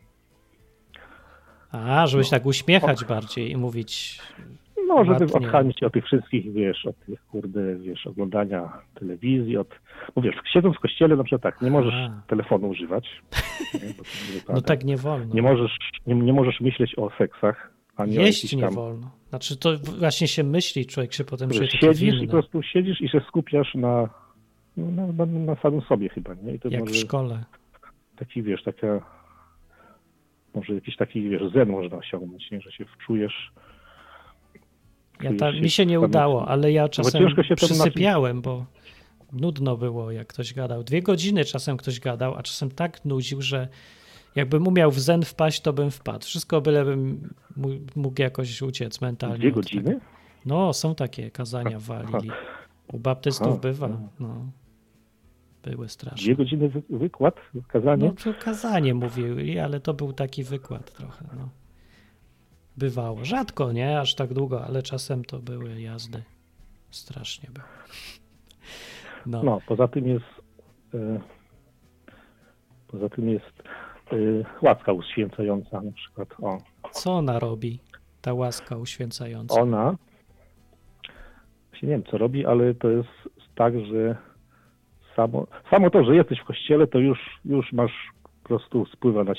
A, 1.73 2.07
żebyś 2.07 2.31
No. 2.31 2.39
tak 2.39 2.47
uśmiechać 2.47 3.05
bardziej 3.05 3.51
i 3.51 3.57
mówić. 3.57 4.19
No, 4.89 5.05
żeby 5.05 5.11
Ładnie. 5.25 5.47
odchamić 5.47 5.79
się 5.81 5.87
od 5.87 5.93
tych 5.93 6.05
wszystkich, 6.05 6.53
wiesz, 6.53 6.87
od 6.87 6.99
tych, 7.07 7.27
kurde, 7.27 7.77
wiesz, 7.77 8.07
oglądania 8.07 8.73
telewizji, 8.95 9.57
od... 9.57 9.69
Bo 10.15 10.23
wiesz, 10.23 10.35
siedząc 10.53 10.77
w 10.77 10.81
kościele 10.81 11.17
na 11.17 11.25
przykład 11.25 11.43
tak, 11.43 11.63
nie 11.63 11.71
możesz 11.71 11.95
A. 11.95 12.23
telefonu 12.27 12.69
używać. 12.69 13.09
Nie, 13.75 13.81
No 14.55 14.61
tak 14.61 14.85
nie 14.85 14.97
wolno. 14.97 15.35
Nie 15.35 15.43
możesz, 15.43 15.77
nie, 16.07 16.15
nie 16.15 16.33
możesz 16.33 16.61
myśleć 16.61 16.95
o 16.99 17.11
seksach, 17.19 17.73
ani 17.97 18.19
o 18.19 18.21
Jeść 18.21 18.53
nie 18.53 18.63
tam... 18.63 18.75
wolno. 18.75 19.11
Znaczy 19.29 19.57
to 19.57 19.77
właśnie 19.99 20.29
się 20.29 20.45
myśli, 20.45 20.87
człowiek 20.87 21.13
się 21.13 21.25
potem 21.25 21.51
czuje 21.51 21.69
taki 21.69 21.79
siedzisz 21.79 22.23
i 22.23 22.27
po 22.27 22.33
prostu 22.33 22.63
siedzisz 22.63 23.01
i 23.01 23.09
się 23.09 23.21
skupiasz 23.29 23.75
na, 23.75 24.09
na, 24.77 25.07
na, 25.07 25.27
na 25.27 25.57
samym 25.57 25.81
sobie 25.81 26.09
chyba, 26.09 26.35
nie? 26.35 26.59
Jak 26.71 26.91
w 26.91 26.97
szkole. 26.97 27.45
taki, 28.17 28.43
wiesz, 28.43 28.63
taka, 28.63 29.01
może 30.55 30.75
jakiś 30.75 30.97
taki, 30.97 31.29
wiesz, 31.29 31.53
zen 31.53 31.69
można 31.69 31.97
osiągnąć, 31.97 32.51
nie? 32.51 32.61
Że 32.61 32.73
się 32.73 32.85
wczujesz. 32.85 33.53
Ja 35.23 35.35
ta, 35.35 35.53
mi 35.53 35.71
się 35.71 35.87
nie 35.87 36.01
udało, 36.01 36.49
ale 36.49 36.73
ja 36.73 36.89
czasem 36.89 37.27
przysypiałem, 37.57 38.43
bo 38.43 38.67
nudno 39.33 39.77
było, 39.77 40.11
jak 40.11 40.27
ktoś 40.27 40.55
gadał. 40.55 40.85
Dwie 40.85 41.03
godziny 41.03 41.45
czasem 41.45 41.77
ktoś 41.77 42.01
gadał, 42.01 42.35
a 42.35 42.43
czasem 42.43 42.71
tak 42.71 43.05
nudził, 43.05 43.43
że 43.43 43.69
jakbym 44.35 44.67
umiał 44.67 44.91
w 44.91 45.01
zen 45.01 45.23
wpaść, 45.23 45.61
to 45.61 45.73
bym 45.73 45.91
wpadł. 45.91 46.25
Wszystko 46.25 46.61
bylebym 46.61 47.29
mógł 47.97 48.23
jakoś 48.23 48.63
uciec 48.63 49.01
mentalnie. 49.01 49.39
Dwie 49.39 49.49
od 49.49 49.55
godziny? 49.55 49.85
tego. 49.85 50.01
No, 50.47 50.73
są 50.73 50.95
takie 50.95 51.31
kazania 51.31 51.79
walili. 51.79 52.31
U 52.93 52.99
baptystów 52.99 53.49
Aha, 53.49 53.59
bywa. 53.63 53.89
no. 53.89 54.09
No. 54.21 54.51
Były 55.63 55.89
straszne. 55.89 56.25
Dwie 56.25 56.37
godziny 56.37 56.69
wy, 56.69 56.83
wykład, 56.91 57.41
kazanie? 57.69 58.07
No 58.09 58.33
to 58.33 58.45
kazanie 58.45 58.95
mówili, 58.95 59.59
ale 59.59 59.81
to 59.81 59.95
był 59.95 60.13
taki 60.13 60.45
wykład 60.45 60.93
trochę, 60.93 61.25
no. 61.37 61.49
Bywało. 62.77 63.25
Rzadko, 63.25 63.73
nie? 63.73 64.01
Aż 64.01 64.15
tak 64.15 64.35
długo, 64.35 64.65
ale 64.65 64.83
czasem 64.83 65.25
to 65.25 65.39
były 65.39 65.81
jazdy. 65.81 66.23
Strasznie 66.91 67.51
było. 67.51 67.67
No. 69.27 69.43
No, 69.43 69.61
poza 69.67 69.89
tym 69.89 70.09
jest 70.09 70.25
e, 70.95 71.21
poza 72.89 73.09
tym 73.09 73.29
jest 73.29 73.63
łaska 74.63 74.93
uświęcająca 74.93 75.81
na 75.83 75.93
przykład. 75.93 76.29
O, 76.43 76.59
Co 76.91 77.13
ona 77.13 77.39
robi, 77.39 77.79
ta 78.23 78.35
łaska 78.35 78.77
uświęcająca? 78.77 79.61
ona 79.61 79.97
nie 81.83 81.89
wiem 81.89 82.03
co 82.11 82.19
robi, 82.19 82.47
ale 82.47 82.75
to 82.75 82.89
jest 82.91 83.09
tak, 83.55 83.75
że 83.81 84.17
samo, 85.17 85.47
samo 85.71 85.91
to, 85.91 86.05
że 86.05 86.17
jesteś 86.17 86.41
w 86.41 86.45
kościele, 86.45 86.87
to 86.87 86.99
już, 86.99 87.19
już 87.45 87.73
masz 87.73 87.93
po 88.43 88.49
prostu 88.49 88.87
spływa 88.87 89.25
na 89.25 89.35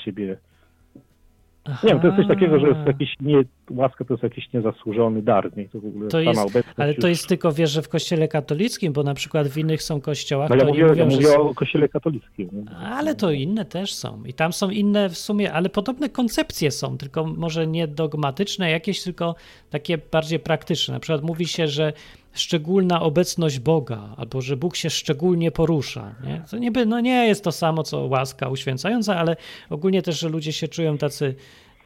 ciebie. 1.66 1.78
Nie 1.82 1.88
wiem, 1.88 2.00
to 2.00 2.06
jest 2.06 2.16
coś 2.18 2.28
takiego, 2.28 2.58
że 2.60 2.66
jest 2.66 2.78
Aha. 2.80 2.86
jakiś 2.86 3.14
nie, 3.20 3.42
łaska 3.70 4.04
to 4.04 4.14
jest 4.14 4.22
jakiś 4.22 4.52
niezasłużony 4.52 5.22
dar, 5.22 5.56
nie? 5.56 5.68
To 5.68 5.80
w 5.80 5.86
ogóle 5.86 6.08
To 6.08 6.18
sama 6.18 6.30
jest- 6.30 6.40
obecność 6.42 6.78
Ale 6.78 6.94
to 6.94 7.08
już- 7.08 7.18
jest 7.18 7.28
tylko, 7.28 7.52
wiesz, 7.52 7.70
że 7.70 7.82
w 7.82 7.88
kościele 7.88 8.28
katolickim, 8.28 8.92
bo 8.92 9.02
na 9.02 9.14
przykład 9.14 9.48
w 9.48 9.58
innych 9.58 9.82
są 9.82 10.00
kościołach, 10.00 10.50
No 10.50 10.56
ja 10.56 10.64
mówię, 10.64 10.82
mówią, 10.82 10.94
ja 10.94 11.04
mówię 11.04 11.26
są- 11.26 11.50
o 11.50 11.54
kościele 11.54 11.88
katolickim. 11.88 12.48
nie? 12.52 12.76
Ale 12.76 13.14
to 13.14 13.30
inne 13.30 13.64
też 13.64 13.94
są. 13.94 14.24
I 14.24 14.32
tam 14.34 14.52
są 14.52 14.70
inne 14.70 15.08
w 15.08 15.18
sumie, 15.18 15.52
ale 15.52 15.68
podobne 15.68 16.08
koncepcje 16.08 16.70
są, 16.70 16.98
tylko 16.98 17.24
może 17.26 17.66
nie 17.66 17.88
dogmatyczne 17.88 18.70
jakieś, 18.70 19.02
tylko 19.02 19.34
takie 19.70 19.98
bardziej 19.98 20.38
praktyczne. 20.38 20.94
Na 20.94 21.00
przykład 21.00 21.22
mówi 21.22 21.46
się, 21.46 21.68
że 21.68 21.92
szczególna 22.32 23.02
obecność 23.02 23.58
Boga, 23.60 24.14
albo 24.16 24.40
że 24.40 24.56
Bóg 24.56 24.76
się 24.76 24.90
szczególnie 24.90 25.50
porusza. 25.50 26.14
Nie? 26.24 26.42
To 26.50 26.58
niby, 26.58 26.86
no 26.86 27.00
nie 27.00 27.26
jest 27.26 27.44
to 27.44 27.52
samo, 27.52 27.82
co 27.82 28.06
łaska 28.06 28.48
uświęcająca, 28.48 29.16
ale 29.16 29.36
ogólnie 29.70 30.02
też, 30.02 30.20
że 30.20 30.28
ludzie 30.28 30.52
się 30.52 30.68
czują 30.68 30.98
tacy, 30.98 31.34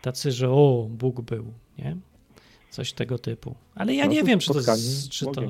tacy 0.03 0.33
że 0.33 0.51
o, 0.51 0.87
Bóg 0.91 1.21
był, 1.21 1.45
nie? 1.79 1.97
Coś 2.71 2.93
tego 2.93 3.19
typu. 3.19 3.55
Ale 3.75 3.95
ja 3.95 4.05
No 4.07 4.13
nie 4.13 4.23
wiem, 4.23 4.39
czy 4.39 4.53
to, 4.53 4.61
z 4.61 5.09
czy, 5.09 5.27
to, 5.27 5.41
nie? 5.41 5.49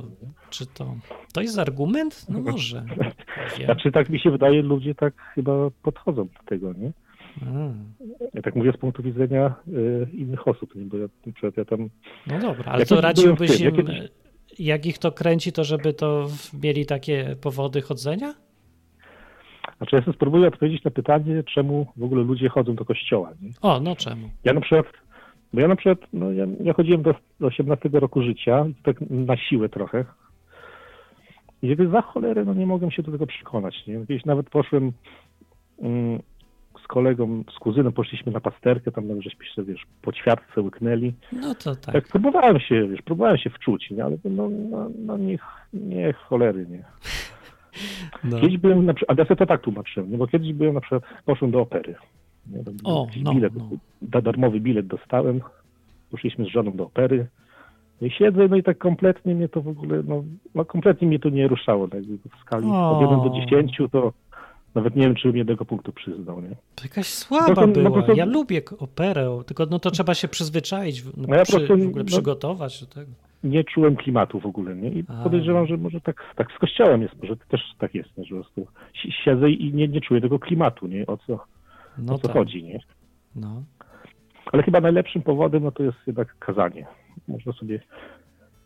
czy 0.51 0.67
to... 0.67 0.95
To 1.33 1.41
jest 1.41 1.59
argument? 1.59 2.27
No 2.29 2.41
może. 2.53 2.85
Wiem. 3.59 3.65
Znaczy 3.67 3.93
tak 3.93 4.09
mi 4.11 4.21
się 4.21 4.31
wydaje, 4.31 4.63
ludzie 4.63 4.95
tak 4.95 5.15
chyba 5.35 5.53
podchodzą 5.83 6.25
do 6.25 6.43
tego, 6.47 6.73
nie? 6.73 6.93
A. 7.43 7.47
Ja 8.35 8.43
tak 8.43 8.57
mówię 8.57 8.73
z 8.73 8.77
punktu 8.77 9.03
widzenia 9.03 9.55
y, 9.69 10.09
innych 10.13 10.49
osób, 10.49 10.75
nie? 10.75 10.85
bo 10.85 10.97
ja, 10.97 11.07
na 11.27 11.33
przykład 11.33 11.57
ja 11.57 11.65
tam 11.65 11.91
No 12.27 12.39
dobra, 12.41 12.73
ale 12.73 12.81
Ja 12.81 12.87
to 12.87 13.01
radziłbyś 13.01 13.51
tym, 13.51 13.65
ja 13.65 13.71
im, 13.71 13.77
kiedyś- 13.77 14.11
jak 14.59 14.87
ich 14.87 14.99
to 14.99 15.13
kręci, 15.13 15.53
to 15.53 15.65
żeby 15.65 15.93
to 15.93 16.27
mieli 16.63 16.87
takie 16.87 17.37
powody 17.43 17.83
chodzenia? 17.83 18.35
Znaczy 19.77 19.97
ja 19.97 20.03
sobie 20.03 20.17
spróbuję 20.17 20.49
odpowiedzieć 20.49 20.85
na 20.85 20.91
pytanie, 20.91 21.43
czemu 21.55 21.87
w 21.97 22.03
ogóle 22.03 22.23
ludzie 22.25 22.49
chodzą 22.49 22.75
do 22.75 22.85
kościoła. 22.85 23.33
Nie? 23.43 23.51
O, 23.63 23.81
no 23.81 23.97
czemu? 23.97 24.31
Ja 24.45 24.53
na 24.53 24.61
przykład, 24.61 24.87
bo 25.53 25.61
ja 25.61 25.69
na 25.69 25.77
przykład, 25.77 26.09
no 26.13 26.33
ja, 26.33 26.47
ja 26.65 26.73
chodziłem 26.73 27.03
do, 27.03 27.15
do 27.41 27.47
18 27.47 27.89
roku 27.93 28.23
życia, 28.23 28.67
tak 28.83 28.97
na 29.11 29.37
siłę 29.37 29.69
trochę. 29.69 30.05
I 31.63 31.69
jakby 31.69 31.89
za 31.89 32.03
cholerę, 32.03 32.45
no 32.45 32.55
nie 32.55 32.67
mogłem 32.67 32.91
się 32.91 33.03
do 33.03 33.13
tego 33.13 33.27
przekonać. 33.27 33.87
Nie? 33.87 34.01
Nawet 34.27 34.51
poszłem 34.51 34.93
mm, 35.79 36.21
z 36.87 36.89
kolegą, 36.89 37.45
z 37.57 37.59
kuzynem, 37.59 37.93
poszliśmy 37.93 38.33
na 38.33 38.41
pasterkę, 38.41 38.93
tam 38.93 39.09
nawet 39.09 39.23
żeśmy 39.23 39.47
się, 39.47 39.65
wiesz, 39.65 39.87
po 40.03 40.13
ćwiartce 40.13 40.61
łyknęli. 40.61 41.13
No 41.33 41.55
to 41.55 41.77
tak. 41.77 41.95
Tak, 41.95 42.09
próbowałem 42.09 42.61
się, 42.61 42.89
wiesz, 42.89 43.03
próbowałem 43.03 43.39
się 43.39 43.51
wczuć, 43.51 43.91
nie? 43.91 44.05
ale 44.05 44.17
no, 44.25 44.49
no, 44.71 44.91
no 45.07 45.17
nie, 45.17 45.39
nie 45.73 46.13
cholery, 46.13 46.67
nie. 46.71 46.85
No. 48.25 48.41
Kiedyś 48.41 48.59
byłem, 48.59 48.87
na 48.87 48.95
przykład, 48.95 49.19
a 49.19 49.23
ja 49.23 49.29
sobie 49.29 49.37
to 49.37 49.47
tak 49.47 49.61
tłumaczyłem, 49.61 50.11
nie? 50.11 50.19
bo 50.19 50.27
kiedyś 50.27 50.53
byłem 50.53 50.75
na 50.75 50.81
przykład, 50.81 51.03
poszłem 51.25 51.51
do 51.51 51.61
opery. 51.61 51.95
Nie? 52.51 52.61
O, 52.85 53.07
no, 53.23 53.35
bilet, 53.35 53.53
no. 53.57 53.69
da- 54.03 54.21
darmowy 54.21 54.61
bilet 54.61 54.87
dostałem, 54.87 55.41
poszliśmy 56.11 56.45
z 56.45 56.49
żoną 56.49 56.73
do 56.73 56.85
opery, 56.85 57.27
I 58.01 58.11
siedzę, 58.11 58.49
no 58.49 58.57
i 58.57 58.63
tak 58.63 58.79
kompletnie 58.79 59.35
mnie 59.35 59.49
to 59.49 59.63
w 59.63 59.69
ogóle, 59.69 60.03
no, 60.07 60.25
no 60.55 60.65
kompletnie 60.65 61.09
mnie 61.09 61.19
to 61.19 61.29
nie 61.29 61.49
ruszało, 61.49 61.89
tak 61.89 62.03
w 62.03 62.41
skali 62.41 62.67
O. 62.67 62.99
od 62.99 63.01
1 63.01 63.21
do 63.21 63.47
10 63.47 63.79
to 63.93 64.13
nawet 64.77 64.97
nie 64.97 65.03
wiem, 65.03 65.15
czy 65.15 65.29
bym 65.29 65.37
jednego 65.37 65.65
punktu 65.65 65.93
przyznał, 65.93 66.41
nie? 66.43 66.49
To 66.75 66.83
jakaś 66.85 67.07
słaba 67.07 67.47
No 67.49 67.55
to- 67.55 67.67
no 67.67 67.73
była. 67.91 68.03
to- 68.03 68.13
Ja 68.15 68.25
lubię 68.25 68.63
operę, 68.79 69.39
tylko 69.47 69.67
no 69.71 69.79
to 69.79 69.91
trzeba 69.91 70.15
się 70.15 70.29
przyzwyczaić, 70.29 71.05
no, 71.05 71.11
No 71.29 71.37
ja 71.37 71.43
przy, 71.43 71.53
prostu- 71.57 71.79
w 71.79 71.87
ogóle 71.87 72.03
no- 72.03 72.05
przygotować 72.05 72.81
do 72.81 72.87
tego. 72.87 73.11
Nie 73.45 73.65
czułem 73.65 73.97
klimatu 73.97 74.41
w 74.41 74.47
ogóle, 74.47 74.75
nie? 74.77 74.89
I 74.89 75.05
A. 75.09 75.23
podejrzewam, 75.23 75.67
że 75.67 75.77
może 75.77 76.01
tak, 76.01 76.23
tak 76.37 76.53
z 76.57 76.59
kościołem 76.59 77.03
jest, 77.03 77.23
może 77.23 77.37
też 77.37 77.61
tak 77.79 77.95
jest, 77.95 78.19
nie? 78.19 78.25
że 78.25 78.35
po 78.37 78.43
prostu 78.43 78.67
si- 79.03 79.13
siedzę 79.13 79.51
i 79.51 79.75
nie, 79.75 79.89
nie 79.89 80.01
czuję 80.01 80.21
tego 80.21 80.39
klimatu, 80.39 80.87
nie? 80.87 81.07
O 81.07 81.17
co, 81.17 81.45
No 81.99 82.15
o 82.15 82.19
co 82.19 82.29
tak. 82.29 82.37
chodzi, 82.37 82.65
nie? 82.65 82.81
No. 83.37 83.63
Ale 84.53 84.63
chyba 84.63 84.81
najlepszym 84.81 85.23
powodem 85.23 85.63
no 85.65 85.71
to 85.73 85.83
jest 85.83 85.99
jednak 86.07 86.37
kazanie. 86.39 86.87
Można 87.29 87.53
sobie 87.53 87.81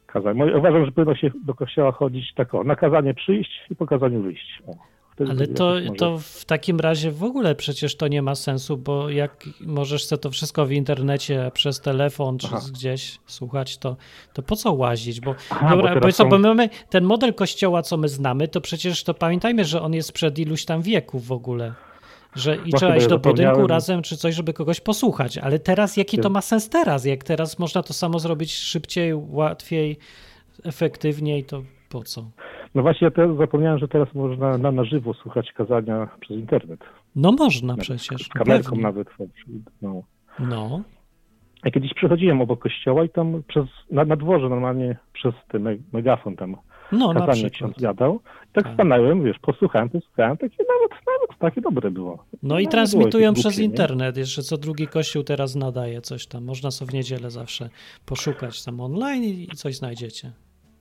kazać. 0.06 0.36
Uważam, 0.58 0.84
że 0.86 0.92
powinno 0.92 1.14
się 1.14 1.30
do 1.44 1.54
kościoła 1.54 1.92
chodzić 1.92 2.34
tak 2.34 2.54
o, 2.54 2.64
na 2.64 2.76
kazanie 2.76 3.14
przyjść 3.14 3.50
i 3.70 3.76
po 3.76 3.86
kazaniu 3.86 4.22
wyjść. 4.22 4.62
O, 4.66 4.72
Ale 5.28 5.46
to, 5.46 5.74
to 5.98 6.18
w 6.18 6.44
takim 6.44 6.80
razie 6.80 7.10
w 7.10 7.24
ogóle 7.24 7.54
przecież 7.54 7.96
to 7.96 8.08
nie 8.08 8.22
ma 8.22 8.34
sensu, 8.34 8.76
bo 8.76 9.10
jak 9.10 9.48
możesz 9.60 10.04
sobie 10.04 10.20
to 10.20 10.30
wszystko 10.30 10.66
w 10.66 10.72
internecie 10.72 11.50
przez 11.54 11.80
telefon 11.80 12.38
czy 12.38 12.46
Aha. 12.46 12.60
gdzieś 12.72 13.18
słuchać, 13.26 13.78
to, 13.78 13.96
to 14.32 14.42
po 14.42 14.56
co 14.56 14.72
łazić? 14.72 15.20
Bo, 15.20 15.34
Aha, 15.50 15.70
bo 15.70 15.76
dobra, 15.76 15.94
teraz 15.94 16.04
bo, 16.04 16.12
co, 16.12 16.26
bo 16.26 16.38
my 16.38 16.48
mamy 16.48 16.68
ten 16.90 17.04
model 17.04 17.34
kościoła, 17.34 17.82
co 17.82 17.96
my 17.96 18.08
znamy, 18.08 18.48
to 18.48 18.60
przecież 18.60 19.04
to 19.04 19.14
pamiętajmy, 19.14 19.64
że 19.64 19.82
on 19.82 19.94
jest 19.94 20.08
sprzed 20.08 20.38
iluś 20.38 20.64
tam 20.64 20.82
wieków 20.82 21.26
w 21.26 21.32
ogóle. 21.32 21.74
Że 22.34 22.56
i 22.56 22.72
trzeba 22.72 22.92
bo 22.92 22.98
iść 22.98 23.06
do 23.06 23.18
budynku 23.18 23.66
razem 23.66 24.02
czy 24.02 24.16
coś, 24.16 24.34
żeby 24.34 24.52
kogoś 24.52 24.80
posłuchać. 24.80 25.38
Ale 25.38 25.58
teraz 25.58 25.96
jaki 25.96 26.18
to 26.18 26.30
ma 26.30 26.40
sens 26.40 26.68
teraz? 26.68 27.04
Jak 27.04 27.24
teraz 27.24 27.58
można 27.58 27.82
to 27.82 27.92
samo 27.92 28.18
zrobić 28.18 28.54
szybciej, 28.54 29.14
łatwiej, 29.14 29.98
efektywniej, 30.64 31.44
to 31.44 31.62
po 31.88 32.02
co? 32.02 32.30
No 32.74 32.82
właśnie, 32.82 33.04
ja 33.04 33.10
teraz 33.10 33.36
zapomniałem, 33.36 33.78
że 33.78 33.88
teraz 33.88 34.14
można 34.14 34.58
na, 34.58 34.72
na 34.72 34.84
żywo 34.84 35.14
słuchać 35.14 35.52
kazania 35.52 36.08
przez 36.20 36.36
internet. 36.36 36.80
No 37.16 37.32
można 37.32 37.66
Nawet 37.66 37.82
przecież. 37.82 38.22
Z 38.26 38.28
kamerką 38.28 38.70
pewnie. 38.70 38.82
nawet. 38.82 39.08
No. 39.82 40.02
No. 40.38 40.80
Ja 41.64 41.70
kiedyś 41.70 41.94
przechodziłem 41.94 42.40
obok 42.40 42.60
kościoła 42.62 43.04
i 43.04 43.08
tam 43.08 43.42
przez, 43.48 43.64
na, 43.90 44.04
na 44.04 44.16
dworze 44.16 44.48
normalnie 44.48 44.96
przez 45.12 45.34
ten 45.48 45.62
me- 45.62 45.76
megafon 45.92 46.36
tam 46.36 46.56
No, 46.92 47.14
kazanie 47.14 47.50
ksiądz 47.50 47.78
gadał. 47.80 48.14
I 48.50 48.52
tak 48.52 48.64
Tak. 48.64 48.74
stanąłem, 48.74 49.24
wiesz, 49.24 49.38
posłuchałem, 49.38 49.88
posłuchałem, 49.88 50.36
takie 50.36 50.56
nawet, 50.68 50.90
nawet 51.06 51.38
takie 51.38 51.60
dobre 51.60 51.90
było. 51.90 52.24
No 52.42 52.58
i 52.58 52.68
transmitują 52.68 53.32
przez 53.34 53.44
głupie, 53.44 53.58
nie? 53.60 53.64
internet. 53.64 54.16
Jeszcze 54.16 54.42
co 54.42 54.56
drugi 54.56 54.86
kościół 54.86 55.22
teraz 55.22 55.56
nadaje 55.56 56.00
coś 56.00 56.26
tam. 56.26 56.44
Można 56.44 56.70
sobie 56.70 56.90
w 56.90 56.94
niedzielę 56.94 57.30
zawsze 57.30 57.68
poszukać 58.06 58.64
tam 58.64 58.80
online 58.80 59.24
i 59.24 59.46
coś 59.46 59.76
znajdziecie. 59.76 60.32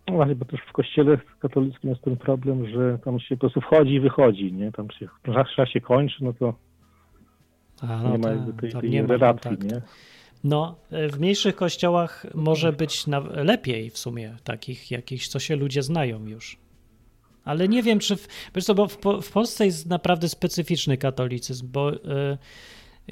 No 0.09 0.15
właśnie, 0.15 0.35
bo 0.35 0.45
też 0.45 0.59
w 0.69 0.71
kościele 0.71 1.17
katolickim 1.39 1.89
jest 1.89 2.01
ten 2.01 2.17
problem, 2.17 2.69
że 2.69 2.99
tam 3.05 3.19
się 3.19 3.35
po 3.35 3.39
prostu 3.39 3.61
wchodzi 3.61 3.93
i 3.93 3.99
wychodzi, 3.99 4.53
nie? 4.53 4.71
Tam 4.71 4.91
się 4.91 5.07
zawsze 5.35 5.67
się 5.67 5.81
kończy, 5.81 6.23
no 6.23 6.33
to 6.33 6.53
A, 7.81 8.03
nie 8.03 8.03
no 8.03 8.17
ma 8.17 8.23
tak, 8.23 8.37
jakby 8.37 8.61
tej, 8.61 8.81
tej 8.81 8.89
nie 8.89 9.01
ma 9.03 9.07
relacji, 9.07 9.41
kontaktu. 9.41 9.75
nie? 9.75 9.81
No, 10.43 10.75
e, 10.91 11.09
w 11.09 11.19
mniejszych 11.19 11.55
kościołach 11.55 12.25
może 12.35 12.73
być 12.73 13.07
na, 13.07 13.19
lepiej 13.19 13.89
w 13.89 13.97
sumie, 13.97 14.35
takich 14.43 14.91
jakichś, 14.91 15.27
co 15.27 15.39
się 15.39 15.55
ludzie 15.55 15.83
znają 15.83 16.25
już. 16.25 16.57
Ale 17.45 17.67
nie 17.67 17.83
wiem, 17.83 17.99
czy. 17.99 18.15
W, 18.15 18.27
wiesz 18.55 18.65
co, 18.65 18.75
bo 18.75 18.87
w, 18.87 18.97
w 19.21 19.31
Polsce 19.31 19.65
jest 19.65 19.89
naprawdę 19.89 20.29
specyficzny 20.29 20.97
katolicyzm, 20.97 21.71
bo 21.71 21.93
e, 21.93 22.37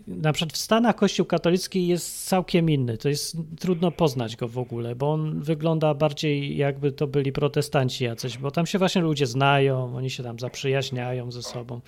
na 0.07 0.33
przykład 0.33 0.53
w 0.53 0.57
Stanach 0.57 0.95
Kościół 0.95 1.25
katolicki 1.25 1.87
jest 1.87 2.25
całkiem 2.25 2.69
inny. 2.69 2.97
To 2.97 3.09
jest 3.09 3.37
trudno 3.59 3.91
poznać 3.91 4.35
go 4.35 4.47
w 4.47 4.57
ogóle, 4.57 4.95
bo 4.95 5.11
on 5.11 5.41
wygląda 5.41 5.93
bardziej 5.93 6.57
jakby 6.57 6.91
to 6.91 7.07
byli 7.07 7.31
protestanci 7.31 8.03
jacyś, 8.03 8.37
bo 8.37 8.51
tam 8.51 8.65
się 8.65 8.79
właśnie 8.79 9.01
ludzie 9.01 9.25
znają, 9.25 9.95
oni 9.95 10.09
się 10.09 10.23
tam 10.23 10.39
zaprzyjaźniają 10.39 11.31
ze 11.31 11.43
sobą, 11.43 11.81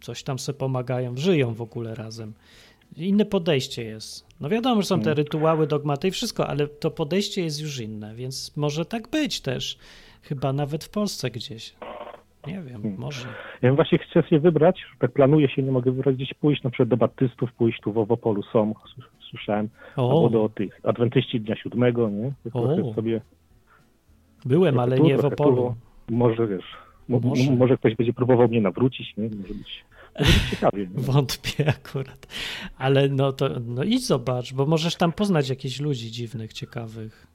coś 0.00 0.22
tam 0.22 0.38
sobie 0.38 0.58
pomagają, 0.58 1.16
żyją 1.16 1.54
w 1.54 1.62
ogóle 1.62 1.94
razem. 1.94 2.34
Inne 2.96 3.24
podejście 3.24 3.84
jest. 3.84 4.26
No 4.40 4.48
wiadomo, 4.48 4.82
że 4.82 4.88
są 4.88 5.00
te 5.00 5.14
rytuały, 5.14 5.66
dogmaty 5.66 6.08
i 6.08 6.10
wszystko, 6.10 6.46
ale 6.46 6.68
to 6.68 6.90
podejście 6.90 7.42
jest 7.42 7.60
już 7.60 7.80
inne, 7.80 8.14
więc 8.14 8.56
może 8.56 8.84
tak 8.84 9.08
być 9.08 9.40
też. 9.40 9.78
Chyba 10.22 10.52
nawet 10.52 10.84
w 10.84 10.88
Polsce 10.88 11.30
gdzieś. 11.30 11.74
Nie 12.46 12.62
wiem, 12.62 12.94
może. 12.98 13.28
Ja 13.62 13.74
właśnie 13.74 13.98
chcę 13.98 14.22
się 14.22 14.38
wybrać, 14.38 14.84
tak 14.98 15.12
planuję 15.12 15.48
się, 15.48 15.62
nie 15.62 15.72
mogę 15.72 15.90
wybrać 15.92 16.16
gdzieś 16.16 16.34
pójść, 16.34 16.62
na 16.62 16.70
przykład 16.70 16.88
do 16.88 16.96
baptystów 16.96 17.52
pójść, 17.52 17.80
tu 17.80 17.92
w 17.92 17.98
Owopolu 17.98 18.42
są, 18.42 18.74
słyszałem, 19.30 19.68
albo 19.96 20.24
O, 20.24 20.30
do 20.30 20.48
tych 20.48 20.80
adwentyści 20.82 21.40
Dnia 21.40 21.56
Siódmego, 21.56 22.10
nie? 22.10 22.32
O. 22.52 22.94
sobie 22.94 23.20
byłem, 24.44 24.78
ale 24.78 24.96
tu, 24.96 25.04
nie 25.04 25.16
w 25.16 25.20
trochę 25.20 25.36
tu, 25.36 25.42
Opolu. 25.42 25.74
Może 26.10 26.46
wiesz, 26.46 26.76
mo, 27.08 27.20
Może. 27.20 27.42
może. 27.44 27.56
może 27.56 27.76
ktoś 27.76 27.94
będzie 27.94 28.12
próbował 28.12 28.48
mnie 28.48 28.60
nawrócić, 28.60 29.16
nie? 29.16 29.24
Może 29.24 29.54
być, 29.54 29.84
może 30.18 30.32
być 30.32 30.50
ciekawie. 30.50 30.86
Nie? 30.86 31.02
Wątpię 31.12 31.68
akurat. 31.68 32.26
Ale 32.78 33.08
no 33.08 33.32
to 33.32 33.48
no 33.66 33.84
idź 33.84 34.06
zobacz, 34.06 34.54
bo 34.54 34.66
możesz 34.66 34.96
tam 34.96 35.12
poznać 35.12 35.48
jakichś 35.48 35.80
ludzi 35.80 36.10
dziwnych, 36.10 36.52
ciekawych. 36.52 37.33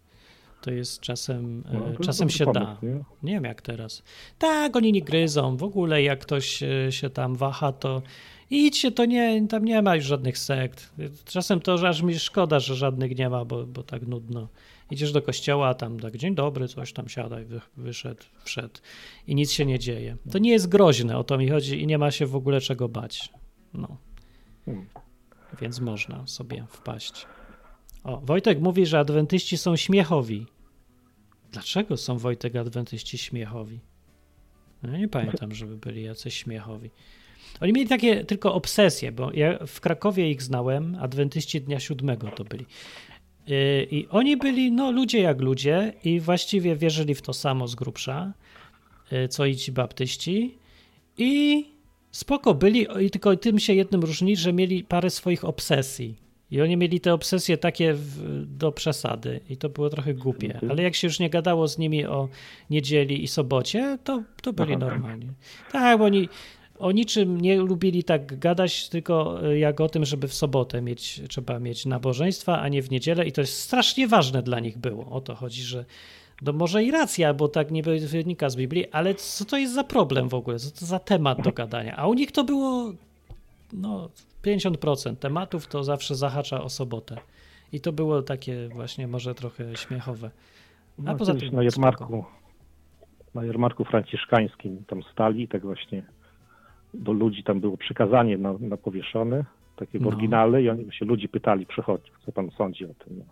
To 0.61 0.71
jest 0.71 0.99
czasem, 1.01 1.63
No, 1.73 1.89
e, 1.89 1.93
to 1.93 2.03
czasem 2.03 2.29
się 2.29 2.45
pomysł, 2.45 2.65
da. 2.65 2.77
nie? 2.83 3.03
Nie 3.23 3.33
wiem 3.33 3.43
jak 3.43 3.61
teraz. 3.61 4.03
Tak, 4.37 4.75
oni 4.75 4.91
nie 4.91 5.01
gryzą. 5.01 5.57
W 5.57 5.63
ogóle 5.63 6.03
jak 6.03 6.19
ktoś 6.19 6.63
e, 6.63 6.91
się 6.91 7.09
tam 7.09 7.35
waha, 7.35 7.71
to 7.71 8.01
idźcie, 8.49 8.91
to 8.91 9.05
nie, 9.05 9.47
tam 9.47 9.65
nie 9.65 9.81
ma 9.81 9.95
już 9.95 10.05
żadnych 10.05 10.37
sekt. 10.37 10.93
Czasem 11.25 11.59
to 11.59 11.87
aż 11.87 12.01
mi 12.01 12.19
szkoda, 12.19 12.59
że 12.59 12.75
żadnych 12.75 13.17
nie 13.17 13.29
ma, 13.29 13.45
bo, 13.45 13.65
bo 13.65 13.83
tak 13.83 14.07
nudno. 14.07 14.47
Idziesz 14.91 15.11
do 15.11 15.21
kościoła, 15.21 15.73
tam 15.73 15.99
tak 15.99 16.17
dzień 16.17 16.35
dobry, 16.35 16.67
coś 16.67 16.93
tam 16.93 17.09
siadaj, 17.09 17.45
wy, 17.45 17.61
wyszedł, 17.77 18.23
wszedł 18.43 18.79
i 19.27 19.35
nic 19.35 19.51
się 19.51 19.65
nie 19.65 19.79
dzieje. 19.79 20.17
To 20.31 20.37
nie 20.37 20.51
jest 20.51 20.67
groźne, 20.69 21.17
o 21.17 21.23
to 21.23 21.37
mi 21.37 21.49
chodzi 21.49 21.81
i 21.81 21.87
nie 21.87 21.97
ma 21.97 22.11
się 22.11 22.25
w 22.25 22.35
ogóle 22.35 22.61
czego 22.61 22.89
bać. 22.89 23.29
No. 23.73 23.97
Hmm. 24.65 24.85
Więc 25.61 25.79
można 25.79 26.27
sobie 26.27 26.65
wpaść. 26.69 27.25
O, 28.09 28.21
Wojtek 28.25 28.59
mówi, 28.59 28.85
że 28.85 28.99
adwentyści 28.99 29.57
są 29.57 29.75
śmiechowi. 29.75 30.45
Dlaczego 31.51 31.97
są 31.97 32.17
Wojtek 32.17 32.55
adwentyści 32.55 33.17
śmiechowi? 33.17 33.79
No, 34.83 34.97
nie 34.97 35.07
pamiętam, 35.07 35.55
żeby 35.55 35.77
byli 35.77 36.03
jacyś 36.03 36.33
śmiechowi. 36.33 36.89
Oni 37.61 37.73
mieli 37.73 37.89
takie 37.89 38.25
tylko 38.25 38.53
obsesje, 38.53 39.11
bo 39.11 39.31
ja 39.33 39.59
w 39.67 39.81
Krakowie 39.81 40.31
ich 40.31 40.41
znałem, 40.43 40.97
adwentyści 41.01 41.61
dnia 41.61 41.79
siódmego 41.79 42.31
to 42.31 42.43
byli. 42.43 42.65
Yy, 43.47 43.87
I 43.91 44.07
oni 44.07 44.37
byli, 44.37 44.71
no, 44.71 44.91
ludzie 44.91 45.21
jak 45.21 45.41
ludzie 45.41 45.93
i 46.03 46.19
właściwie 46.19 46.75
wierzyli 46.75 47.15
w 47.15 47.21
to 47.21 47.33
samo 47.33 47.67
z 47.67 47.75
grubsza, 47.75 48.33
yy, 49.11 49.27
co 49.27 49.45
i 49.45 49.55
ci 49.55 49.71
baptyści. 49.71 50.57
I 51.17 51.65
spoko 52.11 52.53
byli, 52.53 52.87
i 53.05 53.09
tylko 53.09 53.37
tym 53.37 53.59
się 53.59 53.73
jednym 53.73 54.01
różni, 54.01 54.37
że 54.37 54.53
mieli 54.53 54.83
parę 54.83 55.09
swoich 55.09 55.45
obsesji. 55.45 56.28
I 56.51 56.61
oni 56.61 56.77
mieli 56.77 56.99
te 56.99 57.13
obsesje 57.13 57.57
takie 57.57 57.93
w, 57.93 58.45
do 58.57 58.71
przesady 58.71 59.39
i 59.49 59.57
to 59.57 59.69
było 59.69 59.89
trochę 59.89 60.13
głupie. 60.13 60.53
Mhm. 60.53 60.71
Ale 60.71 60.83
jak 60.83 60.95
się 60.95 61.07
już 61.07 61.19
nie 61.19 61.29
gadało 61.29 61.67
z 61.67 61.77
nimi 61.77 62.05
o 62.05 62.29
niedzieli 62.69 63.23
i 63.23 63.27
sobocie, 63.27 63.97
to, 64.03 64.23
to 64.41 64.53
byli 64.53 64.73
Aha. 64.75 64.85
normalni. 64.85 65.27
Tak, 65.71 65.99
bo 65.99 66.05
oni 66.05 66.29
o 66.79 66.91
niczym 66.91 67.41
nie 67.41 67.57
lubili 67.57 68.03
tak 68.03 68.39
gadać, 68.39 68.89
tylko 68.89 69.45
e, 69.47 69.59
jak 69.59 69.81
o 69.81 69.89
tym, 69.89 70.05
żeby 70.05 70.27
w 70.27 70.33
sobotę 70.33 70.81
mieć, 70.81 71.21
trzeba 71.29 71.59
mieć 71.59 71.85
nabożeństwa, 71.85 72.61
a 72.61 72.67
nie 72.67 72.81
w 72.81 72.91
niedzielę 72.91 73.27
i 73.27 73.31
to 73.31 73.41
jest 73.41 73.59
strasznie 73.59 74.07
ważne 74.07 74.43
dla 74.43 74.59
nich 74.59 74.77
było. 74.77 75.05
O 75.09 75.21
to 75.21 75.35
chodzi, 75.35 75.63
że 75.63 75.85
no 76.41 76.53
może 76.53 76.83
i 76.83 76.91
racja, 76.91 77.33
bo 77.33 77.47
tak 77.47 77.71
nie 77.71 77.83
wynika 77.83 78.49
z 78.49 78.55
Biblii, 78.55 78.91
ale 78.91 79.15
co 79.15 79.45
to 79.45 79.57
jest 79.57 79.73
za 79.73 79.83
problem 79.83 80.29
w 80.29 80.33
ogóle? 80.33 80.59
Co 80.59 80.71
to 80.71 80.85
za 80.85 80.99
temat 80.99 81.41
do 81.41 81.51
gadania? 81.51 81.95
A 81.95 82.07
u 82.07 82.13
nich 82.13 82.31
to 82.31 82.43
było 82.43 82.93
no 83.73 84.09
50% 84.43 85.15
tematów 85.15 85.67
to 85.67 85.83
zawsze 85.83 86.15
zahacza 86.15 86.61
o 86.63 86.69
sobotę. 86.69 87.15
I 87.71 87.81
to 87.81 87.91
było 87.91 88.21
takie 88.21 88.69
właśnie 88.69 89.07
może 89.07 89.35
trochę 89.35 89.75
śmiechowe. 89.75 90.31
A 90.99 91.01
No, 91.01 91.15
poza 91.15 91.33
tym 91.35 91.41
na 91.41 91.47
spoko. 91.47 91.63
jarmarku, 91.63 92.25
na 93.35 93.43
jarmarku 93.45 93.85
franciszkańskim 93.85 94.83
tam 94.87 95.03
stali 95.03 95.43
i 95.43 95.47
tak 95.47 95.61
właśnie 95.61 96.03
do 96.93 97.11
ludzi 97.13 97.43
tam 97.43 97.59
było 97.59 97.77
przykazanie 97.77 98.37
na, 98.37 98.53
na 98.59 98.77
powieszone, 98.77 99.45
takie 99.75 99.99
w 99.99 100.01
No. 100.01 100.07
oryginale 100.07 100.61
i 100.63 100.69
oni 100.69 100.93
się 100.93 101.05
ludzi 101.05 101.29
pytali, 101.29 101.65
przechodzi, 101.65 102.11
co 102.25 102.31
pan 102.31 102.51
sądzi 102.51 102.85
o 102.85 102.93
tym. 103.05 103.17
No. 103.17 103.25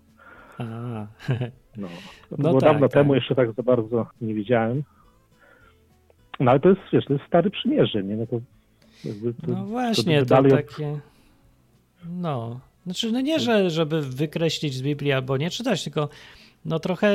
A, 0.65 1.07
No. 1.77 1.87
To 2.29 2.35
No 2.37 2.49
było 2.49 2.61
tak, 2.61 2.69
dawno 2.71 2.87
tak. 2.87 2.93
temu, 2.93 3.15
jeszcze 3.15 3.35
tak 3.35 3.53
za 3.53 3.63
bardzo 3.63 4.07
nie 4.21 4.33
wiedziałem. 4.33 4.83
No 6.39 6.51
ale 6.51 6.59
to 6.59 6.69
jest, 6.69 6.81
wiesz, 6.93 7.05
to 7.05 7.13
jest 7.13 7.25
stare 7.25 7.49
przymierze, 7.49 8.03
nie? 8.03 8.15
No 8.17 8.27
to, 8.27 8.39
jakby 9.05 9.33
to, 9.33 9.51
no 9.51 9.65
właśnie, 9.65 10.25
to 10.25 10.37
od- 10.39 10.49
takie. 10.49 10.99
No. 12.09 12.59
Znaczy, 12.85 13.11
no 13.11 13.21
nie, 13.21 13.39
że, 13.39 13.69
żeby 13.69 14.01
wykreślić 14.01 14.73
z 14.73 14.81
Biblii 14.81 15.11
albo 15.11 15.37
nie 15.37 15.49
czytać, 15.49 15.83
tylko 15.83 16.09
no 16.65 16.79
trochę 16.79 17.11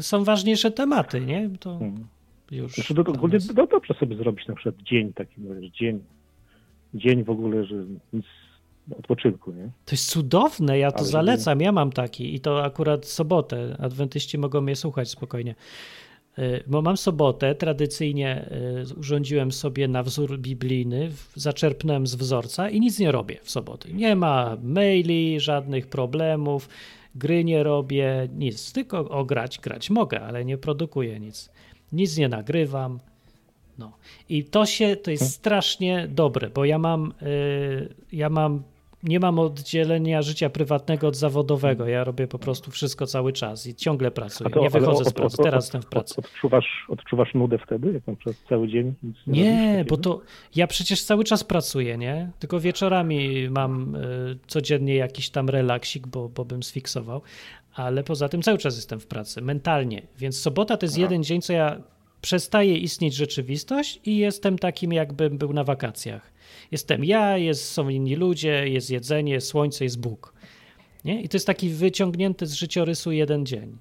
są 0.00 0.24
ważniejsze 0.24 0.70
tematy, 0.70 1.20
nie? 1.20 1.50
To 1.60 1.78
Hmm. 1.78 2.06
już. 2.50 2.74
Znaczy, 2.74 2.94
to, 2.94 3.04
dla 3.04 3.14
ogólnie 3.14 3.34
nas. 3.34 3.52
no, 3.56 3.66
dobrze 3.66 3.94
sobie 3.94 4.16
zrobić 4.16 4.48
na 4.48 4.54
przykład 4.54 4.74
dzień 4.82 5.12
taki, 5.12 5.34
wiesz, 5.38 5.70
dzień, 5.72 6.00
dzień 6.94 7.24
w 7.24 7.30
ogóle, 7.30 7.64
że 7.64 7.74
nic, 8.12 8.24
odpoczynku, 8.98 9.52
nie? 9.52 9.64
To 9.84 9.90
jest 9.92 10.10
cudowne, 10.10 10.78
ja 10.78 10.90
to 10.92 10.98
Ale 10.98 11.06
zalecam, 11.06 11.60
ja 11.60 11.72
mam 11.72 11.92
taki 11.92 12.34
i 12.34 12.40
to 12.40 12.64
akurat 12.64 13.06
sobotę, 13.06 13.76
adwentyści 13.80 14.38
mogą 14.38 14.60
mnie 14.60 14.76
słuchać 14.76 15.08
spokojnie. 15.10 15.54
Y, 16.40 16.64
Bo 16.66 16.82
mam 16.82 16.96
sobotę, 16.96 17.54
tradycyjnie 17.54 18.50
y, 18.92 18.94
urządziłem 18.98 19.52
sobie 19.52 19.88
na 19.88 20.02
wzór 20.02 20.38
biblijny, 20.38 21.10
zaczerpnąłem 21.34 22.06
z 22.06 22.14
wzorca 22.14 22.70
i 22.70 22.80
nic 22.80 22.98
nie 22.98 23.12
robię 23.12 23.38
w 23.42 23.50
soboty. 23.50 23.92
Nie 23.92 24.16
ma 24.16 24.56
maili, 24.62 25.40
żadnych 25.40 25.86
problemów, 25.86 26.68
gry 27.14 27.44
nie 27.44 27.62
robię, 27.62 28.28
nic. 28.36 28.72
Tylko 28.72 28.98
o 28.98 29.24
grać, 29.24 29.60
mogę, 29.90 30.20
ale 30.20 30.44
nie 30.44 30.58
produkuję 30.58 31.20
nic. 31.20 31.50
Nic 31.92 32.16
nie 32.16 32.28
nagrywam. 32.28 33.00
No. 33.78 33.92
I 34.28 34.44
to 34.44 34.66
się, 34.66 34.96
to 34.96 35.10
jest 35.10 35.32
strasznie 35.32 36.08
dobre, 36.08 36.50
bo 36.50 36.64
ja 36.64 36.78
mam, 36.78 37.12
y, 37.22 37.94
ja 38.12 38.30
mam, 38.30 38.62
nie 39.02 39.20
mam 39.20 39.38
oddzielenia 39.38 40.22
życia 40.22 40.50
prywatnego 40.50 41.08
od 41.08 41.16
zawodowego. 41.16 41.86
Ja 41.88 42.04
robię 42.04 42.28
po 42.28 42.38
prostu 42.38 42.70
wszystko 42.70 43.06
cały 43.06 43.32
czas 43.32 43.66
i 43.66 43.74
ciągle 43.74 44.10
pracuję. 44.10 44.50
Nie 44.50 44.60
ale 44.60 44.70
wychodzę 44.70 45.04
z 45.04 45.12
pracy, 45.12 45.36
od- 45.38 45.44
teraz 45.44 45.58
od- 45.64 45.66
jestem 45.66 45.82
w 45.82 45.86
pracy. 45.86 46.14
Od, 46.18 46.24
odczuwasz, 46.24 46.84
odczuwasz 46.88 47.34
nudę 47.34 47.58
wtedy, 47.66 47.92
jak 47.92 48.04
tam 48.04 48.16
przez 48.16 48.36
cały 48.48 48.68
dzień 48.68 48.94
nie, 49.26 49.42
Nie, 49.42 49.84
bo 49.88 49.96
to 49.96 50.20
ja 50.56 50.66
przecież 50.66 51.02
cały 51.02 51.24
czas 51.24 51.44
pracuję, 51.44 51.98
nie? 51.98 52.30
Tylko 52.38 52.60
wieczorami 52.60 53.50
mam 53.50 53.94
y, 53.94 54.38
codziennie 54.46 54.94
jakiś 54.94 55.30
tam 55.30 55.48
relaksik, 55.48 56.06
bo, 56.06 56.28
bo 56.28 56.44
bym 56.44 56.62
sfiksował, 56.62 57.22
ale 57.74 58.04
poza 58.04 58.28
tym 58.28 58.42
cały 58.42 58.58
czas 58.58 58.76
jestem 58.76 59.00
w 59.00 59.06
pracy, 59.06 59.42
mentalnie. 59.42 60.02
Więc 60.18 60.40
sobota 60.40 60.76
to 60.76 60.86
jest 60.86 60.98
jeden 60.98 61.24
dzień, 61.24 61.40
co 61.42 61.52
ja 61.52 61.80
przestaje 62.20 62.76
istnieć 62.76 63.14
rzeczywistość 63.14 64.00
i 64.04 64.16
jestem 64.16 64.58
takim, 64.58 64.92
jakbym 64.92 65.38
był 65.38 65.52
na 65.52 65.64
wakacjach. 65.64 66.32
Jestem 66.70 67.04
ja, 67.04 67.38
jest, 67.38 67.72
są 67.72 67.88
inni 67.88 68.16
ludzie, 68.16 68.68
jest 68.68 68.90
jedzenie, 68.90 69.32
jest 69.32 69.46
słońce, 69.46 69.84
jest 69.84 70.00
Bóg. 70.00 70.34
Nie? 71.04 71.22
I 71.22 71.28
to 71.28 71.36
jest 71.36 71.46
taki 71.46 71.68
wyciągnięty 71.68 72.46
z 72.46 72.52
życiorysu 72.52 73.12
jeden 73.12 73.46
dzień. 73.46 73.78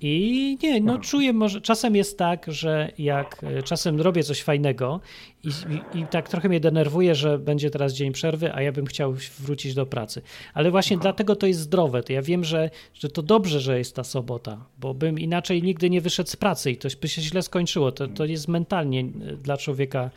I 0.00 0.58
nie, 0.62 0.80
no 0.80 0.98
czuję, 0.98 1.32
może 1.32 1.60
czasem 1.60 1.96
jest 1.96 2.18
tak, 2.18 2.46
że 2.48 2.92
jak 2.98 3.44
e, 3.44 3.62
czasem 3.62 4.00
robię 4.00 4.22
coś 4.22 4.42
fajnego 4.42 5.00
i, 5.44 5.48
i, 5.48 5.98
i 5.98 6.06
tak 6.06 6.28
trochę 6.28 6.48
mnie 6.48 6.60
denerwuje, 6.60 7.14
że 7.14 7.38
będzie 7.38 7.70
teraz 7.70 7.92
dzień 7.92 8.12
przerwy, 8.12 8.54
a 8.54 8.62
ja 8.62 8.72
bym 8.72 8.86
chciał 8.86 9.14
wrócić 9.38 9.74
do 9.74 9.86
pracy. 9.86 10.22
Ale 10.54 10.70
właśnie 10.70 10.98
dlatego 10.98 11.36
to 11.36 11.46
jest 11.46 11.60
zdrowe. 11.60 12.02
To 12.02 12.12
ja 12.12 12.22
wiem, 12.22 12.44
że, 12.44 12.70
że 12.94 13.08
to 13.08 13.22
dobrze, 13.22 13.60
że 13.60 13.78
jest 13.78 13.96
ta 13.96 14.04
sobota, 14.04 14.64
bo 14.78 14.94
bym 14.94 15.18
inaczej 15.18 15.62
nigdy 15.62 15.90
nie 15.90 16.00
wyszedł 16.00 16.30
z 16.30 16.36
pracy 16.36 16.70
i 16.70 16.76
to 16.76 16.88
by 17.00 17.08
się 17.08 17.22
źle 17.22 17.42
skończyło. 17.42 17.92
To, 17.92 18.08
to 18.08 18.24
jest 18.24 18.48
mentalnie 18.48 19.00
e, 19.00 19.36
dla 19.36 19.56
człowieka 19.56 20.10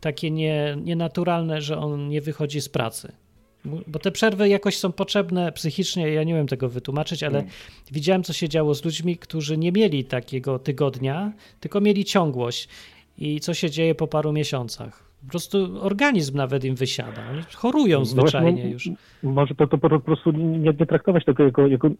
takie 0.00 0.30
nie, 0.30 0.76
nienaturalne, 0.84 1.62
że 1.62 1.78
on 1.78 2.08
nie 2.08 2.20
wychodzi 2.20 2.60
z 2.60 2.68
pracy. 2.68 3.12
Bo 3.64 3.98
te 3.98 4.10
przerwy 4.10 4.48
jakoś 4.48 4.76
są 4.78 4.92
potrzebne 4.92 5.52
psychicznie, 5.52 6.08
ja 6.08 6.24
nie 6.24 6.34
wiem 6.34 6.46
tego 6.46 6.68
wytłumaczyć, 6.68 7.22
ale 7.22 7.44
widziałem, 7.92 8.22
co 8.22 8.32
się 8.32 8.48
działo 8.48 8.74
z 8.74 8.84
ludźmi, 8.84 9.16
którzy 9.16 9.58
nie 9.58 9.72
mieli 9.72 10.04
takiego 10.04 10.58
tygodnia, 10.58 11.32
tylko 11.60 11.80
mieli 11.80 12.04
ciągłość. 12.04 12.68
I 13.18 13.40
co 13.40 13.54
się 13.54 13.70
dzieje 13.70 13.94
po 13.94 14.06
paru 14.06 14.32
miesiącach? 14.32 15.07
Po 15.24 15.30
prostu 15.30 15.78
organizm 15.80 16.36
nawet 16.36 16.64
im 16.64 16.74
wysiada. 16.74 17.22
Oni 17.32 17.42
chorują 17.54 17.98
No 17.98 18.04
zwyczajnie 18.04 18.70
już. 18.70 18.90
Może 19.22 19.54
to, 19.54 19.66
to 19.66 19.78
po 19.78 20.00
prostu 20.00 20.30
nie, 20.30 20.58
nie 20.58 20.86
traktować 20.86 21.24
tego 21.24 21.44
jako, 21.44 21.66
jako 21.66 21.90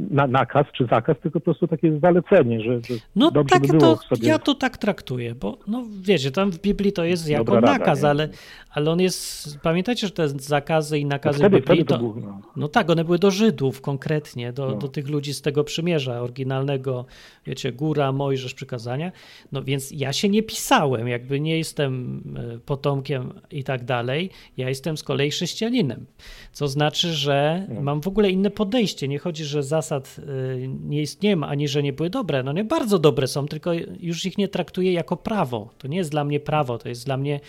na, 0.00 0.26
nakaz 0.26 0.66
czy 0.76 0.86
zakaz, 0.86 1.16
tylko 1.22 1.40
po 1.40 1.44
prostu 1.44 1.68
takie 1.68 1.98
zalecenie, 1.98 2.60
że, 2.60 2.80
że 2.80 2.94
No 3.16 3.30
dobrze 3.30 3.52
tak, 3.52 3.62
by 3.62 3.78
było 3.78 3.96
to 3.96 4.16
sobie... 4.16 4.28
ja 4.28 4.38
to 4.38 4.54
tak 4.54 4.78
traktuję, 4.78 5.34
bo 5.34 5.58
no 5.66 5.84
wiecie, 6.00 6.30
tam 6.30 6.50
w 6.52 6.60
Biblii 6.60 6.92
to 6.92 7.04
jest 7.04 7.28
jako 7.28 7.44
Dobra 7.44 7.60
rada, 7.60 7.72
nakaz, 7.78 8.02
nie? 8.02 8.08
ale, 8.08 8.28
ale 8.70 8.90
on 8.90 9.00
jest, 9.00 9.58
pamiętajcie, 9.62 10.06
że 10.06 10.12
te 10.12 10.28
zakazy 10.28 10.98
i 10.98 11.04
No 11.04 11.08
nakazy 11.08 11.38
wtedy, 11.38 11.56
Biblii 11.56 11.84
wtedy 11.84 11.84
to 11.84 11.94
to, 11.94 12.00
było, 12.00 12.14
no. 12.26 12.40
No 12.56 12.68
tak, 12.68 12.90
one 12.90 13.04
były 13.04 13.18
do 13.18 13.30
Żydów 13.30 13.80
konkretnie, 13.80 14.52
do, 14.52 14.66
No. 14.66 14.76
do 14.76 14.88
tych 14.88 15.08
ludzi 15.08 15.34
z 15.34 15.42
tego 15.42 15.64
przymierza 15.64 16.20
oryginalnego, 16.20 17.04
wiecie, 17.46 17.72
Góra, 17.72 18.12
Mojżesz, 18.12 18.54
przykazania. 18.54 19.12
No 19.52 19.62
więc 19.62 19.90
ja 19.90 20.12
się 20.12 20.28
nie 20.28 20.42
pisałem, 20.42 21.08
jakby 21.08 21.40
nie 21.40 21.58
jestem 21.58 22.22
e, 22.49 22.49
potomkiem 22.58 23.32
i 23.50 23.64
tak 23.64 23.84
dalej. 23.84 24.30
Ja 24.56 24.68
jestem 24.68 24.96
z 24.96 25.02
kolei 25.02 25.30
chrześcijaninem, 25.30 26.06
co 26.52 26.68
znaczy, 26.68 27.12
że 27.12 27.66
No. 27.68 27.80
mam 27.80 28.00
w 28.00 28.08
ogóle 28.08 28.30
inne 28.30 28.50
podejście. 28.50 29.08
Nie 29.08 29.18
chodzi, 29.18 29.44
że 29.44 29.62
zasad 29.62 30.16
e, 30.18 30.68
nie 30.68 31.02
istnieją, 31.02 31.44
ani 31.44 31.68
że 31.68 31.82
nie 31.82 31.92
były 31.92 32.10
dobre. 32.10 32.42
No 32.42 32.52
nie 32.52 32.64
bardzo 32.64 32.98
dobre 32.98 33.26
są, 33.28 33.46
tylko 33.46 33.70
już 34.00 34.26
ich 34.26 34.38
nie 34.38 34.48
traktuję 34.48 34.92
jako 34.92 35.16
prawo. 35.16 35.70
To 35.78 35.88
nie 35.88 35.96
jest 35.96 36.10
dla 36.10 36.24
mnie 36.24 36.40
prawo, 36.40 36.78
to 36.78 36.88
jest 36.88 37.06
dla 37.06 37.16
mnie 37.16 37.40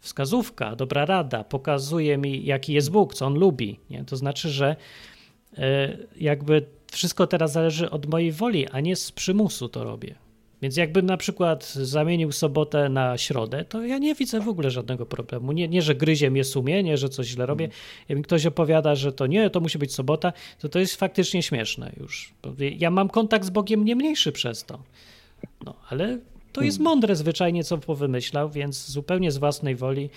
wskazówka, 0.00 0.76
dobra 0.76 1.04
rada, 1.06 1.44
pokazuje 1.44 2.18
mi, 2.18 2.44
jaki 2.44 2.72
jest 2.72 2.90
Bóg, 2.90 3.14
co 3.14 3.26
on 3.26 3.34
lubi. 3.38 3.78
Nie? 3.90 4.04
To 4.04 4.16
znaczy, 4.16 4.48
że 4.50 4.76
e, 5.58 5.96
jakby 6.16 6.66
wszystko 6.92 7.26
teraz 7.26 7.52
zależy 7.52 7.90
od 7.90 8.06
mojej 8.06 8.32
woli, 8.32 8.68
a 8.68 8.80
nie 8.80 8.96
z 8.96 9.12
przymusu 9.12 9.68
to 9.68 9.84
robię. 9.84 10.14
Więc 10.62 10.76
jakbym 10.76 11.06
na 11.06 11.16
przykład 11.16 11.72
zamienił 11.72 12.32
sobotę 12.32 12.88
na 12.88 13.18
środę, 13.18 13.64
to 13.64 13.84
ja 13.84 13.98
nie 13.98 14.14
widzę 14.14 14.40
w 14.40 14.48
ogóle 14.48 14.70
żadnego 14.70 15.06
problemu. 15.06 15.52
Nie, 15.52 15.68
nie 15.68 15.82
że 15.82 15.94
gryzie 15.94 16.30
mnie 16.30 16.44
sumienie, 16.44 16.96
że 16.96 17.08
coś 17.08 17.26
źle 17.26 17.46
robię. 17.46 17.68
Jak 18.08 18.18
mi 18.18 18.24
ktoś 18.24 18.46
opowiada, 18.46 18.94
że 18.94 19.12
to 19.12 19.26
nie, 19.26 19.50
to 19.50 19.60
musi 19.60 19.78
być 19.78 19.94
sobota, 19.94 20.32
to 20.58 20.68
to 20.68 20.78
jest 20.78 20.96
faktycznie 20.96 21.42
śmieszne 21.42 21.92
już. 22.00 22.34
Ja 22.78 22.90
mam 22.90 23.08
kontakt 23.08 23.44
z 23.44 23.50
Bogiem 23.50 23.84
nie 23.84 23.96
mniejszy 23.96 24.32
przez 24.32 24.64
to. 24.64 24.78
No, 25.64 25.74
ale 25.90 26.18
to 26.52 26.62
jest 26.62 26.78
mądre 26.78 27.16
zwyczajnie, 27.16 27.64
co 27.64 27.78
powymyślał, 27.78 28.50
więc 28.50 28.90
zupełnie 28.90 29.32
z 29.32 29.38
własnej 29.38 29.76
woli 29.76 30.10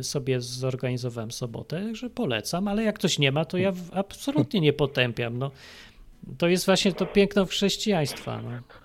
y, 0.00 0.02
sobie 0.02 0.40
zorganizowałem 0.40 1.30
sobotę, 1.30 1.94
że 1.94 2.10
polecam, 2.10 2.68
ale 2.68 2.82
jak 2.82 2.98
ktoś 2.98 3.18
nie 3.18 3.32
ma, 3.32 3.44
to 3.44 3.58
ja 3.58 3.72
absolutnie 3.92 4.60
nie 4.60 4.72
potępiam. 4.72 5.38
No, 5.38 5.50
to 6.38 6.48
jest 6.48 6.66
właśnie 6.66 6.92
to 6.92 7.06
piękno 7.06 7.46
chrześcijaństwa. 7.46 8.42
No. 8.42 8.81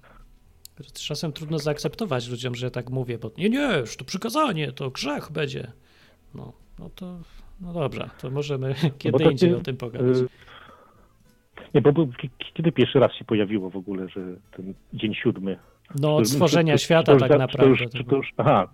Czasem 0.93 1.33
trudno 1.33 1.59
zaakceptować 1.59 2.29
ludziom, 2.29 2.55
że 2.55 2.71
tak 2.71 2.89
mówię, 2.89 3.17
bo 3.17 3.31
nie, 3.37 3.49
nie, 3.49 3.77
już 3.79 3.97
to 3.97 4.05
przykazanie, 4.05 4.71
to 4.71 4.89
grzech 4.89 5.31
będzie. 5.31 5.71
No, 6.35 6.53
no 6.79 6.89
to 6.95 7.19
no 7.61 7.73
dobrze, 7.73 8.09
to 8.21 8.29
możemy 8.29 8.75
kiedy 8.97 9.23
to 9.23 9.31
indziej 9.31 9.49
ty- 9.49 9.57
o 9.57 9.59
tym 9.59 9.77
pogadać. 9.77 10.17
y, 10.17 10.27
Nie, 11.73 11.81
bo, 11.81 11.91
bo 11.93 12.07
kiedy 12.53 12.71
pierwszy 12.71 12.99
raz 12.99 13.13
się 13.13 13.25
pojawiło 13.25 13.69
w 13.69 13.75
ogóle, 13.77 14.09
że 14.09 14.21
ten 14.51 14.73
dzień 14.93 15.15
siódmy. 15.15 15.59
No 15.99 16.15
od 16.15 16.27
stworzenia 16.27 16.77
świata 16.77 17.15
tak 17.17 17.31
to 17.31 17.37
naprawdę. 17.37 17.69
już, 17.83 17.91
to 18.09 18.15
już, 18.15 18.33
aha, 18.37 18.67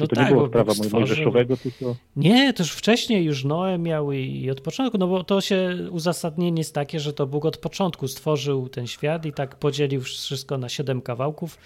No 0.00 0.06
to 0.06 0.16
tak, 0.16 0.24
nie 0.24 0.30
było 0.30 0.42
bo 0.42 0.48
sprawa 0.48 0.72
stworzył- 0.72 0.92
mojżeszowego, 0.92 1.56
tylko... 1.56 1.96
Nie, 2.16 2.52
to 2.52 2.62
już 2.62 2.72
wcześniej 2.72 3.24
już 3.24 3.44
Noe 3.44 3.78
miał 3.78 4.12
i, 4.12 4.40
i 4.42 4.50
od 4.50 4.60
początku, 4.60 4.98
no 4.98 5.06
bo 5.08 5.24
to 5.24 5.40
się 5.40 5.76
uzasadnienie 5.90 6.60
jest 6.60 6.74
takie, 6.74 7.00
że 7.00 7.12
to 7.12 7.26
Bóg 7.26 7.44
od 7.44 7.56
początku 7.56 8.08
stworzył 8.08 8.68
ten 8.68 8.86
świat 8.86 9.26
i 9.26 9.32
tak 9.32 9.56
podzielił 9.56 10.00
wszystko 10.02 10.58
na 10.58 10.68
siedem 10.68 11.02
kawałków. 11.02 11.58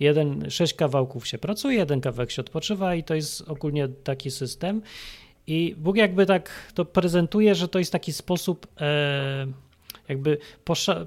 Jeden, 0.00 0.50
sześć 0.50 0.74
kawałków 0.74 1.26
się 1.26 1.38
pracuje, 1.38 1.76
jeden 1.76 2.00
kawałek 2.00 2.30
się 2.30 2.42
odpoczywa 2.42 2.94
i 2.94 3.04
to 3.04 3.14
jest 3.14 3.48
ogólnie 3.48 3.88
taki 3.88 4.30
system. 4.30 4.82
I 5.46 5.74
Bóg 5.78 5.96
jakby 5.96 6.26
tak 6.26 6.72
to 6.74 6.84
prezentuje, 6.84 7.54
że 7.54 7.68
to 7.68 7.78
jest 7.78 7.92
taki 7.92 8.12
sposób 8.12 8.66
e, 8.80 9.46
jakby 10.08 10.38
posza- 10.64 11.06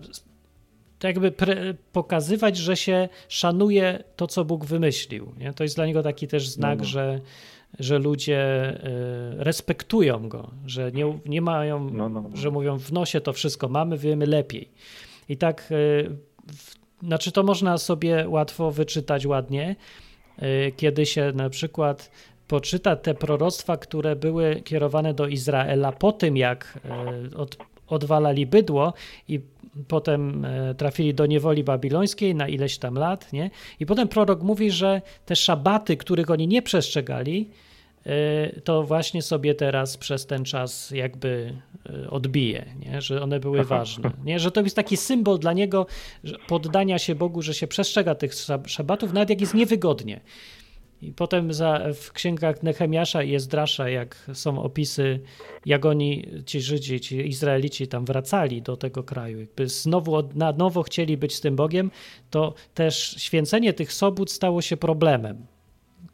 to 1.03 1.07
jakby 1.07 1.31
pre, 1.31 1.73
pokazywać, 1.91 2.57
że 2.57 2.77
się 2.77 3.09
szanuje 3.27 4.03
to, 4.15 4.27
co 4.27 4.45
Bóg 4.45 4.65
wymyślił. 4.65 5.33
Nie? 5.37 5.53
To 5.53 5.63
jest 5.63 5.75
dla 5.75 5.85
niego 5.85 6.03
taki 6.03 6.27
też 6.27 6.47
znak, 6.47 6.77
No, 6.77 6.83
no. 6.83 6.89
Że, 6.89 7.19
że 7.79 7.99
ludzie 7.99 8.37
e, 8.37 8.79
respektują 9.37 10.29
go, 10.29 10.51
że 10.65 10.91
nie, 10.91 11.19
nie 11.25 11.41
mają, 11.41 11.89
No, 11.89 12.09
no, 12.09 12.21
no. 12.21 12.37
że 12.37 12.51
mówią 12.51 12.77
w 12.79 12.91
nosie 12.91 13.21
to 13.21 13.33
wszystko 13.33 13.67
mamy, 13.69 13.97
wiemy 13.97 14.25
lepiej. 14.25 14.69
I 15.29 15.37
tak, 15.37 15.61
e, 15.61 15.65
w, 16.53 16.75
znaczy 17.03 17.31
to 17.31 17.43
można 17.43 17.77
sobie 17.77 18.29
łatwo 18.29 18.71
wyczytać 18.71 19.25
ładnie, 19.25 19.75
e, 20.37 20.71
kiedy 20.71 21.05
się 21.05 21.31
na 21.35 21.49
przykład 21.49 22.11
poczyta 22.47 22.95
te 22.95 23.13
proroctwa, 23.13 23.77
które 23.77 24.15
były 24.15 24.61
kierowane 24.61 25.13
do 25.13 25.27
Izraela 25.27 25.91
po 25.91 26.11
tym, 26.11 26.37
jak 26.37 26.79
od, 27.35 27.57
odwalali 27.87 28.45
bydło 28.45 28.93
i 29.27 29.39
potem 29.87 30.45
e, 30.45 30.75
trafili 30.75 31.13
do 31.13 31.25
niewoli 31.25 31.63
babilońskiej 31.63 32.35
na 32.35 32.47
ileś 32.47 32.77
tam 32.77 32.95
lat, 32.95 33.33
nie? 33.33 33.49
I 33.79 33.85
potem 33.85 34.07
prorok 34.07 34.41
mówi, 34.41 34.71
że 34.71 35.01
te 35.25 35.35
szabaty, 35.35 35.97
których 35.97 36.31
oni 36.31 36.47
nie 36.47 36.61
przestrzegali, 36.61 37.49
e, 38.05 38.61
to 38.61 38.83
właśnie 38.83 39.21
sobie 39.21 39.55
teraz 39.55 39.97
przez 39.97 40.25
ten 40.25 40.45
czas 40.45 40.91
jakby 40.91 41.53
e, 41.89 42.09
odbije, 42.09 42.65
nie? 42.79 43.01
że 43.01 43.21
one 43.21 43.39
były 43.39 43.63
ważne. 43.63 44.11
Nie? 44.25 44.39
Że 44.39 44.51
to 44.51 44.61
jest 44.61 44.75
taki 44.75 44.97
symbol 44.97 45.39
dla 45.39 45.53
niego 45.53 45.85
poddania 46.47 46.99
się 46.99 47.15
Bogu, 47.15 47.41
że 47.41 47.53
się 47.53 47.67
przestrzega 47.67 48.15
tych 48.15 48.31
szab- 48.31 48.67
szabatów, 48.67 49.13
nawet 49.13 49.29
jak 49.29 49.41
jest 49.41 49.53
niewygodnie. 49.53 50.19
I 51.03 51.13
potem 51.13 51.53
za, 51.53 51.81
w 51.93 52.11
księgach 52.11 52.63
Nehemiasza 52.63 53.23
i 53.23 53.35
Ezdrasza, 53.35 53.89
jak 53.89 54.29
są 54.33 54.63
opisy, 54.63 55.19
jak 55.65 55.85
oni, 55.85 56.25
ci 56.45 56.61
Żydzi, 56.61 56.99
ci 56.99 57.27
Izraelici 57.27 57.87
tam 57.87 58.05
wracali 58.05 58.61
do 58.61 58.77
tego 58.77 59.03
kraju, 59.03 59.39
jakby 59.39 59.67
znowu 59.67 60.15
od, 60.15 60.35
na 60.35 60.51
nowo 60.51 60.83
chcieli 60.83 61.17
być 61.17 61.35
z 61.35 61.41
tym 61.41 61.55
Bogiem, 61.55 61.91
to 62.29 62.53
też 62.73 63.15
święcenie 63.17 63.73
tych 63.73 63.93
sobót 63.93 64.31
stało 64.31 64.61
się 64.61 64.77
problemem. 64.77 65.45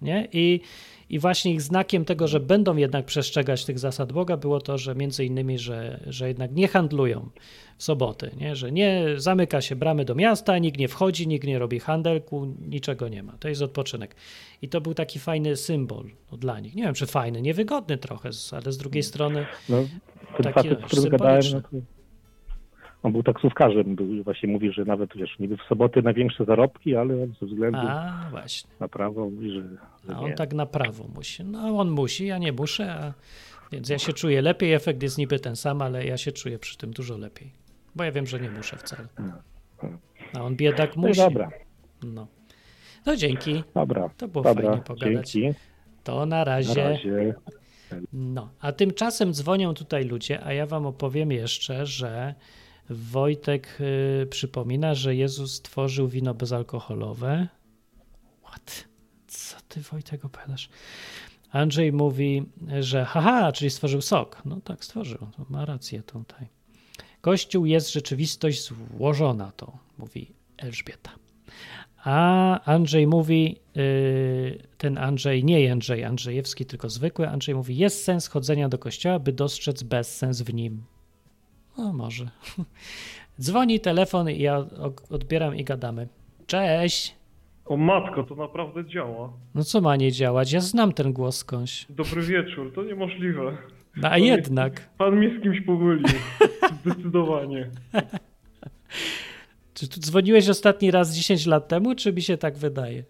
Nie? 0.01 0.27
I, 0.33 0.61
I 1.09 1.19
właśnie 1.19 1.53
ich 1.53 1.61
znakiem 1.61 2.05
tego, 2.05 2.27
że 2.27 2.39
będą 2.39 2.75
jednak 2.75 3.05
przestrzegać 3.05 3.65
tych 3.65 3.79
zasad 3.79 4.11
Boga, 4.11 4.37
było 4.37 4.61
to, 4.61 4.77
że 4.77 4.95
między 4.95 5.25
innymi, 5.25 5.59
że, 5.59 5.99
że 6.07 6.27
jednak 6.27 6.51
nie 6.51 6.67
handlują 6.67 7.29
w 7.77 7.83
soboty, 7.83 8.31
nie? 8.37 8.55
że 8.55 8.71
nie 8.71 9.05
zamyka 9.17 9.61
się 9.61 9.75
bramy 9.75 10.05
do 10.05 10.15
miasta, 10.15 10.57
nikt 10.57 10.79
nie 10.79 10.87
wchodzi, 10.87 11.27
nikt 11.27 11.47
nie 11.47 11.59
robi 11.59 11.79
handelku, 11.79 12.55
niczego 12.67 13.07
nie 13.07 13.23
ma. 13.23 13.37
To 13.39 13.49
jest 13.49 13.61
odpoczynek. 13.61 14.15
I 14.61 14.69
to 14.69 14.81
był 14.81 14.93
taki 14.93 15.19
fajny 15.19 15.55
symbol 15.55 16.05
no, 16.31 16.37
dla 16.37 16.59
nich. 16.59 16.75
Nie 16.75 16.83
wiem, 16.83 16.93
czy 16.93 17.05
fajny, 17.05 17.41
niewygodny 17.41 17.97
trochę, 17.97 18.29
ale 18.51 18.71
z 18.71 18.77
drugiej 18.77 19.03
strony 19.03 19.45
No, 19.69 19.77
ten 20.37 20.53
Taki, 20.53 20.69
facet, 20.69 20.83
z 20.83 20.85
którym 20.85 21.09
gadałem, 21.09 21.41
no 21.53 21.79
on 23.03 23.11
był 23.11 23.23
taksówkarzem, 23.23 23.95
był, 23.95 24.23
właśnie 24.23 24.49
mówi, 24.49 24.71
że 24.73 24.85
nawet 24.85 25.09
wiesz, 25.15 25.39
niby 25.39 25.57
w 25.57 25.61
soboty 25.69 26.01
największe 26.01 26.45
zarobki, 26.45 26.95
ale 26.95 27.27
ze 27.27 27.45
względu 27.45 27.79
A, 27.81 28.27
właśnie. 28.31 28.71
na 28.79 28.87
prawo 28.87 29.29
mówi, 29.29 29.51
że, 29.51 29.61
że 30.07 30.15
A 30.15 30.19
on 30.19 30.29
nie. 30.29 30.35
tak 30.35 30.53
na 30.53 30.65
prawo 30.65 31.03
musi. 31.15 31.43
No 31.43 31.79
on 31.79 31.89
musi, 31.89 32.25
ja 32.27 32.37
nie 32.37 32.51
muszę, 32.51 32.93
a 32.93 33.13
więc 33.71 33.89
ja 33.89 33.99
się 33.99 34.13
czuję 34.13 34.41
lepiej. 34.41 34.73
Efekt 34.73 35.03
jest 35.03 35.17
niby 35.17 35.39
ten 35.39 35.55
sam, 35.55 35.81
ale 35.81 36.05
ja 36.05 36.17
się 36.17 36.31
czuję 36.31 36.59
przy 36.59 36.77
tym 36.77 36.91
dużo 36.91 37.17
lepiej. 37.17 37.51
Bo 37.95 38.03
ja 38.03 38.11
wiem, 38.11 38.27
że 38.27 38.39
nie 38.39 38.49
muszę 38.51 38.77
wcale. 38.77 39.07
A 40.33 40.41
on 40.43 40.55
biedak 40.55 40.95
No 40.97 41.07
musi. 41.07 41.19
dobra, 41.19 41.49
No. 42.03 42.27
No 43.05 43.15
dzięki. 43.15 43.63
dobra, 43.75 44.09
To 44.17 44.27
było 44.27 44.43
dobra, 44.43 44.63
fajnie 44.69 44.83
pogadać. 44.83 45.31
dzięki, 45.31 45.59
To 46.03 46.19
na 46.19 46.25
na 46.25 46.43
razie. 46.43 46.83
razie. 46.83 47.33
No, 48.13 48.49
a 48.59 48.71
tymczasem 48.71 49.33
dzwonią 49.33 49.73
tutaj 49.73 50.05
ludzie, 50.05 50.43
a 50.43 50.53
ja 50.53 50.65
wam 50.65 50.85
opowiem 50.85 51.31
jeszcze, 51.31 51.85
że 51.85 52.35
Wojtek 52.89 53.77
y, 54.21 54.27
przypomina, 54.27 54.95
że 54.95 55.15
Jezus 55.15 55.53
stworzył 55.53 56.07
wino 56.07 56.33
bezalkoholowe. 56.33 57.47
What? 58.43 58.87
Co 59.27 59.57
ty 59.67 59.81
Wojtek 59.81 60.25
opowiadasz? 60.25 60.69
Andrzej 61.51 61.91
mówi, 61.93 62.45
że 62.79 63.05
haha, 63.05 63.51
czyli 63.51 63.69
stworzył 63.69 64.01
sok. 64.01 64.41
No 64.45 64.61
tak, 64.61 64.85
stworzył. 64.85 65.27
Ma 65.49 65.65
rację 65.65 66.03
tutaj. 66.03 66.47
Kościół 67.21 67.65
jest 67.65 67.93
rzeczywistość 67.93 68.61
złożona, 68.61 69.51
to 69.51 69.77
mówi 69.97 70.31
Elżbieta. 70.57 71.11
A 72.03 72.59
Andrzej 72.65 73.07
mówi, 73.07 73.59
yy, 73.75 74.63
ten 74.77 74.97
Andrzej, 74.97 75.43
nie 75.43 75.61
Jędrzej 75.61 76.03
Andrzejewski, 76.03 76.65
tylko 76.65 76.89
zwykły 76.89 77.29
Andrzej 77.29 77.55
mówi, 77.55 77.77
jest 77.77 78.03
sens 78.03 78.27
chodzenia 78.27 78.69
do 78.69 78.77
kościoła, 78.77 79.19
by 79.19 79.33
dostrzec 79.33 79.83
bezsens 79.83 80.41
w 80.41 80.53
nim. 80.53 80.83
No 81.79 81.93
może. 81.93 82.29
Dzwoni 83.41 83.79
telefon 83.79 84.29
i 84.29 84.41
ja 84.41 84.65
odbieram 85.09 85.55
i 85.55 85.63
gadamy. 85.63 86.07
Cześć! 86.47 87.15
O 87.65 87.77
matko, 87.77 88.23
to 88.23 88.35
naprawdę 88.35 88.85
działa. 88.85 89.33
No 89.55 89.63
co 89.63 89.81
ma 89.81 89.95
nie 89.95 90.11
działać? 90.11 90.51
Ja 90.51 90.59
znam 90.59 90.93
ten 90.93 91.13
głos 91.13 91.37
skądś. 91.37 91.85
Dobry 91.89 92.21
wieczór, 92.21 92.73
to 92.73 92.83
niemożliwe. 92.83 93.57
No 93.97 94.09
a 94.11 94.17
jednak. 94.17 94.89
Pan 94.97 95.15
mnie 95.15 95.39
z 95.39 95.43
kimś 95.43 95.61
pomylił. 95.61 96.19
Zdecydowanie. 96.85 97.69
Czy 99.73 99.87
tu 99.89 99.99
dzwoniłeś 99.99 100.49
ostatni 100.49 100.91
raz 100.91 101.15
10 101.15 101.45
lat 101.45 101.67
temu, 101.67 101.95
czy 101.95 102.13
mi 102.13 102.21
się 102.21 102.37
tak 102.37 102.57
wydaje? 102.57 103.03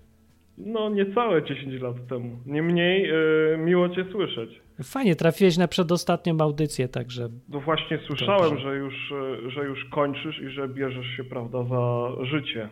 No 0.58 0.90
niecałe 0.90 1.44
10 1.44 1.82
lat 1.82 2.08
temu. 2.10 2.38
Niemniej 2.46 3.10
e, 3.10 3.58
miło 3.58 3.90
cię 3.90 4.06
słyszeć. 4.12 4.62
Fajnie, 4.84 5.16
trafiłeś 5.16 5.58
na 5.58 5.68
przedostatnią 5.68 6.42
audycję, 6.42 6.88
także 6.88 7.30
No 7.50 7.60
właśnie 7.60 8.00
słyszałem, 8.08 8.60
że 8.60 8.76
już, 8.76 9.12
e, 9.46 9.52
że 9.52 9.66
już 9.66 9.86
kończysz 9.86 10.40
i 10.42 10.50
że 10.50 10.68
bierzesz 10.68 11.08
się, 11.18 11.24
prawda, 11.24 11.64
za 11.64 12.10
życie. 12.26 12.70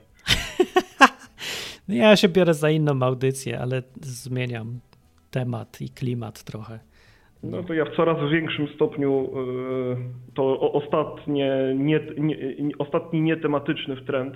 no 1.87 1.95
ja 2.03 2.15
się 2.15 2.29
biorę 2.29 2.53
za 2.53 2.69
inną 2.69 3.03
audycję, 3.03 3.59
ale 3.59 3.83
zmieniam 4.01 4.79
temat 5.31 5.81
i 5.81 5.89
klimat 5.89 6.43
trochę. 6.43 6.79
No 7.43 7.63
to 7.63 7.73
ja 7.73 7.85
w 7.85 7.95
coraz 7.95 8.31
większym 8.31 8.67
stopniu 8.67 9.29
e, 9.29 10.33
to 10.33 10.71
ostatnie, 10.71 11.73
nie, 11.75 11.99
nie, 12.17 12.37
ostatni 12.79 13.21
nietematyczny 13.21 13.97
trend 13.97 14.35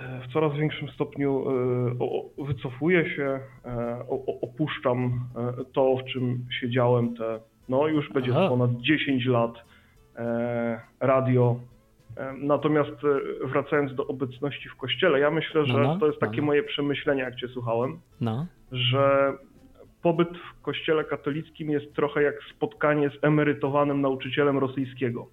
w 0.00 0.32
coraz 0.32 0.52
większym 0.54 0.88
stopniu 0.88 1.44
e, 2.38 2.44
wycofuję 2.44 3.10
się, 3.16 3.40
e, 3.64 4.04
opuszczam 4.42 5.20
e, 5.36 5.64
to, 5.72 5.96
w 5.96 6.12
czym 6.12 6.46
siedziałem 6.60 7.14
te, 7.14 7.40
no 7.68 7.88
już 7.88 8.12
będzie 8.12 8.30
Aha. 8.30 8.40
to 8.40 8.48
ponad 8.48 8.70
10 8.76 9.26
lat 9.26 9.54
radio. 11.00 11.56
Natomiast 12.38 12.96
wracając 13.44 13.94
do 13.94 14.06
obecności 14.06 14.68
w 14.68 14.76
kościele, 14.76 15.20
ja 15.20 15.30
myślę, 15.30 15.66
że 15.66 15.72
No, 15.72 15.78
no, 15.78 15.98
to 15.98 16.06
jest 16.06 16.18
takie 16.18 16.40
no. 16.40 16.46
moje 16.46 16.62
przemyślenie, 16.62 17.22
jak 17.22 17.36
cię 17.36 17.48
słuchałem 17.48 18.00
No, 18.20 18.46
że 18.72 19.32
pobyt 20.02 20.28
w 20.28 20.62
kościele 20.62 21.04
katolickim 21.04 21.70
jest 21.70 21.94
trochę 21.94 22.22
jak 22.22 22.34
spotkanie 22.56 23.10
z 23.10 23.24
emerytowanym 23.24 24.00
nauczycielem 24.00 24.58
rosyjskiego. 24.58 25.26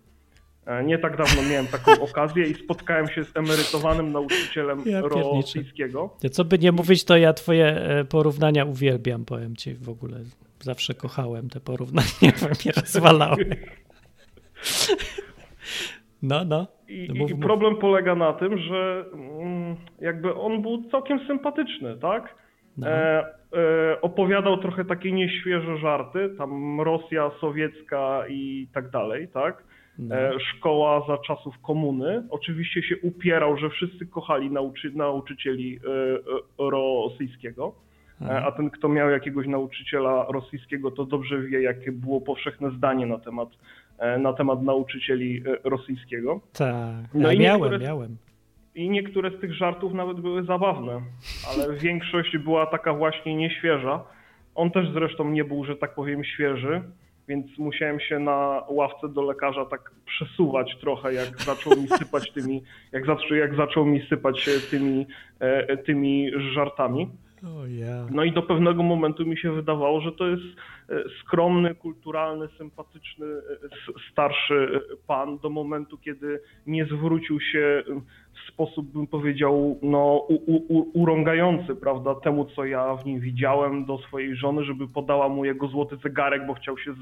E, 0.68 0.84
Nie 0.84 0.98
tak 0.98 1.18
dawno 1.18 1.42
miałem 1.52 1.68
taką 1.68 1.92
okazję 2.10 2.46
i 2.46 2.54
spotkałem 2.54 3.08
się 3.08 3.24
z 3.24 3.38
emerytowanym 3.38 4.12
nauczycielem 4.12 4.82
Ja 4.86 5.02
rosyjskiego. 5.02 6.16
Ja 6.24 6.30
co 6.30 6.46
by 6.46 6.60
nie 6.60 6.72
mówić, 6.72 7.04
to 7.04 7.18
ja 7.18 7.34
twoje 7.34 7.66
e, 7.66 8.06
porównania 8.06 8.66
uwielbiam, 8.66 9.26
powiem 9.26 9.56
ci 9.56 9.74
w 9.76 9.90
ogóle. 9.90 10.18
Zawsze 10.60 10.94
kochałem 10.94 11.50
te 11.50 11.60
porównania, 11.60 12.08
mnie 12.64 12.72
rozwalały. 12.76 13.46
No, 16.24 16.46
no. 16.46 16.68
I, 16.88 17.06
No 17.10 17.16
i, 17.16 17.18
mów, 17.20 17.32
I 17.32 17.34
mów. 17.34 17.44
problem 17.44 17.76
polega 17.78 18.16
na 18.16 18.34
tym, 18.34 18.58
że 18.58 19.06
mm, 19.14 19.76
jakby 20.02 20.36
on 20.36 20.62
był 20.62 20.84
całkiem 20.92 21.20
sympatyczny, 21.28 21.98
tak? 21.98 22.36
no. 22.78 22.88
E, 22.88 23.26
e, 23.54 24.02
opowiadał 24.02 24.58
trochę 24.58 24.86
takie 24.86 25.12
nieświeże 25.12 25.78
żarty, 25.78 26.30
tam 26.38 26.82
Rosja 26.82 27.32
sowiecka 27.42 28.24
i 28.30 28.68
tak 28.74 28.90
dalej, 28.90 29.28
tak? 29.34 29.64
No. 30.00 30.16
e, 30.16 30.40
szkoła 30.40 31.06
za 31.08 31.18
czasów 31.18 31.60
komuny. 31.62 32.24
Oczywiście 32.30 32.84
się 32.84 32.96
upierał, 33.02 33.58
że 33.58 33.70
wszyscy 33.70 34.06
kochali 34.06 34.52
nauczy, 34.52 34.92
nauczycieli 34.96 35.76
e, 35.76 35.90
e, 36.66 36.70
rosyjskiego, 36.70 37.76
e, 38.22 38.46
a 38.46 38.52
ten, 38.52 38.70
kto 38.70 38.90
miał 38.90 39.10
jakiegoś 39.10 39.48
nauczyciela 39.48 40.26
rosyjskiego, 40.30 40.92
to 40.92 41.06
dobrze 41.06 41.42
wie, 41.42 41.62
jakie 41.62 41.92
było 41.92 42.22
powszechne 42.22 42.72
zdanie 42.72 43.06
na 43.06 43.20
temat, 43.20 43.50
na 44.20 44.34
temat 44.34 44.64
nauczycieli 44.64 45.44
rosyjskiego. 45.64 46.42
Tak. 46.54 47.06
no 47.14 47.32
i 47.32 47.40
miałem, 47.40 47.62
niektóre- 47.62 47.80
miałem. 47.80 48.18
I 48.76 48.90
niektóre 48.90 49.32
z 49.32 49.42
tych 49.42 49.54
żartów 49.54 49.94
nawet 49.94 50.20
były 50.20 50.44
zabawne, 50.44 51.02
ale 51.48 51.74
większość 51.88 52.38
była 52.38 52.66
taka 52.66 52.94
właśnie 52.94 53.36
nieświeża. 53.36 54.04
On 54.56 54.72
też 54.72 54.92
zresztą 54.94 55.30
nie 55.30 55.44
był, 55.44 55.66
że 55.66 55.76
tak 55.76 55.96
powiem, 55.96 56.24
świeży, 56.24 56.82
więc 57.28 57.58
musiałem 57.58 58.00
się 58.00 58.20
na 58.20 58.64
ławce 58.70 59.10
do 59.10 59.22
lekarza 59.22 59.66
tak 59.66 59.92
przesuwać 60.06 60.78
trochę, 60.82 61.14
jak 61.14 61.42
zaczął 61.42 61.76
mi 61.82 61.88
sypać 61.88 62.32
tymi, 62.32 62.64
jak 62.92 63.06
zaczął, 63.06 63.38
jak 63.38 63.56
zaczął 63.56 63.86
mi 63.86 64.08
sypać 64.10 64.50
e, 64.50 64.60
tymi, 64.60 65.08
e, 65.40 65.78
tymi 65.78 66.32
żartami. 66.54 67.10
O 67.44 67.68
ja. 67.68 68.06
No 68.12 68.24
i 68.24 68.32
do 68.32 68.42
pewnego 68.42 68.84
momentu 68.84 69.26
mi 69.26 69.38
się 69.38 69.52
wydawało, 69.52 70.02
że 70.02 70.12
to 70.12 70.28
jest 70.28 70.44
e, 70.90 71.04
skromny, 71.22 71.76
kulturalny, 71.76 72.48
sympatyczny, 72.58 73.26
e, 73.26 74.02
starszy 74.12 74.82
e, 74.94 74.98
pan, 75.08 75.38
do 75.38 75.50
momentu, 75.50 75.98
kiedy 75.98 76.42
nie 76.68 76.86
zwrócił 76.86 77.40
się 77.40 77.84
w 78.34 78.54
sposób, 78.54 78.92
bym 78.92 79.08
powiedział, 79.08 79.80
no, 79.82 80.26
u, 80.30 80.56
u, 80.56 81.02
urągający, 81.02 81.76
prawda, 81.76 82.16
temu, 82.16 82.46
co 82.46 82.66
ja 82.66 82.96
w 82.96 83.06
nim 83.06 83.20
widziałem, 83.20 83.86
do 83.86 83.98
swojej 83.98 84.36
żony, 84.36 84.64
żeby 84.64 84.88
podała 84.88 85.30
mu 85.30 85.46
jego 85.46 85.68
złoty 85.68 85.98
zegarek, 86.04 86.48
bo 86.48 86.54
chciał 86.54 86.78
się 86.78 86.94
z, 86.94 86.98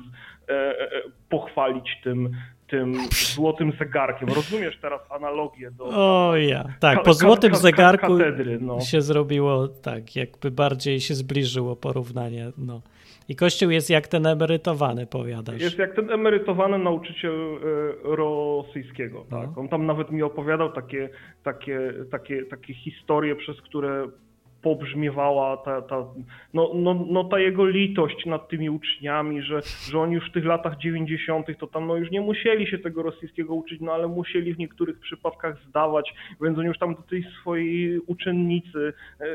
e, 0.49 0.53
e, 0.53 1.01
pochwalić 1.29 2.01
tym, 2.03 2.29
tym 2.67 2.95
złotym 3.11 3.71
zegarkiem. 3.79 4.29
Rozumiesz 4.29 4.77
teraz 4.81 5.01
analogię 5.11 5.71
do 5.71 5.85
O 5.85 6.35
ja. 6.35 6.65
Tak, 6.79 7.03
po 7.03 7.13
złotym 7.13 7.55
zegarku 7.55 8.17
katedry, 8.17 8.59
no. 8.61 8.81
się 8.81 9.01
zrobiło 9.01 9.67
tak, 9.67 10.15
jakby 10.15 10.51
bardziej 10.51 10.99
się 10.99 11.13
zbliżyło 11.13 11.75
porównanie. 11.75 12.51
No. 12.57 12.81
I 13.29 13.35
kościół 13.35 13.69
jest 13.69 13.89
jak 13.89 14.07
ten 14.07 14.25
emerytowany, 14.25 15.07
powiadasz. 15.07 15.61
Jest 15.61 15.77
jak 15.77 15.95
ten 15.95 16.11
emerytowany 16.11 16.77
nauczyciel 16.79 17.31
e, 17.31 18.15
rosyjskiego. 18.15 19.25
Tak? 19.29 19.49
No. 19.55 19.61
On 19.61 19.67
tam 19.67 19.85
nawet 19.85 20.11
mi 20.11 20.23
opowiadał 20.23 20.71
takie, 20.71 21.09
takie, 21.43 21.93
takie, 22.11 22.45
takie 22.45 22.73
historie, 22.73 23.35
przez 23.35 23.61
które 23.61 24.07
pobrzmiewała 24.65 25.57
ta, 25.57 25.81
ta, 25.81 26.05
no, 26.53 26.71
no, 26.75 27.05
no 27.09 27.23
ta 27.23 27.39
jego 27.39 27.65
litość 27.65 28.25
nad 28.25 28.49
tymi 28.49 28.69
uczniami, 28.69 29.41
że, 29.41 29.61
że 29.89 29.99
oni 29.99 30.13
już 30.13 30.29
w 30.29 30.33
tych 30.33 30.45
latach 30.45 30.77
90. 30.77 31.47
to 31.59 31.67
tam 31.67 31.87
no 31.87 31.95
już 31.95 32.11
nie 32.11 32.21
musieli 32.21 32.67
się 32.67 32.79
tego 32.79 33.03
rosyjskiego 33.03 33.53
uczyć, 33.53 33.81
no 33.81 33.91
ale 33.91 34.07
musieli 34.07 34.53
w 34.53 34.57
niektórych 34.57 34.99
przypadkach 34.99 35.57
zdawać, 35.69 36.13
więc 36.41 36.57
on 36.57 36.65
już 36.65 36.77
tam 36.77 36.95
do 36.95 37.01
tej 37.01 37.25
swojej 37.41 37.99
uczennicy 37.99 38.93
e, 39.19 39.25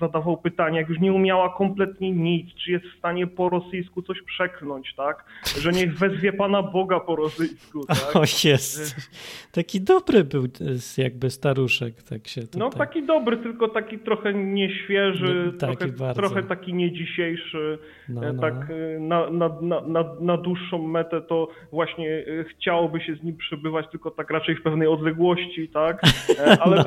zadawał 0.00 0.36
pytania, 0.36 0.80
jak 0.80 0.88
już 0.88 1.00
nie 1.00 1.12
umiała 1.12 1.54
kompletnie 1.56 2.12
nic, 2.12 2.54
czy 2.54 2.70
jest 2.70 2.84
w 2.84 2.98
stanie 2.98 3.26
po 3.26 3.48
rosyjsku 3.48 4.02
coś 4.02 4.22
przeklnąć, 4.22 4.94
tak? 4.94 5.24
Że 5.60 5.72
niech 5.72 5.98
wezwie 5.98 6.32
Pana 6.32 6.62
Boga 6.62 7.00
po 7.00 7.16
rosyjsku, 7.16 7.86
tak? 7.86 8.16
O 8.16 8.22
jest. 8.44 9.10
Taki 9.52 9.80
dobry 9.80 10.24
był 10.24 10.44
e, 10.44 11.02
jakby 11.02 11.30
staruszek, 11.30 12.02
tak 12.02 12.28
się 12.28 12.40
tutaj... 12.40 12.60
No 12.60 12.70
taki 12.70 13.06
dobry, 13.06 13.36
tylko 13.36 13.68
taki 13.68 13.98
trochę 13.98 14.34
nieświeży, 14.54 15.52
Nie- 15.52 15.58
taki 15.58 15.92
trochę, 15.92 16.14
trochę 16.14 16.42
taki 16.42 16.74
niedzisiejszy, 16.74 17.78
No, 18.08 18.24
e, 18.26 18.32
no. 18.32 18.40
tak 18.40 18.54
na, 19.00 19.30
na, 19.30 19.48
na, 19.86 20.04
na, 20.20 20.36
dłuższą 20.36 20.86
metę 20.88 21.20
to 21.20 21.48
właśnie 21.72 22.10
e, 22.40 22.44
chciałoby 22.44 23.00
się 23.00 23.14
z 23.14 23.22
nim 23.22 23.36
przebywać, 23.36 23.86
tylko 23.90 24.10
tak 24.10 24.30
raczej 24.30 24.56
w 24.56 24.62
pewnej 24.62 24.88
odległości, 24.88 25.68
tak? 25.68 26.02
E, 26.38 26.58
Ale 26.62 26.76
No. 26.76 26.84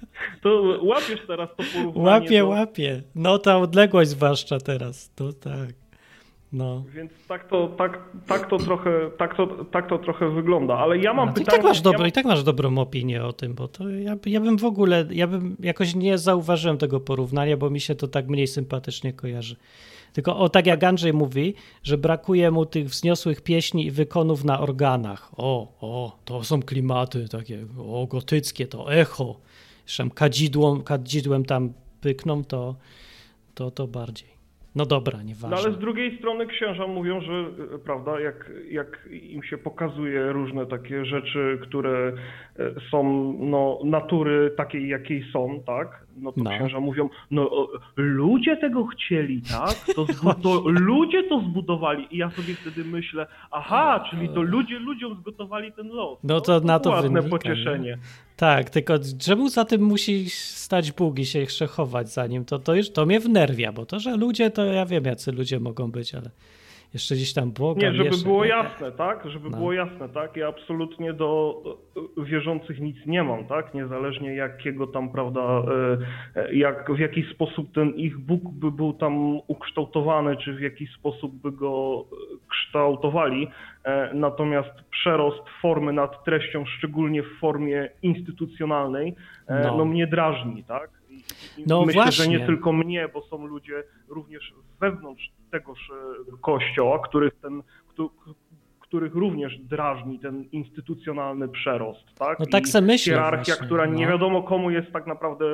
to 0.42 0.78
łapiesz 0.82 1.20
teraz 1.26 1.48
to 1.56 1.64
porównanie. 1.74 2.06
Łapie, 2.10 2.38
do, 2.38 2.48
łapie. 2.48 3.02
No 3.14 3.38
ta 3.38 3.58
odległość 3.58 4.10
zwłaszcza 4.10 4.58
teraz, 4.58 5.14
to 5.14 5.32
tak. 5.32 5.70
No. 6.52 6.84
Więc 6.94 7.12
tak 7.28 7.48
to, 7.48 7.68
tak, 7.68 7.98
tak 8.26 8.50
to 8.50 8.58
trochę, 8.58 9.10
tak 9.18 9.36
to, 9.36 9.46
tak 9.64 9.88
to 9.88 9.98
trochę 9.98 10.30
wygląda. 10.30 10.74
Ale 10.78 10.98
ja 10.98 11.14
mam 11.14 11.28
No, 11.28 11.34
to 11.34 11.40
i 11.40 11.44
pytanie. 11.44 11.58
tak 11.58 11.66
masz 11.68 11.76
ja 11.76 11.82
dobro, 11.82 11.98
mam- 12.00 12.08
i 12.08 12.12
tak 12.12 12.24
masz 12.24 12.42
dobrą 12.44 12.78
opinię 12.78 13.24
o 13.24 13.32
tym, 13.32 13.54
bo 13.54 13.68
to 13.68 13.88
ja, 13.88 14.16
ja 14.26 14.40
bym 14.40 14.58
w 14.58 14.64
ogóle, 14.64 15.06
ja 15.10 15.26
bym 15.26 15.56
jakoś 15.60 15.94
nie 15.94 16.18
zauważyłem 16.18 16.78
tego 16.78 17.00
porównania, 17.00 17.56
bo 17.56 17.70
mi 17.70 17.80
się 17.80 17.94
to 17.94 18.08
tak 18.08 18.28
mniej 18.28 18.46
sympatycznie 18.46 19.12
kojarzy. 19.12 19.56
Tylko 20.12 20.36
o 20.38 20.48
tak 20.48 20.66
jak 20.66 20.84
Andrzej 20.84 21.12
mówi, 21.12 21.54
że 21.82 21.98
brakuje 21.98 22.50
mu 22.50 22.66
tych 22.66 22.88
wzniosłych 22.88 23.40
pieśni 23.40 23.86
i 23.86 23.90
wykonów 23.90 24.44
na 24.44 24.60
organach. 24.60 25.30
O, 25.36 25.72
o, 25.80 26.16
to 26.24 26.44
są 26.44 26.62
klimaty 26.62 27.28
takie, 27.28 27.66
o, 27.78 28.06
gotyckie, 28.06 28.66
to 28.66 28.92
echo. 28.94 29.36
Jeszcze 29.86 30.02
tam 30.02 30.10
kadzidłem, 30.10 30.82
kadzidłem 30.82 31.44
tam 31.44 31.72
pykną, 32.00 32.44
to, 32.44 32.74
to, 33.54 33.70
to 33.70 33.86
bardziej. 33.86 34.39
No 34.74 34.86
dobra, 34.86 35.22
nieważne. 35.22 35.50
No 35.50 35.56
ale 35.56 35.72
z 35.72 35.78
drugiej 35.78 36.18
strony 36.18 36.46
księża 36.46 36.86
mówią, 36.86 37.20
że 37.20 37.32
e, 37.74 37.78
prawda, 37.78 38.20
jak, 38.20 38.50
jak 38.70 39.08
im 39.10 39.42
się 39.42 39.58
pokazuje 39.58 40.32
różne 40.32 40.66
takie 40.66 41.04
rzeczy, 41.04 41.58
które 41.62 42.12
e, 42.58 42.70
są 42.90 43.32
no, 43.38 43.78
natury 43.84 44.50
takiej, 44.56 44.88
jakiej 44.88 45.24
są, 45.32 45.62
tak? 45.66 46.06
No 46.16 46.32
to 46.32 46.40
No. 46.42 46.50
księża 46.50 46.80
mówią, 46.80 47.08
no 47.30 47.50
o, 47.50 47.68
ludzie 47.96 48.56
tego 48.56 48.86
chcieli, 48.86 49.42
tak? 49.42 49.94
To, 49.94 50.06
to 50.42 50.62
ludzie 50.66 51.22
to 51.22 51.40
zbudowali. 51.40 52.06
I 52.10 52.16
ja 52.16 52.30
sobie 52.30 52.54
wtedy 52.54 52.84
myślę, 52.84 53.26
aha, 53.50 54.04
czyli 54.10 54.28
to 54.28 54.42
ludzie 54.42 54.78
ludziom 54.78 55.16
zgotowali 55.20 55.72
ten 55.72 55.88
los. 55.88 56.18
No 56.24 56.40
to 56.40 56.60
na 56.60 56.78
to 56.78 56.90
ładne 56.90 57.08
wynika, 57.22 57.30
pocieszenie. 57.38 57.98
Tak, 58.36 58.70
tylko 58.70 58.94
czemu 59.20 59.48
za 59.48 59.64
tym 59.64 59.82
musi 59.82 60.30
stać 60.30 60.92
Bóg 60.92 61.18
i 61.18 61.26
się 61.26 61.38
jeszcze 61.38 61.66
chować 61.66 62.12
za 62.12 62.26
nim? 62.26 62.44
To, 62.44 62.58
to 62.58 62.74
już 62.74 62.90
to 62.90 63.06
mnie 63.06 63.20
wnerwia, 63.20 63.72
bo 63.72 63.86
to, 63.86 64.00
że 64.00 64.16
ludzie, 64.16 64.50
to 64.50 64.64
ja 64.64 64.86
wiem, 64.86 65.04
jacy 65.04 65.32
ludzie 65.32 65.60
mogą 65.60 65.90
być, 65.90 66.14
ale 66.14 66.30
jeszcze 66.94 67.14
gdzieś 67.14 67.32
tam 67.34 67.52
Boga 67.52 67.80
Nie, 67.82 67.92
żeby 67.92 68.04
jeszcze- 68.08 68.24
było 68.24 68.44
jasne, 68.44 68.92
tak? 68.92 69.24
Żeby 69.30 69.50
No. 69.50 69.56
było 69.56 69.72
jasne, 69.72 70.08
tak? 70.08 70.36
Ja 70.36 70.48
absolutnie 70.48 71.12
do 71.12 71.54
wierzących 72.16 72.80
nic 72.80 72.96
nie 73.06 73.22
mam, 73.22 73.44
tak? 73.44 73.74
Niezależnie 73.74 74.34
jakiego 74.34 74.86
tam, 74.86 75.08
prawda, 75.12 75.40
e, 75.40 76.42
e, 76.42 76.54
jak, 76.54 76.92
w 76.92 76.98
jaki 76.98 77.22
sposób 77.34 77.72
ten 77.74 77.90
ich 77.90 78.18
Bóg 78.18 78.42
by 78.52 78.70
był 78.70 78.92
tam 78.92 79.40
ukształtowany, 79.46 80.36
czy 80.36 80.52
w 80.54 80.60
jaki 80.60 80.86
sposób 80.86 81.34
by 81.34 81.52
go 81.52 82.04
e, 82.12 82.16
kształtowali. 82.48 83.48
Natomiast 84.14 84.70
przerost 84.90 85.42
formy 85.62 85.92
nad 85.92 86.24
treścią, 86.24 86.64
szczególnie 86.66 87.22
w 87.22 87.38
formie 87.40 87.88
instytucjonalnej, 88.02 89.14
No. 89.48 89.76
no, 89.76 89.84
mnie 89.84 90.06
drażni, 90.06 90.64
tak? 90.64 90.90
No 91.66 91.84
myślę, 91.84 92.02
właśnie. 92.02 92.24
że 92.24 92.30
nie 92.30 92.46
tylko 92.46 92.72
mnie, 92.72 93.08
bo 93.14 93.22
są 93.22 93.46
ludzie 93.46 93.82
również 94.08 94.54
wewnątrz 94.80 95.30
tegoż 95.50 95.78
e, 95.90 96.36
kościoła, 96.40 96.98
których 96.98 97.34
ten, 97.42 97.62
któ- 97.88 98.10
których 98.80 99.14
również 99.14 99.58
drażni 99.58 100.18
ten 100.18 100.44
instytucjonalny 100.52 101.48
przerost, 101.48 102.04
tak? 102.18 102.38
No 102.40 102.46
tak 102.46 102.68
se 102.68 102.80
myślę 102.80 103.12
Hierarchia, 103.14 103.44
właśnie, 103.54 103.66
która 103.66 103.86
nie 103.86 104.04
no. 104.06 104.12
wiadomo 104.12 104.42
komu 104.42 104.70
jest 104.70 104.92
tak 104.92 105.06
naprawdę 105.06 105.44
e, 105.44 105.48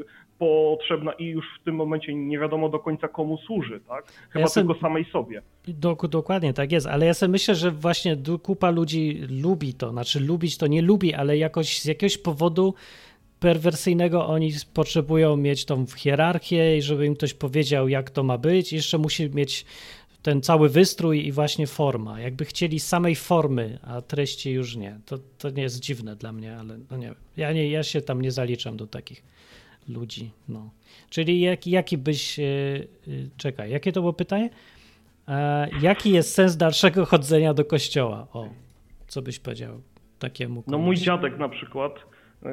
e, 0.00 0.04
potrzebna 0.38 1.12
i 1.12 1.24
już 1.26 1.44
w 1.60 1.64
tym 1.64 1.74
momencie 1.74 2.14
nie 2.14 2.38
wiadomo 2.38 2.68
do 2.68 2.78
końca 2.78 3.08
komu 3.08 3.38
służy, 3.38 3.80
tak? 3.88 4.12
Chyba 4.30 4.40
Ja 4.44 4.50
tylko 4.50 4.74
samej 4.74 5.04
sobie. 5.04 5.42
Dok- 5.68 6.08
dokładnie 6.08 6.52
tak 6.54 6.72
jest, 6.72 6.86
ale 6.86 7.06
ja 7.06 7.14
sobie 7.14 7.32
myślę, 7.32 7.54
że 7.54 7.70
właśnie 7.70 8.16
kupa 8.42 8.70
ludzi 8.70 9.20
lubi 9.42 9.74
to, 9.74 9.90
znaczy 9.90 10.20
lubić 10.20 10.58
to 10.58 10.66
nie 10.66 10.82
lubi, 10.82 11.14
ale 11.14 11.36
jakoś 11.38 11.78
z 11.80 11.84
jakiegoś 11.84 12.18
powodu 12.18 12.74
perwersyjnego 13.44 14.26
oni 14.26 14.52
potrzebują 14.74 15.36
mieć 15.36 15.64
tą 15.64 15.86
hierarchię 15.86 16.78
i 16.78 16.82
żeby 16.82 17.06
im 17.06 17.14
ktoś 17.14 17.34
powiedział, 17.34 17.88
jak 17.88 18.10
to 18.10 18.22
ma 18.22 18.38
być. 18.38 18.72
Jeszcze 18.72 18.98
musi 18.98 19.30
mieć 19.30 19.64
ten 20.22 20.42
cały 20.42 20.68
wystrój 20.68 21.26
i 21.26 21.32
właśnie 21.32 21.66
forma. 21.66 22.20
Jakby 22.20 22.44
chcieli 22.44 22.80
samej 22.80 23.16
formy, 23.16 23.78
a 23.82 24.02
treści 24.02 24.50
już 24.50 24.76
nie. 24.76 24.98
To, 25.06 25.18
to 25.38 25.50
nie 25.50 25.62
jest 25.62 25.80
dziwne 25.80 26.16
dla 26.16 26.32
mnie, 26.32 26.56
ale 26.56 26.78
no 26.90 26.96
nie 26.96 27.06
wiem. 27.06 27.14
Ja, 27.36 27.52
nie, 27.52 27.68
ja 27.68 27.82
się 27.82 28.00
tam 28.00 28.20
nie 28.22 28.32
zaliczam 28.32 28.76
do 28.76 28.86
takich 28.86 29.22
ludzi. 29.88 30.30
No. 30.48 30.70
Czyli 31.10 31.40
jak, 31.40 31.66
jaki 31.66 31.98
byś... 31.98 32.38
Yy, 32.38 32.44
yy, 33.06 33.30
czekaj, 33.36 33.70
jakie 33.70 33.92
to 33.92 34.00
było 34.00 34.12
pytanie? 34.12 34.50
E, 35.28 35.68
jaki 35.82 36.10
jest 36.10 36.34
sens 36.34 36.56
dalszego 36.56 37.06
chodzenia 37.06 37.54
do 37.54 37.64
kościoła? 37.64 38.26
O, 38.32 38.48
co 39.08 39.22
byś 39.22 39.38
powiedział 39.38 39.80
takiemu 40.18 40.62
No 40.66 40.72
komuś? 40.72 40.86
mój 40.86 40.96
dziadek 40.96 41.38
na 41.38 41.48
przykład, 41.48 41.92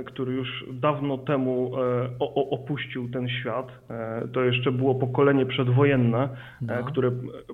który 0.05 0.33
już 0.33 0.65
dawno 0.73 1.17
temu 1.17 1.71
e, 1.77 2.09
opuścił 2.51 3.09
ten 3.11 3.29
świat, 3.29 3.67
e, 3.89 4.27
to 4.33 4.43
jeszcze 4.43 4.71
było 4.71 4.95
pokolenie 4.95 5.45
przedwojenne, 5.45 6.29
No. 6.61 6.73
e, 6.73 6.83
które 6.83 7.11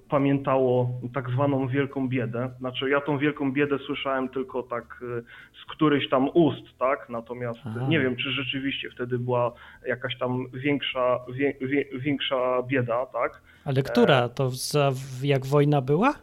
pamiętało 0.09 0.89
tak 1.13 1.29
zwaną 1.29 1.67
wielką 1.67 2.09
biedę. 2.09 2.49
Znaczy 2.59 2.89
ja 2.89 3.01
tą 3.01 3.17
wielką 3.17 3.51
biedę 3.53 3.77
słyszałem 3.79 4.29
tylko 4.29 4.63
tak 4.63 4.83
e, 5.17 5.21
z 5.63 5.71
którychś 5.71 6.09
tam 6.09 6.29
ust, 6.33 6.77
tak? 6.79 7.09
Natomiast 7.09 7.59
Aha. 7.65 7.85
nie 7.89 7.99
wiem, 7.99 8.15
czy 8.15 8.31
rzeczywiście 8.31 8.89
wtedy 8.89 9.19
była 9.19 9.51
jakaś 9.87 10.17
tam 10.17 10.45
większa, 10.53 11.19
wie, 11.33 11.53
wie, 11.61 11.85
większa 11.99 12.63
bieda, 12.67 13.05
tak? 13.05 13.41
Ale 13.65 13.83
która? 13.83 14.29
To 14.29 14.49
za, 14.49 14.91
jak 15.23 15.45
wojna 15.45 15.81
była? 15.81 16.13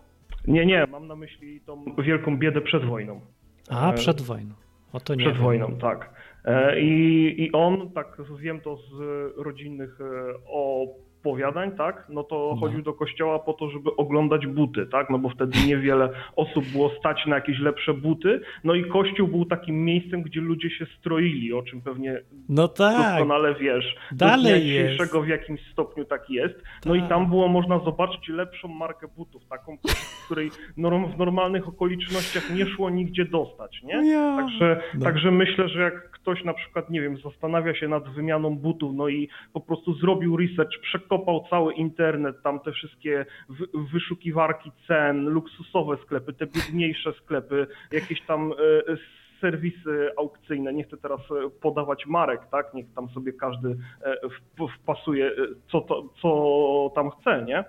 Nie, 0.46 0.66
nie, 0.66 0.86
mam 0.90 1.06
na 1.06 1.16
myśli 1.16 1.60
tą 1.60 1.84
wielką 1.98 2.36
biedę 2.38 2.60
przed 2.60 2.84
wojną. 2.84 3.20
A, 3.70 3.90
E, 3.92 3.94
przed 3.94 4.22
wojną. 4.22 4.54
O 4.94 5.00
to 5.00 5.14
nie 5.14 5.24
Przed 5.24 5.34
wiem. 5.34 5.42
wojną, 5.42 5.78
tak. 5.78 6.10
E, 6.44 6.80
I, 6.80 7.42
I 7.44 7.52
on, 7.52 7.90
tak 7.90 8.16
wiem 8.40 8.60
to 8.60 8.76
z 8.76 8.92
rodzinnych 9.36 9.98
e, 10.00 10.04
opowiadań, 11.28 11.70
tak, 11.76 12.06
no 12.08 12.22
to 12.24 12.50
No. 12.54 12.60
chodził 12.60 12.82
do 12.82 12.92
kościoła 12.92 13.38
po 13.38 13.52
to, 13.52 13.70
żeby 13.70 13.96
oglądać 13.96 14.46
buty, 14.46 14.86
tak, 14.86 15.10
no 15.10 15.18
bo 15.18 15.28
wtedy 15.28 15.58
niewiele 15.66 16.10
osób 16.36 16.64
było 16.72 16.90
stać 16.98 17.26
na 17.26 17.34
jakieś 17.34 17.58
lepsze 17.58 17.94
buty, 17.94 18.40
no 18.64 18.74
i 18.74 18.84
kościół 18.84 19.28
był 19.28 19.44
takim 19.44 19.84
miejscem, 19.84 20.22
gdzie 20.22 20.40
ludzie 20.40 20.70
się 20.70 20.86
stroili, 20.98 21.52
o 21.52 21.62
czym 21.62 21.80
pewnie 21.80 22.20
No 22.48 22.68
tak, 22.68 22.96
doskonale 22.96 23.54
wiesz. 23.54 23.96
Dalej 24.12 24.44
Do 24.44 24.48
dnia 24.48 24.56
jest. 24.56 24.66
dzisiejszego 24.92 25.22
w 25.22 25.28
jakimś 25.28 25.60
stopniu 25.72 26.04
tak 26.04 26.30
jest. 26.30 26.62
No 26.86 26.94
i 26.94 27.00
Tak. 27.00 27.08
tam 27.08 27.26
było 27.28 27.48
można 27.48 27.78
zobaczyć 27.78 28.28
lepszą 28.28 28.68
markę 28.68 29.08
butów, 29.16 29.46
taką, 29.46 29.76
której 30.26 30.50
norm, 30.76 31.06
w 31.12 31.18
normalnych 31.18 31.68
okolicznościach 31.68 32.50
nie 32.54 32.66
szło 32.66 32.90
nigdzie 32.90 33.24
dostać, 33.24 33.82
nie? 33.82 34.10
Ja. 34.10 34.36
Także, 34.36 34.80
No. 34.94 35.04
także 35.04 35.30
myślę, 35.30 35.68
że 35.68 35.80
jak 35.82 36.10
ktoś 36.10 36.44
na 36.44 36.54
przykład, 36.54 36.90
nie 36.90 37.00
wiem, 37.00 37.16
zastanawia 37.16 37.74
się 37.74 37.88
nad 37.88 38.08
wymianą 38.14 38.56
butów, 38.58 38.94
no 38.94 39.08
i 39.08 39.28
po 39.52 39.60
prostu 39.60 39.94
zrobił 39.94 40.36
research, 40.36 40.80
przekopał 41.14 41.44
cały 41.50 41.74
internet, 41.74 42.42
tam 42.42 42.60
te 42.60 42.72
wszystkie 42.72 43.26
wy, 43.48 43.66
wyszukiwarki 43.92 44.70
cen, 44.88 45.28
luksusowe 45.28 45.96
sklepy, 45.96 46.32
te 46.32 46.46
biedniejsze 46.46 47.12
sklepy, 47.12 47.66
jakieś 47.92 48.20
tam 48.26 48.52
e, 48.52 48.96
serwisy 49.40 50.10
aukcyjne, 50.18 50.72
nie 50.72 50.84
chcę 50.84 50.96
teraz 50.96 51.20
e, 51.20 51.50
podawać 51.60 52.06
marek, 52.06 52.40
tak, 52.50 52.74
niech 52.74 52.86
tam 52.94 53.08
sobie 53.08 53.32
każdy 53.32 53.76
e, 54.02 54.16
wp- 54.26 54.68
wpasuje, 54.82 55.26
e, 55.26 55.32
co, 55.70 55.80
to, 55.80 56.08
co 56.22 56.92
tam 56.94 57.10
chce, 57.10 57.44
nie? 57.44 57.64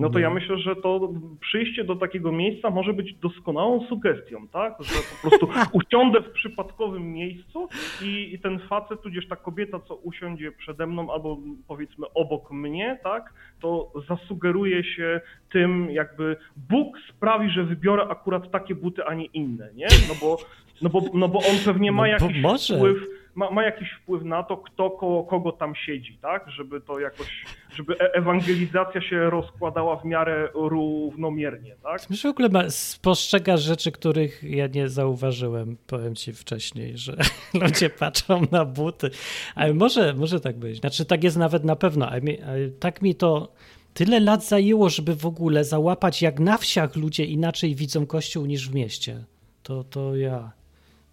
No 0.00 0.10
to 0.10 0.18
ja 0.18 0.30
myślę, 0.30 0.58
że 0.58 0.76
to 0.76 1.12
przyjście 1.40 1.84
do 1.84 1.96
takiego 1.96 2.32
miejsca 2.32 2.70
może 2.70 2.92
być 2.92 3.14
doskonałą 3.14 3.86
sugestią, 3.86 4.48
tak? 4.48 4.74
Że 4.80 4.94
po 4.94 5.28
prostu 5.28 5.48
usiądę 5.78 6.20
w 6.20 6.30
przypadkowym 6.30 7.12
miejscu 7.12 7.68
i, 8.02 8.34
i 8.34 8.38
ten 8.38 8.58
facet, 8.58 9.02
tudzież 9.02 9.28
ta 9.28 9.36
kobieta, 9.36 9.80
co 9.80 9.94
usiądzie 9.94 10.52
przede 10.52 10.86
mną 10.86 11.12
albo 11.12 11.38
powiedzmy 11.68 12.06
obok 12.14 12.50
mnie, 12.50 12.98
tak? 13.02 13.32
To 13.60 13.92
zasugeruje 14.08 14.84
się 14.84 15.20
tym, 15.52 15.90
jakby 15.90 16.36
Bóg 16.56 16.96
sprawi, 17.08 17.50
że 17.50 17.64
wybiorę 17.64 18.02
akurat 18.08 18.50
takie 18.50 18.74
buty, 18.74 19.04
a 19.04 19.14
nie 19.14 19.26
inne, 19.26 19.70
nie? 19.74 19.86
No 20.08 20.14
bo, 20.20 20.38
no 20.82 20.90
bo, 20.90 21.02
no 21.14 21.28
bo 21.28 21.38
on 21.38 21.56
pewnie 21.64 21.92
ma 21.92 22.02
No 22.02 22.06
jakiś 22.06 22.42
wpływ 22.76 23.19
ma, 23.40 23.50
ma 23.50 23.62
jakiś 23.62 23.88
wpływ 24.02 24.24
na 24.24 24.42
to, 24.42 24.56
kto 24.56 24.90
koło 24.90 25.24
kogo 25.24 25.52
tam 25.52 25.74
siedzi, 25.74 26.18
tak? 26.22 26.50
Żeby 26.50 26.80
to 26.80 27.00
jakoś, 27.00 27.44
żeby 27.76 27.94
e- 28.00 28.14
ewangelizacja 28.14 29.00
się 29.00 29.30
rozkładała 29.30 29.96
w 29.96 30.04
miarę 30.04 30.48
równomiernie, 30.54 31.76
tak? 31.82 32.10
Myślę, 32.10 32.30
w 32.30 32.34
ogóle 32.34 32.48
ma, 32.48 32.70
spostrzegasz 32.70 33.60
rzeczy, 33.60 33.92
których 33.92 34.42
ja 34.42 34.66
nie 34.66 34.88
zauważyłem, 34.88 35.76
powiem 35.86 36.14
ci 36.14 36.32
wcześniej, 36.32 36.98
że 36.98 37.16
ludzie 37.62 37.90
patrzą 37.90 38.42
na 38.50 38.64
buty. 38.64 39.10
Ale 39.54 39.74
może, 39.74 40.14
może 40.14 40.40
tak 40.40 40.58
być. 40.58 40.80
Znaczy, 40.80 41.04
tak 41.04 41.24
jest 41.24 41.36
nawet 41.36 41.64
na 41.64 41.76
pewno. 41.76 42.08
Ale 42.08 42.70
tak 42.80 43.02
mi 43.02 43.14
to 43.14 43.52
tyle 43.94 44.20
lat 44.20 44.44
zajęło, 44.44 44.88
żeby 44.88 45.16
w 45.16 45.26
ogóle 45.26 45.64
załapać, 45.64 46.22
jak 46.22 46.40
na 46.40 46.58
wsiach 46.58 46.96
ludzie 46.96 47.24
inaczej 47.24 47.74
widzą 47.74 48.06
kościół 48.06 48.46
niż 48.46 48.70
w 48.70 48.74
mieście. 48.74 49.24
To, 49.62 49.84
to 49.84 50.16
ja. 50.16 50.59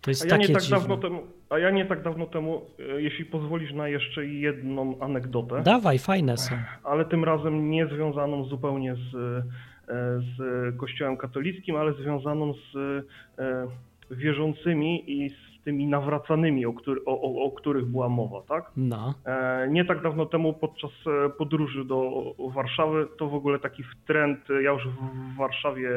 To 0.08 0.12
jest 0.12 0.24
A 0.24 0.26
ja, 0.26 0.32
takie 0.32 0.48
nie 0.48 0.54
tak 0.54 0.64
dziwne. 0.64 0.78
dawno 0.80 0.98
temu, 0.98 1.22
a 1.50 1.60
ja 1.60 1.70
nie 1.72 1.86
tak 1.86 2.02
dawno 2.04 2.26
temu, 2.26 2.62
e, 2.96 3.02
jeśli 3.02 3.26
pozwolisz 3.26 3.74
na 3.74 3.88
jeszcze 3.88 4.26
jedną 4.26 5.00
anegdotę, 5.00 5.62
Dawaj, 5.64 6.00
fajne 6.00 6.38
są. 6.38 6.56
ale 6.84 7.06
tym 7.06 7.24
razem 7.24 7.70
nie 7.70 7.88
związaną 7.88 8.44
zupełnie 8.46 8.96
z, 8.96 9.16
e, 9.16 9.44
z 10.20 10.78
Kościołem 10.78 11.18
katolickim, 11.18 11.76
ale 11.76 11.94
związaną 11.94 12.54
z 12.54 12.76
e, 13.40 13.68
wierzącymi 14.12 15.12
i 15.12 15.30
z 15.30 15.64
tymi 15.64 15.88
nawracanymi, 15.88 16.66
o, 16.66 16.74
który, 16.74 17.02
o, 17.06 17.22
o, 17.22 17.44
o 17.46 17.52
których 17.52 17.86
była 17.86 18.10
mowa, 18.10 18.42
tak? 18.42 18.72
No, 18.78 19.14
Nie 19.70 19.86
tak 19.86 20.02
dawno 20.04 20.26
temu 20.26 20.54
podczas 20.54 20.92
podróży 21.38 21.86
do 21.86 22.12
Warszawy 22.54 23.08
to 23.18 23.28
w 23.28 23.34
ogóle 23.34 23.60
taki 23.60 23.84
trend, 24.08 24.40
ja 24.50 24.72
już 24.72 24.88
w 24.88 25.38
Warszawie 25.38 25.90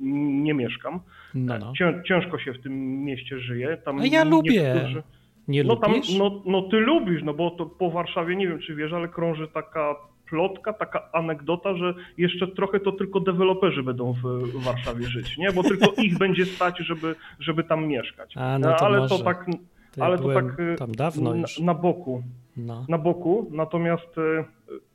nie 0.00 0.54
mieszkam. 0.54 1.00
No, 1.34 1.58
no. 1.58 1.72
Cię, 1.78 2.02
ciężko 2.08 2.38
się 2.38 2.52
w 2.52 2.62
tym 2.62 3.04
mieście 3.04 3.38
żyje. 3.38 3.76
Tam 3.84 3.98
A 3.98 4.06
ja 4.06 4.24
lubię. 4.24 4.72
niektórzy- 4.74 5.02
Nie 5.48 5.64
No 5.64 5.76
tam, 5.76 5.92
lubisz? 5.92 6.18
no, 6.18 6.42
no 6.46 6.62
ty 6.62 6.76
lubisz, 6.76 7.22
no 7.22 7.34
bo 7.34 7.50
to 7.50 7.66
po 7.66 7.90
Warszawie 7.90 8.36
nie 8.36 8.48
wiem 8.48 8.58
czy 8.58 8.74
wiesz, 8.74 8.92
ale 8.92 9.08
krąży 9.08 9.48
taka 9.48 9.94
plotka, 10.30 10.72
taka 10.72 11.08
anegdota, 11.12 11.76
że 11.76 11.94
jeszcze 12.18 12.46
trochę 12.48 12.80
to 12.80 12.92
tylko 12.92 13.20
deweloperzy 13.20 13.82
będą 13.82 14.12
w, 14.12 14.22
w 14.22 14.64
Warszawie 14.64 15.06
żyć, 15.06 15.38
nie? 15.38 15.52
Bo 15.52 15.62
tylko 15.62 15.86
ich 16.02 16.18
będzie 16.18 16.46
stać, 16.46 16.78
żeby, 16.78 17.14
żeby 17.40 17.64
tam 17.64 17.86
mieszkać. 17.86 18.36
A, 18.36 18.58
no 18.58 18.74
to 18.76 18.86
ale 18.86 18.98
może. 18.98 19.18
to 19.18 19.24
tak, 19.24 19.46
To 19.94 20.00
ja 20.00 20.06
ale 20.06 20.18
to 20.18 20.34
tak 20.34 20.60
y, 20.60 20.76
tam 20.76 20.92
dawno 20.92 21.30
na, 21.30 21.36
już. 21.36 21.58
na 21.58 21.74
boku 21.74 22.22
No. 22.56 22.86
na 22.88 22.98
boku, 22.98 23.50
natomiast 23.50 24.18
e, 24.18 24.44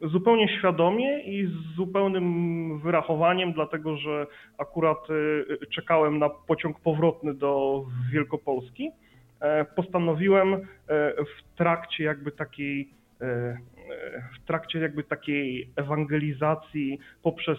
zupełnie 0.07 0.57
świadomie 0.59 1.23
i 1.23 1.45
z 1.47 1.75
zupełnym 1.75 2.79
wyrachowaniem, 2.79 3.53
dlatego 3.53 3.97
że 3.97 4.27
akurat 4.57 4.97
e, 5.09 5.65
czekałem 5.67 6.19
na 6.19 6.29
pociąg 6.29 6.79
powrotny 6.79 7.33
do 7.33 7.83
Wielkopolski, 8.11 8.91
e, 9.39 9.65
postanowiłem 9.65 10.53
e, 10.53 10.59
w 11.13 11.57
trakcie 11.57 12.03
jakby 12.03 12.31
takiej 12.31 12.89
e, 13.21 13.57
w 14.35 14.45
trakcie 14.47 14.79
jakby 14.79 15.03
takiej 15.03 15.69
ewangelizacji 15.75 16.99
poprzez 17.23 17.57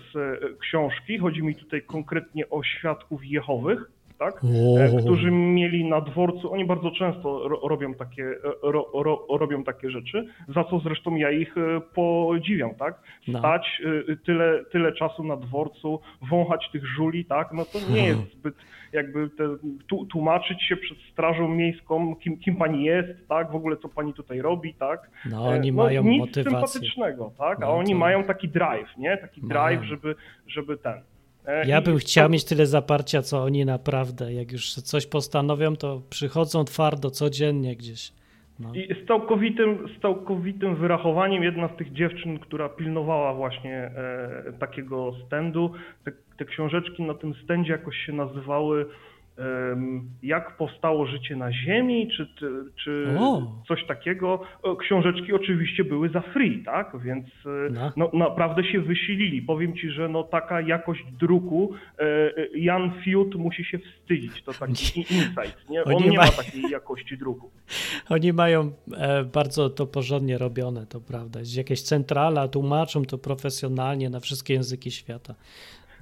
książki, 0.61 1.19
chodzi 1.19 1.43
mi 1.43 1.55
tutaj 1.55 1.83
konkretnie 1.83 2.51
o 2.51 2.63
świadków 2.63 3.25
Jehowych, 3.25 3.91
tak? 4.21 4.41
e, 4.95 5.01
którzy 5.03 5.31
mieli 5.31 5.85
na 5.85 6.01
dworcu, 6.01 6.53
oni 6.53 6.65
bardzo 6.65 6.91
często 6.91 7.49
ro, 7.49 7.61
robią, 7.69 7.95
takie, 7.95 8.23
e, 8.25 8.37
ro, 8.63 8.87
ro, 8.95 9.27
robią 9.39 9.65
takie 9.65 9.91
rzeczy, 9.91 10.27
za 10.49 10.65
co 10.65 10.79
zresztą 10.79 11.17
ja 11.17 11.31
ich 11.31 11.59
e, 11.59 11.81
podziwiam, 11.95 12.75
tak? 12.75 13.03
No. 13.29 13.39
Stać 13.39 13.83
e, 14.11 14.17
tyle, 14.17 14.65
tyle 14.73 14.93
czasu 14.93 15.25
na 15.25 15.37
dworcu, 15.37 16.01
wąchać 16.31 16.69
tych 16.73 16.87
żuli, 16.87 17.25
tak? 17.25 17.53
No 17.53 17.65
to 17.65 17.79
nie 17.93 18.07
jest 18.07 18.21
zbyt 18.39 18.55
jakby 18.93 19.31
te, 19.31 19.45
tłumaczyć 20.11 20.63
się 20.63 20.77
przed 20.77 20.99
strażą 21.13 21.49
miejską, 21.49 22.17
kim, 22.17 22.37
kim 22.39 22.57
pani 22.57 22.85
jest, 22.85 23.29
tak? 23.29 23.51
W 23.53 23.55
ogóle 23.55 23.77
co 23.77 23.89
pani 23.89 24.15
tutaj 24.15 24.41
robi, 24.41 24.75
tak? 24.75 25.11
No, 25.31 25.45
oni 25.45 25.69
E, 25.69 25.73
mają 25.73 26.03
nic 26.03 26.21
motywację. 26.21 26.51
sympatycznego, 26.51 27.33
tak? 27.39 27.59
A 27.63 27.67
No 27.67 27.77
oni 27.77 27.93
to- 27.93 27.99
mają 27.99 28.25
taki 28.25 28.49
drive, 28.49 28.97
nie? 28.99 29.17
Taki 29.17 29.41
Mają. 29.41 29.49
drive, 29.49 29.85
żeby, 29.85 30.15
żeby 30.47 30.77
ten. 30.77 30.95
Ja 31.67 31.81
bym 31.81 31.97
chciał 31.97 32.31
mieć 32.31 32.45
tyle 32.45 32.67
zaparcia, 32.67 33.23
co 33.23 33.43
oni 33.43 33.65
naprawdę. 33.65 34.33
Jak 34.33 34.53
już 34.53 34.75
coś 34.75 35.07
postanowią, 35.07 35.77
to 35.77 36.03
przychodzą 36.11 36.65
twardo 36.65 37.11
codziennie 37.11 37.77
gdzieś. 37.77 38.13
No. 38.61 38.75
I 38.75 38.95
z 39.05 39.07
całkowitym, 39.09 39.89
z 39.99 40.03
całkowitym 40.03 40.77
wyrachowaniem 40.77 41.43
jedna 41.43 41.69
z 41.69 41.77
tych 41.77 41.93
dziewczyn, 41.93 42.39
która 42.39 42.69
pilnowała 42.69 43.35
właśnie 43.35 43.77
e, 43.77 44.53
takiego 44.59 45.15
stędu, 45.27 45.73
te, 46.05 46.13
te 46.39 46.45
książeczki 46.45 47.03
na 47.03 47.15
tym 47.15 47.35
stędzie 47.35 47.73
jakoś 47.73 47.97
się 47.97 48.13
nazywały 48.13 48.87
Jak 50.23 50.57
powstało 50.57 51.07
życie 51.07 51.37
na 51.37 51.53
Ziemi, 51.53 52.09
czy, 52.17 52.27
czy, 52.85 53.07
O. 53.19 53.43
coś 53.69 53.87
takiego. 53.87 54.43
Książeczki 54.81 55.33
oczywiście 55.33 55.85
były 55.85 56.09
za 56.09 56.21
free, 56.21 56.63
tak? 56.65 56.97
Więc 57.05 57.27
e, 57.47 57.71
No. 57.71 57.93
no, 57.97 58.11
naprawdę 58.19 58.65
się 58.65 58.81
wysilili. 58.81 59.43
Powiem 59.43 59.77
ci, 59.77 59.91
że 59.91 60.09
no 60.09 60.23
taka 60.23 60.61
jakość 60.61 61.05
druku, 61.21 61.73
e, 61.99 62.03
e, 62.03 62.59
Jan 62.59 62.93
Fiut 63.05 63.35
musi 63.35 63.65
się 63.65 63.79
wstydzić. 63.79 64.43
To 64.43 64.53
taki 64.53 65.01
insight, 65.15 65.69
nie? 65.71 65.85
On 65.85 65.95
Oni 65.95 66.05
nie 66.11 66.17
ma 66.17 66.23
mają- 66.23 66.33
takiej 66.37 66.63
jakości 66.71 67.19
druku. 67.19 67.51
Oni 68.09 68.33
mają 68.33 68.73
bardzo 69.33 69.71
to 69.71 69.87
porządnie 69.87 70.39
robione, 70.39 70.87
to 70.87 71.01
prawda. 71.01 71.41
Jest 71.41 71.57
jakieś 71.57 71.83
centrala, 71.83 72.49
tłumaczą 72.49 73.05
to 73.05 73.19
profesjonalnie 73.19 74.11
na 74.11 74.21
wszystkie 74.21 74.55
języki 74.55 74.91
świata. 74.91 75.35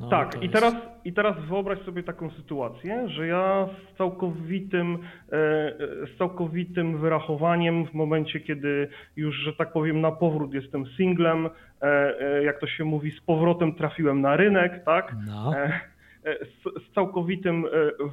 No, 0.01 0.09
Tak, 0.09 0.33
to 0.35 0.39
i 0.39 0.43
jest- 0.43 0.55
teraz, 0.55 0.75
i 1.05 1.13
teraz 1.13 1.37
wyobraź 1.49 1.79
sobie 1.79 2.03
taką 2.03 2.31
sytuację, 2.31 3.09
że 3.09 3.27
ja 3.27 3.69
z 3.95 3.99
całkowitym, 3.99 4.99
e, 5.33 5.35
e, 5.35 5.77
z 6.15 6.19
całkowitym 6.19 6.99
wyrachowaniem 6.99 7.87
w 7.87 7.95
momencie, 7.95 8.41
kiedy 8.41 8.89
już, 9.17 9.37
że 9.37 9.53
tak 9.53 9.73
powiem, 9.73 10.01
na 10.01 10.13
powrót 10.13 10.55
jestem 10.55 10.87
singlem, 10.87 11.49
e, 11.83 12.43
jak 12.45 12.61
to 12.61 12.67
się 12.67 12.85
mówi, 12.85 13.11
z 13.11 13.21
powrotem 13.21 13.75
trafiłem 13.75 14.21
na 14.21 14.37
rynek, 14.37 14.85
tak? 14.85 15.17
No. 15.27 15.53
Z, 16.25 16.85
z 16.89 16.95
całkowitym 16.95 17.65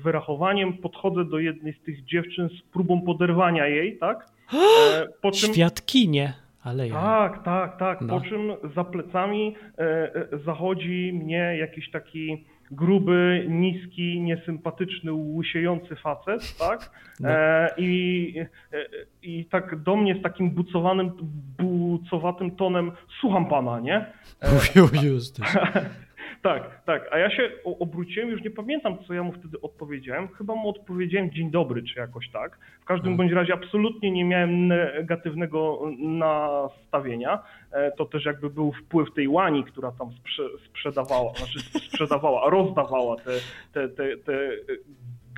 wyrachowaniem 0.04 0.74
podchodzę 0.74 1.26
do 1.26 1.40
jednej 1.40 1.74
z 1.74 1.82
tych 1.82 2.06
dziewczyn 2.06 2.50
z 2.50 2.62
próbą 2.62 3.02
poderwania 3.02 3.68
jej, 3.68 3.98
tak? 3.98 4.26
Po 5.22 5.32
czym... 5.32 5.54
Świadkinie, 5.54 6.34
ale 6.66 6.88
ja. 6.88 6.94
Tak, 6.94 7.44
tak, 7.44 7.78
tak. 7.78 8.02
No. 8.02 8.20
Po 8.20 8.26
czym 8.26 8.54
za 8.76 8.84
plecami 8.84 9.56
e, 9.78 9.82
e, 9.82 10.28
zachodzi 10.46 11.20
mnie 11.24 11.58
jakiś 11.60 11.92
taki 11.92 12.46
gruby, 12.72 13.46
niski, 13.50 14.22
niesympatyczny, 14.22 15.14
łysiejący 15.14 15.96
facet, 15.96 16.58
tak? 16.58 16.92
No. 17.20 17.30
E, 17.30 17.70
i, 17.78 18.34
e, 18.74 18.78
I 19.24 19.46
tak 19.46 19.84
do 19.84 19.96
mnie 19.96 20.16
z 20.20 20.22
takim 20.22 20.52
bucowanym, 20.52 21.12
bucowatym 21.58 22.52
tonem, 22.52 22.92
słucham 23.20 23.46
pana, 23.46 23.80
nie? 23.80 24.06
E, 24.42 25.04
Jesteś. 25.04 25.48
tak, 26.46 26.82
tak. 26.86 27.10
A 27.12 27.18
ja 27.20 27.30
się 27.30 27.52
obróciłem, 27.80 28.30
już 28.30 28.42
nie 28.44 28.50
pamiętam, 28.52 28.98
co 29.08 29.14
ja 29.14 29.24
mu 29.24 29.32
wtedy 29.32 29.62
odpowiedziałem. 29.62 30.28
Chyba 30.28 30.56
mu 30.56 30.70
odpowiedziałem 30.70 31.32
dzień 31.32 31.52
dobry, 31.52 31.84
czy 31.84 32.00
jakoś 32.00 32.30
tak. 32.32 32.58
W 32.82 32.86
każdym 32.86 33.12
No. 33.12 33.18
bądź 33.18 33.32
razie 33.32 33.54
absolutnie 33.54 34.12
nie 34.12 34.26
miałem 34.26 34.68
negatywnego 34.68 35.82
nastawienia. 36.00 37.40
E, 37.72 37.92
To 37.92 38.06
też 38.06 38.26
jakby 38.26 38.50
był 38.50 38.72
wpływ 38.72 39.14
tej 39.14 39.28
łani, 39.28 39.64
która 39.64 39.92
tam 39.92 40.12
sprze 40.12 40.44
sprzedawała, 40.66 41.34
znaczy 41.34 41.60
sprzedawała, 41.60 42.50
rozdawała 42.58 43.16
te, 43.16 43.32
te, 43.74 43.90
te, 43.90 44.18
te 44.18 44.50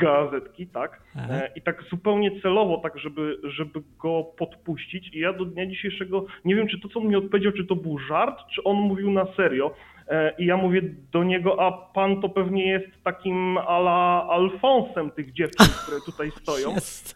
gazetki, 0.01 0.68
tak? 0.68 1.01
Aha. 1.16 1.34
E, 1.34 1.51
I 1.55 1.62
tak 1.62 1.84
zupełnie 1.89 2.41
celowo, 2.41 2.78
tak 2.78 2.99
żeby, 2.99 3.38
żeby 3.43 3.80
go 3.99 4.24
podpuścić. 4.38 5.16
I 5.16 5.20
ja 5.20 5.34
do 5.34 5.45
dnia 5.45 5.66
dzisiejszego 5.66 6.26
nie 6.45 6.55
wiem, 6.55 6.68
czy 6.68 6.80
to, 6.80 6.88
co 6.89 6.99
on 6.99 7.08
mi 7.08 7.16
odpowiedział, 7.16 7.51
czy 7.51 7.66
to 7.66 7.76
był 7.76 7.99
żart, 7.99 8.39
czy 8.55 8.64
on 8.64 8.76
mówił 8.76 9.12
na 9.12 9.26
serio. 9.38 9.72
E, 10.10 10.34
I 10.38 10.45
ja 10.45 10.58
mówię 10.58 10.82
do 11.12 11.24
niego, 11.24 11.62
a 11.66 11.72
pan 11.72 12.22
to 12.22 12.30
pewnie 12.30 12.68
jest 12.68 13.03
takim 13.03 13.58
ala 13.58 14.28
Alfonsem 14.30 15.12
tych 15.12 15.34
dziewczyn, 15.34 15.66
które 15.84 15.97
tutaj 16.05 16.32
stoją. 16.41 16.70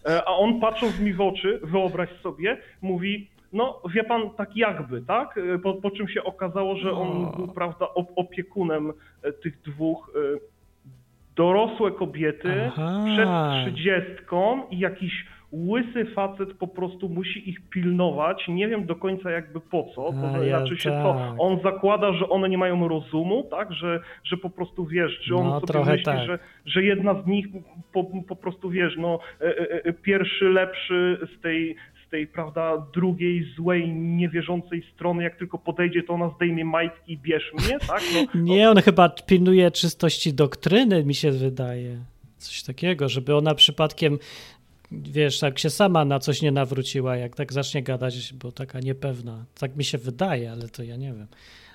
E, 0.05 0.21
A 0.25 0.31
on 0.31 0.59
patrząc 0.59 0.99
mi 0.99 1.13
w 1.13 1.21
oczy, 1.21 1.59
wyobraź 1.63 2.09
sobie, 2.23 2.57
mówi, 2.81 3.29
no 3.53 3.81
wie 3.93 4.03
pan, 4.03 4.29
tak 4.29 4.57
jakby, 4.57 5.01
tak? 5.01 5.37
E, 5.37 5.59
Po, 5.59 5.73
po 5.73 5.91
czym 5.91 6.07
się 6.07 6.23
okazało, 6.23 6.75
że 6.75 6.91
on 6.91 7.25
O. 7.25 7.37
był, 7.37 7.47
prawda, 7.47 7.85
op- 7.95 8.13
opiekunem 8.15 8.93
tych 9.43 9.61
dwóch 9.61 10.11
dorosłe 11.35 11.91
kobiety 11.91 12.53
Aha. 12.67 13.03
przed 13.13 13.29
trzydziestką 13.61 14.67
i 14.69 14.79
jakiś 14.79 15.25
łysy 15.53 16.05
facet 16.05 16.53
po 16.53 16.67
prostu 16.67 17.09
musi 17.09 17.49
ich 17.49 17.69
pilnować. 17.69 18.47
Nie 18.47 18.67
wiem 18.67 18.85
do 18.85 18.95
końca 18.95 19.31
jakby 19.31 19.61
po 19.61 19.83
co. 19.95 20.01
To 20.01 20.35
A, 20.35 20.43
znaczy 20.43 20.77
się 20.77 20.89
tak. 20.89 21.03
co, 21.03 21.35
on 21.39 21.59
zakłada, 21.63 22.13
że 22.13 22.29
one 22.29 22.49
nie 22.49 22.57
mają 22.57 22.87
rozumu, 22.87 23.47
tak? 23.51 23.73
Że, 23.73 23.99
że 24.23 24.37
po 24.37 24.49
prostu 24.49 24.85
wiesz, 24.85 25.19
czy 25.27 25.35
on 25.35 25.45
No, 25.45 25.59
sobie 25.59 25.85
myśli, 25.85 26.05
tak. 26.05 26.25
że, 26.27 26.39
że 26.65 26.83
jedna 26.83 27.23
z 27.23 27.27
nich 27.27 27.47
po, 27.93 28.03
po 28.27 28.35
prostu 28.35 28.69
wiesz, 28.69 28.93
no 28.97 29.19
e, 29.41 29.45
e, 29.45 29.85
e, 29.85 29.93
pierwszy 29.93 30.49
lepszy 30.49 31.27
z 31.37 31.41
tej 31.41 31.75
tej, 32.11 32.27
prawda, 32.27 32.87
drugiej 32.93 33.53
złej, 33.55 33.89
niewierzącej 33.95 34.83
strony, 34.93 35.23
jak 35.23 35.37
tylko 35.37 35.57
podejdzie, 35.57 36.03
to 36.03 36.13
ona 36.13 36.29
zdejmie 36.35 36.65
majtki 36.65 37.13
i 37.13 37.17
bierz 37.17 37.51
mnie, 37.53 37.79
tak? 37.79 38.01
No, 38.13 38.41
Nie, 38.41 38.69
on 38.69 38.77
chyba 38.77 39.09
pilnuje 39.09 39.71
czystości 39.71 40.33
doktryny, 40.33 41.05
mi 41.05 41.15
się 41.15 41.31
wydaje. 41.31 41.97
Coś 42.37 42.63
takiego, 42.63 43.09
żeby 43.09 43.35
ona 43.35 43.55
przypadkiem, 43.55 44.17
wiesz, 44.91 45.39
tak 45.39 45.59
się 45.59 45.69
sama 45.69 46.05
na 46.05 46.19
coś 46.19 46.41
nie 46.41 46.51
nawróciła, 46.51 47.15
jak 47.17 47.35
tak 47.35 47.53
zacznie 47.53 47.83
gadać, 47.83 48.33
bo 48.33 48.51
taka 48.51 48.79
niepewna. 48.79 49.45
Tak 49.59 49.75
mi 49.75 49.83
się 49.83 49.97
wydaje, 49.97 50.51
ale 50.51 50.69
to 50.69 50.83
ja 50.83 50.95
nie 50.95 51.13
wiem. 51.13 51.27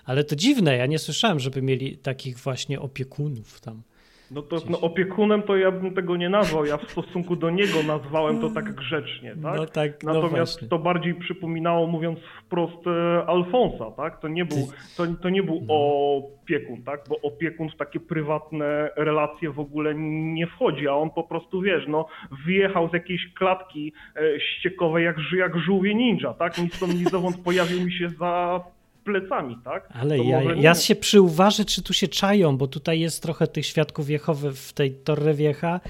Ale 0.05 0.25
to 0.25 0.37
dziwne, 0.37 0.77
ja 0.77 0.87
nie 0.87 0.99
słyszałem, 0.99 1.41
żeby 1.41 1.63
mieli 1.63 1.99
takich 1.99 2.39
właśnie 2.39 2.81
opiekunów 2.81 3.61
tam. 3.61 3.83
No 4.31 4.43
to 4.43 4.57
no, 4.71 4.81
opiekunem 4.81 5.43
to 5.43 5.57
ja 5.57 5.71
bym 5.71 5.95
tego 5.95 6.17
nie 6.17 6.29
nazwał, 6.29 6.65
ja 6.65 6.77
w 6.77 6.91
stosunku 6.91 7.37
do 7.37 7.51
niego 7.51 7.83
nazwałem 7.87 8.41
to 8.41 8.51
tak 8.51 8.75
grzecznie, 8.75 9.37
tak? 9.43 9.57
No 9.57 9.67
tak, 9.67 10.03
no 10.03 10.15
Natomiast 10.15 10.53
właśnie. 10.53 10.69
to 10.69 10.79
bardziej 10.79 11.15
przypominało, 11.15 11.87
mówiąc 11.87 12.19
wprost, 12.47 12.87
e, 12.87 13.27
Alfonsa, 13.27 13.91
tak? 13.91 14.21
To 14.21 14.29
nie 14.29 14.45
był, 14.45 14.69
to, 14.97 15.07
to 15.23 15.29
nie 15.31 15.43
był 15.43 15.61
No. 15.69 15.75
opiekun, 15.75 16.83
tak? 16.83 17.01
Bo 17.09 17.21
opiekun 17.23 17.71
w 17.71 17.77
takie 17.77 18.01
prywatne 18.01 18.91
relacje 18.97 19.51
w 19.51 19.61
ogóle 19.61 19.95
nie 20.35 20.47
wchodzi, 20.47 20.89
a 20.89 20.93
on 20.95 21.11
po 21.11 21.23
prostu, 21.25 21.61
wiesz, 21.61 21.85
no 21.89 22.07
wyjechał 22.47 22.89
z 22.91 22.93
jakiejś 22.93 23.35
klatki 23.35 23.93
e, 24.17 24.41
ściekowej 24.41 25.05
jak, 25.05 25.17
jak 25.37 25.59
żółwie 25.59 25.95
ninja, 25.95 26.35
tak? 26.35 26.59
Ni 26.59 26.69
stąd, 26.71 26.93
zowąd 27.11 27.37
pojawił 27.45 27.81
mi 27.85 27.93
się 27.93 28.09
za 28.09 28.61
plecami, 29.07 29.57
tak? 29.65 29.89
Ale 29.93 30.17
To 30.17 30.23
ja, 30.23 30.43
nie- 30.43 30.63
ja 30.63 30.75
się 30.75 30.95
przyuważę, 30.97 31.65
czy 31.65 31.83
tu 31.83 31.93
się 31.93 32.09
czają, 32.09 32.57
bo 32.57 32.67
tutaj 32.67 33.01
jest 33.01 33.23
trochę 33.23 33.47
tych 33.47 33.67
świadków 33.67 34.11
Jehowy 34.11 34.53
w 34.53 34.73
tej 34.73 34.95
Torre 34.95 35.35
Vieja 35.35 35.81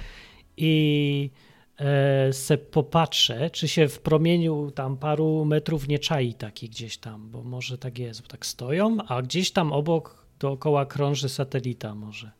i 0.57 1.31
e, 1.79 2.33
se 2.33 2.59
popatrzę, 2.59 3.51
czy 3.51 3.69
się 3.69 3.89
w 3.89 4.01
promieniu 4.01 4.71
tam 4.71 4.97
paru 4.97 5.45
metrów 5.45 5.89
nie 5.89 5.99
czai 5.99 6.35
taki 6.35 6.69
gdzieś 6.69 6.99
tam, 6.99 7.31
bo 7.31 7.43
może 7.43 7.79
tak 7.79 7.99
jest, 7.99 8.23
bo 8.23 8.29
tak 8.29 8.47
stoją, 8.47 8.97
a 9.09 9.23
gdzieś 9.23 9.51
tam 9.53 9.73
obok 9.73 10.27
dookoła 10.41 10.87
krąży 10.87 11.29
satelita 11.29 11.95
może. 11.95 12.31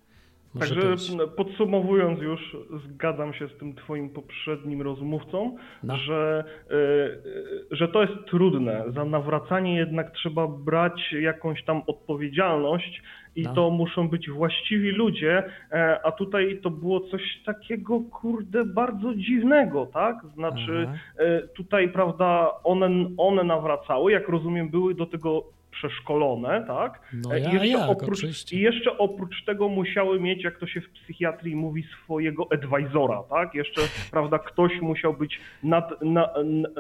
Może 0.57 0.75
Także 0.75 0.91
być. 0.91 1.15
no, 1.15 1.27
podsumowując 1.29 2.21
już, 2.21 2.57
zgadzam 2.85 3.35
się 3.35 3.49
z 3.49 3.59
tym 3.59 3.75
twoim 3.75 4.11
poprzednim 4.11 4.83
rozmówcą, 4.83 5.57
No. 5.83 5.97
że, 5.97 6.45
y, 6.71 6.75
y, 6.75 7.77
że 7.77 7.89
to 7.89 8.03
jest 8.03 8.15
trudne. 8.27 8.85
Za 8.95 9.05
nawracanie 9.05 9.77
jednak 9.77 10.11
trzeba 10.11 10.47
brać 10.49 11.13
jakąś 11.21 11.65
tam 11.65 11.83
odpowiedzialność 11.87 13.03
i 13.37 13.43
No. 13.43 13.55
to 13.55 13.71
muszą 13.71 14.09
być 14.09 14.31
właściwi 14.31 14.91
ludzie, 14.91 15.43
e, 15.73 16.01
a 16.07 16.13
tutaj 16.13 16.61
to 16.63 16.71
było 16.71 17.01
coś 17.01 17.23
takiego, 17.47 18.01
kurde, 18.13 18.65
bardzo 18.65 19.15
dziwnego, 19.15 19.87
tak? 19.87 20.17
Znaczy 20.35 20.87
Aha. 20.89 20.99
e, 21.19 21.43
tutaj, 21.49 21.89
prawda, 21.89 22.51
one, 22.65 22.91
one 23.17 23.45
nawracały, 23.45 24.13
jak 24.13 24.29
rozumiem, 24.29 24.69
były 24.69 24.95
do 24.95 25.07
tego 25.07 25.56
przeszkolone, 25.79 26.65
tak? 26.67 27.01
No 27.13 27.35
E, 27.35 27.41
ja- 27.41 27.51
I 27.51 27.53
jeszcze 27.55 27.67
jak, 27.69 27.91
oprócz. 27.91 28.53
I 28.53 28.61
jeszcze 28.61 28.99
oprócz 28.99 29.45
tego 29.45 29.69
musiały 29.69 30.21
mieć, 30.21 30.45
jak 30.45 30.59
to 30.59 30.67
się 30.67 30.81
w 30.81 30.91
psychiatrii 30.91 31.57
mówi, 31.57 31.85
swojego 32.05 32.49
advisora, 32.53 33.23
tak? 33.31 33.55
Jeszcze, 33.55 33.81
prawda, 34.11 34.39
ktoś 34.39 34.81
musiał 34.81 35.15
być 35.15 35.41
nad, 35.63 36.03
na, 36.03 36.29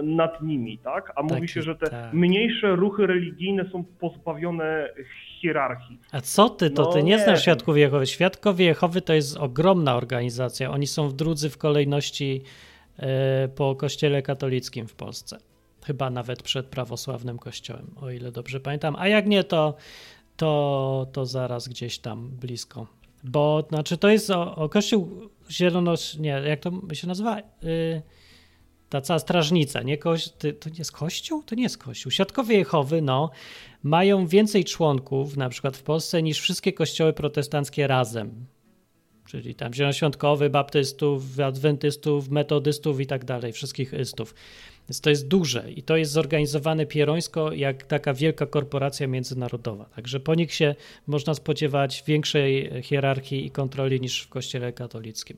nad 0.03 0.43
nimi, 0.43 0.79
tak? 0.79 1.13
A 1.17 1.23
mówi 1.23 1.35
Taki, 1.35 1.49
się, 1.49 1.63
że 1.63 1.75
te 1.77 1.91
tak. 1.91 2.13
mniejsze 2.13 2.77
ruchy 2.77 3.07
religijne 3.07 3.71
są 3.73 3.85
pozbawione 4.01 4.89
hierarchii. 5.41 5.99
A 6.13 6.21
co 6.21 6.49
ty, 6.51 6.71
to 6.71 6.83
No 6.83 6.93
ty 6.93 7.03
nie 7.03 7.17
nie 7.17 7.19
znasz. 7.19 7.43
Świadków 7.43 7.77
Jehowy. 7.77 8.07
Świadkowie 8.07 8.65
Jehowy 8.65 9.01
to 9.03 9.13
jest 9.15 9.37
ogromna 9.37 9.97
organizacja. 9.97 10.71
Oni 10.71 10.87
są 10.87 11.09
w 11.09 11.13
drudzy 11.13 11.51
w 11.51 11.59
kolejności 11.59 12.43
e, 12.99 13.49
po 13.49 13.77
kościele 13.77 14.23
katolickim 14.23 14.87
w 14.89 14.95
Polsce. 14.95 15.39
Chyba 15.87 16.11
nawet 16.11 16.43
przed 16.43 16.67
prawosławnym 16.67 17.39
kościołem, 17.39 17.95
o 18.01 18.11
ile 18.11 18.33
dobrze 18.33 18.61
pamiętam. 18.61 18.97
A 18.99 19.09
jak 19.09 19.27
nie, 19.27 19.45
to, 19.45 19.75
to, 20.37 21.07
to 21.13 21.27
zaraz 21.27 21.69
gdzieś 21.69 21.99
tam 21.99 22.29
blisko. 22.29 22.87
Bo 23.25 23.65
znaczy 23.69 23.97
to 23.99 24.09
jest 24.09 24.31
o, 24.31 24.57
o 24.57 24.69
kościół. 24.69 25.31
Nie, 26.19 26.29
jak 26.29 26.61
to 26.61 26.73
się 26.93 27.07
nazywa? 27.07 27.39
Y, 27.39 28.03
ta 28.89 29.01
cała 29.01 29.19
strażnica, 29.19 29.83
nie 29.83 29.99
ty- 30.39 30.53
To 30.53 30.71
nie 30.71 30.79
jest 30.79 30.93
kościół? 30.93 31.43
To 31.43 31.55
nie 31.55 31.63
jest 31.63 31.79
kościół. 31.79 32.13
Świadkowie 32.13 32.59
Jehowy, 32.59 33.03
no, 33.03 33.31
mają 33.83 34.27
więcej 34.27 34.65
członków, 34.65 35.37
na 35.37 35.49
przykład 35.49 35.77
w 35.77 35.83
Polsce, 35.83 36.23
niż 36.23 36.41
wszystkie 36.41 36.73
kościoły 36.73 37.13
protestanckie 37.13 37.87
razem. 37.87 38.47
Czyli 39.27 39.55
tam 39.55 39.75
zielonoświątkowy, 39.75 40.51
baptystów, 40.51 41.41
adwentystów, 41.41 42.29
metodystów 42.29 43.01
i 43.01 43.07
tak 43.07 43.25
dalej, 43.25 43.53
wszystkich 43.53 43.95
ystów. 43.95 44.35
Więc 44.89 45.01
to 45.01 45.11
jest 45.11 45.29
duże 45.29 45.71
i 45.77 45.83
to 45.83 45.97
jest 45.97 46.13
zorganizowane 46.13 46.87
pierońsko 46.87 47.53
jak 47.53 47.83
taka 47.83 48.15
wielka 48.15 48.47
korporacja 48.47 49.07
międzynarodowa. 49.07 49.85
Także 49.85 50.21
po 50.21 50.35
nich 50.35 50.53
się 50.55 50.75
można 51.07 51.35
spodziewać 51.35 52.05
większej 52.07 52.71
hierarchii 52.83 53.47
i 53.47 53.51
kontroli 53.51 54.01
niż 54.01 54.23
w 54.23 54.29
kościele 54.29 54.73
katolickim. 54.73 55.37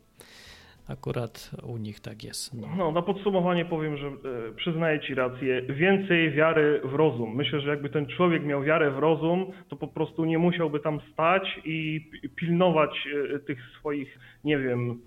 Akurat 0.89 1.51
u 1.63 1.77
nich 1.77 2.01
tak 2.01 2.25
jest. 2.25 2.55
No. 2.55 2.69
No, 2.77 2.93
na 2.93 3.03
podsumowanie 3.03 3.65
powiem, 3.65 3.97
że 3.97 4.07
e, 4.07 4.13
przyznaję 4.57 5.01
Ci 5.01 5.15
rację. 5.15 5.63
Więcej 5.63 6.31
wiary 6.31 6.81
w 6.85 6.95
rozum. 6.95 7.37
Myślę, 7.37 7.61
że 7.61 7.71
jakby 7.71 7.89
ten 7.91 8.07
człowiek 8.07 8.45
miał 8.45 8.63
wiarę 8.63 8.91
w 8.91 8.99
rozum, 8.99 9.53
to 9.69 9.77
po 9.77 9.89
prostu 9.89 10.25
nie 10.25 10.39
musiałby 10.39 10.81
tam 10.81 11.01
stać 11.13 11.43
i 11.65 12.09
pi- 12.13 12.29
pilnować 12.29 12.91
e, 13.35 13.39
tych 13.39 13.59
swoich, 13.79 14.19
nie 14.45 14.59
wiem, 14.59 15.01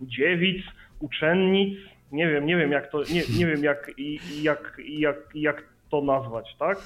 dziewic, 0.00 0.62
uczennic. 1.00 1.78
Nie 2.12 2.28
wiem, 2.28 2.46
nie 2.46 2.56
wiem 2.56 2.72
jak 2.72 2.90
to, 2.90 2.98
nie, 2.98 3.22
nie 3.38 3.46
wiem 3.46 3.64
jak, 3.64 3.90
jak, 4.42 4.76
jak, 4.88 5.16
jak 5.34 5.62
to 5.90 6.00
nazwać, 6.02 6.56
tak? 6.58 6.78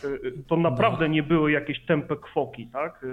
To 0.48 0.56
naprawdę 0.56 1.08
nie 1.08 1.22
były 1.22 1.52
jakieś 1.52 1.80
tępe 1.86 2.16
kwoki, 2.16 2.66
tak? 2.72 3.04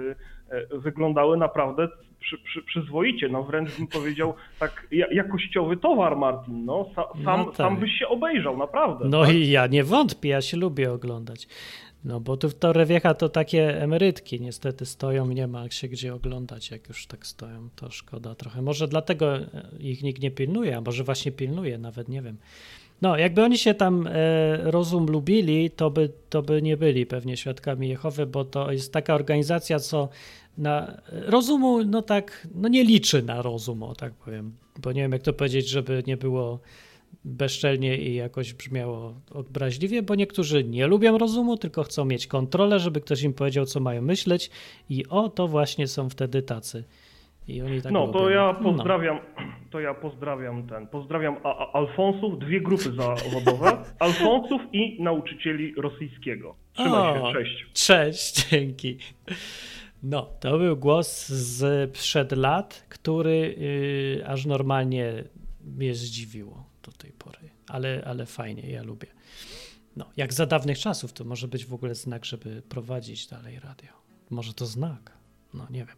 E, 0.50 0.56
e, 0.56 0.78
Wyglądały 0.78 1.36
naprawdę 1.36 1.88
przy, 2.20 2.38
przy, 2.38 2.62
przyzwoicie, 2.62 3.28
no 3.28 3.42
wręcz 3.42 3.76
bym 3.78 3.86
powiedział 3.86 4.34
tak 4.58 4.86
ja- 4.90 5.06
jakościowy 5.12 5.76
towar, 5.76 6.16
Martin, 6.16 6.64
no. 6.64 6.86
Sa, 6.96 7.04
sam, 7.24 7.40
No 7.40 7.44
tak. 7.46 7.56
sam 7.56 7.76
byś 7.76 7.92
się 7.98 8.08
obejrzał, 8.08 8.56
naprawdę. 8.56 9.04
No 9.08 9.30
i 9.30 9.48
ja 9.50 9.66
nie 9.66 9.84
wątpię, 9.84 10.28
ja 10.28 10.40
się 10.40 10.56
lubię 10.56 10.92
oglądać. 10.92 11.48
No 12.04 12.20
bo 12.20 12.36
tu 12.36 12.48
w 12.48 12.54
Torre 12.54 13.00
to 13.18 13.28
takie 13.28 13.82
emerytki 13.82 14.40
niestety 14.40 14.86
stoją 14.86 15.28
nie 15.28 15.46
ma 15.46 15.70
się 15.70 15.88
gdzie 15.88 16.14
oglądać, 16.14 16.70
jak 16.70 16.88
już 16.88 17.06
tak 17.06 17.26
stoją, 17.26 17.68
to 17.76 17.90
szkoda 17.90 18.34
trochę. 18.34 18.62
Może 18.62 18.88
dlatego 18.88 19.36
e, 19.36 19.46
ich 19.80 20.02
nikt 20.02 20.22
nie 20.22 20.30
pilnuje, 20.30 20.76
a 20.76 20.80
może 20.80 21.04
właśnie 21.04 21.32
pilnuje, 21.32 21.78
nawet 21.78 22.08
nie 22.08 22.22
wiem. 22.22 22.36
No, 23.02 23.16
jakby 23.16 23.42
oni 23.42 23.58
się 23.58 23.74
tam 23.74 24.06
e, 24.06 24.12
rozum 24.70 25.06
lubili, 25.06 25.70
to 25.70 25.90
by, 25.90 26.10
to 26.30 26.42
by 26.42 26.62
nie 26.62 26.76
byli 26.76 27.06
pewnie 27.06 27.36
świadkami 27.36 27.88
Jehowy, 27.88 28.26
bo 28.26 28.44
to 28.44 28.72
jest 28.72 28.92
taka 28.92 29.14
organizacja, 29.14 29.78
co 29.78 30.08
na 30.58 31.02
rozumu, 31.08 31.84
no 31.84 32.02
tak, 32.02 32.48
no 32.54 32.68
nie 32.68 32.84
liczy 32.84 33.22
na 33.22 33.42
rozum, 33.42 33.82
o 33.82 33.94
tak 33.94 34.12
powiem, 34.12 34.52
bo 34.82 34.92
nie 34.92 35.02
wiem 35.02 35.12
jak 35.12 35.22
to 35.22 35.32
powiedzieć, 35.32 35.68
żeby 35.68 36.02
nie 36.06 36.16
było 36.16 36.60
bezczelnie 37.24 37.96
i 37.96 38.14
jakoś 38.14 38.52
brzmiało 38.54 39.14
obraźliwie, 39.30 40.02
bo 40.02 40.14
niektórzy 40.14 40.64
nie 40.64 40.86
lubią 40.86 41.18
rozumu, 41.18 41.56
tylko 41.56 41.82
chcą 41.82 42.04
mieć 42.04 42.26
kontrolę, 42.26 42.80
żeby 42.80 43.00
ktoś 43.00 43.22
im 43.22 43.32
powiedział, 43.34 43.66
co 43.66 43.80
mają 43.80 44.02
myśleć 44.02 44.50
i 44.88 45.06
o, 45.08 45.28
to 45.28 45.48
właśnie 45.48 45.86
są 45.86 46.08
wtedy 46.10 46.42
tacy. 46.42 46.84
I 47.48 47.62
oni 47.62 47.82
tak 47.82 47.92
no, 47.92 48.00
robią. 48.06 48.12
to 48.12 48.30
ja 48.30 48.56
No. 48.62 48.72
pozdrawiam, 48.72 49.18
to 49.70 49.80
ja 49.80 49.94
pozdrawiam 49.94 50.66
ten, 50.66 50.86
pozdrawiam 50.86 51.36
a, 51.44 51.56
a, 51.58 51.72
Alfonsów, 51.72 52.38
dwie 52.38 52.60
grupy 52.60 52.92
zawodowe, 52.92 53.78
Alfonsów 53.98 54.60
i 54.72 55.02
nauczycieli 55.02 55.74
rosyjskiego. 55.74 56.54
Trzymaj 56.72 57.20
O. 57.22 57.32
się, 57.32 57.38
cześć. 57.38 57.66
Cześć, 57.72 58.48
dzięki. 58.50 58.98
No, 60.02 60.28
to 60.40 60.58
był 60.58 60.76
głos 60.76 61.28
z 61.28 61.90
przed 61.90 62.32
lat, 62.32 62.86
który 62.88 63.54
yy, 64.18 64.26
aż 64.26 64.46
normalnie 64.46 65.24
mnie 65.64 65.94
zdziwiło 65.94 66.61
do 66.82 66.92
tej 66.92 67.12
pory. 67.12 67.50
Ale, 67.68 68.02
ale 68.06 68.26
fajnie, 68.26 68.70
ja 68.70 68.82
lubię. 68.82 69.08
No, 69.96 70.10
jak 70.16 70.32
za 70.32 70.46
dawnych 70.46 70.78
czasów, 70.78 71.12
to 71.12 71.24
może 71.24 71.48
być 71.48 71.66
w 71.66 71.74
ogóle 71.74 71.94
znak, 71.94 72.24
żeby 72.24 72.62
prowadzić 72.68 73.26
dalej 73.26 73.60
radio. 73.60 73.90
Może 74.30 74.54
to 74.54 74.66
znak. 74.66 75.22
No, 75.54 75.66
nie 75.70 75.84
wiem. 75.84 75.96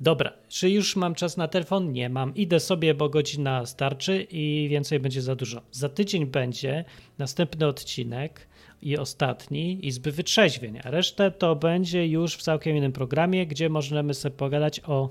Dobra, 0.00 0.32
czy 0.48 0.70
już 0.70 0.96
mam 0.96 1.14
czas 1.14 1.36
na 1.36 1.48
telefon? 1.48 1.92
Nie 1.92 2.08
mam. 2.08 2.34
Idę 2.34 2.60
sobie, 2.60 2.94
bo 2.94 3.08
godzina 3.08 3.66
starczy 3.66 4.26
i 4.30 4.68
więcej 4.70 5.00
będzie 5.00 5.22
za 5.22 5.36
dużo. 5.36 5.62
Za 5.70 5.88
tydzień 5.88 6.26
będzie 6.26 6.84
następny 7.18 7.66
odcinek 7.66 8.48
i 8.82 8.98
ostatni 8.98 9.86
Izby 9.86 10.12
Wytrzeźwień, 10.12 10.78
a 10.84 10.90
resztę 10.90 11.30
to 11.30 11.56
będzie 11.56 12.06
już 12.06 12.36
w 12.36 12.42
całkiem 12.42 12.76
innym 12.76 12.92
programie, 12.92 13.46
gdzie 13.46 13.68
możemy 13.68 14.14
sobie 14.14 14.36
pogadać 14.36 14.80
o 14.80 15.10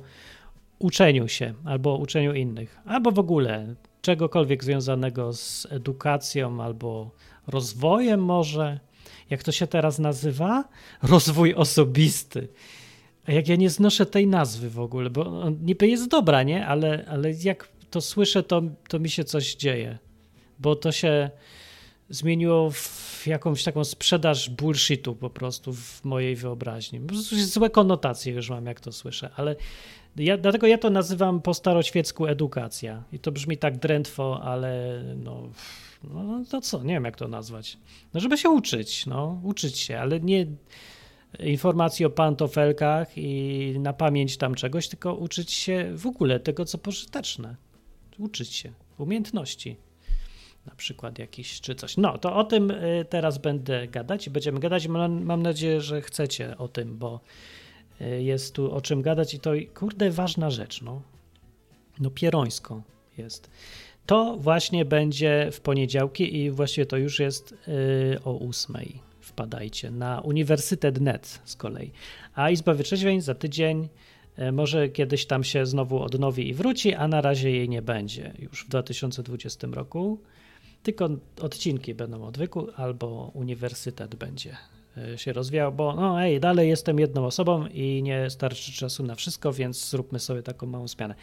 uczeniu 0.79 1.27
się 1.27 1.53
albo 1.65 1.97
uczeniu 1.97 2.33
innych, 2.33 2.79
albo 2.85 3.11
w 3.11 3.19
ogóle 3.19 3.75
czegokolwiek 4.01 4.63
związanego 4.63 5.33
z 5.33 5.67
edukacją 5.69 6.63
albo 6.63 7.11
rozwojem 7.47 8.23
może. 8.23 8.79
Jak 9.29 9.43
to 9.43 9.51
się 9.51 9.67
teraz 9.67 9.99
nazywa? 9.99 10.63
Rozwój 11.03 11.53
osobisty. 11.53 12.47
A 13.25 13.31
jak 13.31 13.47
ja 13.47 13.55
nie 13.55 13.69
znoszę 13.69 14.05
tej 14.05 14.27
nazwy 14.27 14.69
w 14.69 14.79
ogóle, 14.79 15.09
bo 15.09 15.49
niby 15.61 15.87
jest 15.87 16.07
dobra, 16.07 16.43
nie? 16.43 16.67
Ale, 16.67 17.05
ale 17.09 17.31
jak 17.31 17.69
to 17.89 18.01
słyszę, 18.01 18.43
to, 18.43 18.61
to 18.87 18.99
mi 18.99 19.09
się 19.09 19.23
coś 19.23 19.55
dzieje. 19.55 19.97
Bo 20.59 20.75
to 20.75 20.91
się 20.91 21.29
zmieniło 22.09 22.71
w 22.71 23.23
jakąś 23.27 23.63
taką 23.63 23.83
sprzedaż 23.83 24.49
bullshitu 24.49 25.15
po 25.15 25.29
prostu 25.29 25.73
w 25.73 26.05
mojej 26.05 26.35
wyobraźni. 26.35 27.01
Złe 27.45 27.69
konotacje 27.69 28.33
już 28.33 28.49
mam, 28.49 28.65
jak 28.65 28.79
to 28.79 28.91
słyszę, 28.91 29.29
ale 29.35 29.55
ja, 30.15 30.37
dlatego 30.37 30.67
ja 30.67 30.77
to 30.77 30.89
nazywam 30.89 31.41
po 31.41 31.53
staroświecku 31.53 32.27
edukacja. 32.27 33.03
I 33.13 33.19
to 33.19 33.31
brzmi 33.31 33.57
tak 33.57 33.77
drętwo, 33.77 34.41
ale 34.43 35.01
no, 35.15 35.49
no 36.03 36.43
to 36.49 36.61
co, 36.61 36.83
nie 36.83 36.93
wiem 36.93 37.05
jak 37.05 37.15
to 37.15 37.27
nazwać. 37.27 37.77
No 38.13 38.19
żeby 38.19 38.37
się 38.37 38.49
uczyć, 38.49 39.05
no, 39.05 39.41
uczyć 39.43 39.77
się, 39.77 39.99
ale 39.99 40.19
nie 40.19 40.45
informacji 41.39 42.05
o 42.05 42.09
pantofelkach 42.09 43.17
i 43.17 43.75
na 43.79 43.93
pamięć 43.93 44.37
tam 44.37 44.55
czegoś, 44.55 44.87
tylko 44.87 45.15
uczyć 45.15 45.51
się 45.51 45.91
w 45.95 46.07
ogóle 46.07 46.39
tego, 46.39 46.65
co 46.65 46.77
pożyteczne. 46.77 47.55
Uczyć 48.19 48.53
się 48.53 48.71
umiejętności 48.97 49.77
na 50.65 50.75
przykład 50.75 51.19
jakiś 51.19 51.61
czy 51.61 51.75
coś. 51.75 51.97
No, 51.97 52.17
to 52.17 52.35
o 52.35 52.43
tym 52.43 52.71
y, 52.71 53.05
teraz 53.09 53.37
będę 53.37 53.87
gadać 53.87 54.27
i 54.27 54.29
będziemy 54.29 54.59
gadać. 54.59 54.87
Mam, 54.87 55.23
mam 55.23 55.43
nadzieję, 55.43 55.81
że 55.81 56.01
chcecie 56.01 56.57
o 56.57 56.67
tym, 56.67 56.97
bo 56.97 57.19
jest 58.19 58.55
tu 58.55 58.71
o 58.71 58.81
czym 58.81 59.01
gadać 59.01 59.33
i 59.33 59.39
to, 59.39 59.51
kurde, 59.75 60.11
ważna 60.11 60.49
rzecz, 60.49 60.81
no. 60.81 61.01
No, 61.99 62.09
pierońsko 62.09 62.81
jest. 63.17 63.49
To 64.05 64.37
właśnie 64.39 64.85
będzie 64.85 65.49
w 65.51 65.59
poniedziałki 65.59 66.37
i 66.37 66.51
właściwie 66.51 66.85
to 66.85 66.97
już 66.97 67.19
jest 67.19 67.51
y, 67.51 68.23
o 68.23 68.33
ósmej. 68.33 68.99
Wpadajcie 69.19 69.91
na 69.91 70.21
Uniwersytet.net 70.21 71.41
z 71.45 71.55
kolei. 71.55 71.91
A 72.35 72.49
Izba 72.49 72.73
Wytrzeźwień 72.73 73.21
za 73.21 73.35
tydzień 73.35 73.89
może 74.51 74.89
kiedyś 74.89 75.25
tam 75.25 75.43
się 75.43 75.65
znowu 75.65 76.03
odnowi 76.03 76.49
i 76.49 76.53
wróci, 76.53 76.93
a 76.93 77.07
na 77.07 77.21
razie 77.21 77.51
jej 77.51 77.69
nie 77.69 77.81
będzie 77.81 78.33
już 78.39 78.65
w 78.65 78.69
2020 78.69 79.67
roku. 79.71 80.19
Tylko 80.83 81.09
odcinki 81.41 81.93
będą 81.93 82.23
odwyku, 82.23 82.67
albo 82.75 83.31
uniwersytet 83.33 84.15
będzie 84.15 84.51
e, 84.51 84.80
się 85.15 85.33
rozwijał, 85.33 85.71
bo 85.71 85.95
no 85.95 86.21
ej, 86.21 86.39
dalej 86.39 86.69
jestem 86.69 86.99
jedną 86.99 87.25
osobą 87.25 87.67
i 87.67 88.03
nie 88.03 88.29
starczy 88.29 88.71
czasu 88.71 89.03
na 89.03 89.15
wszystko, 89.15 89.53
więc 89.53 89.89
zróbmy 89.89 90.19
sobie 90.19 90.43
taką 90.43 90.67
małą 90.67 90.87
zmianę. 90.87 91.15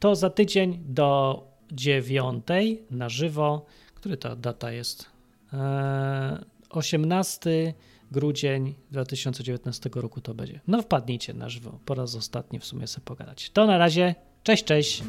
To 0.00 0.16
za 0.16 0.30
tydzień 0.30 0.78
do 0.88 1.42
dziewiątej 1.72 2.82
na 2.90 3.08
żywo, 3.08 3.66
który 3.94 4.16
ta 4.16 4.36
data 4.36 4.72
jest? 4.72 5.06
Eee, 5.52 6.38
18 6.70 7.74
grudzień 8.10 8.74
2019 8.90 9.90
roku 9.94 10.20
to 10.20 10.34
będzie. 10.34 10.60
No 10.66 10.82
wpadnijcie 10.82 11.34
na 11.34 11.48
żywo, 11.48 11.78
po 11.84 11.94
raz 11.94 12.14
ostatni 12.14 12.58
w 12.58 12.64
sumie 12.64 12.86
sobie 12.86 13.04
pogadać. 13.04 13.50
To 13.50 13.66
na 13.66 13.78
razie, 13.78 14.14
cześć, 14.42 14.64
cześć! 14.64 15.02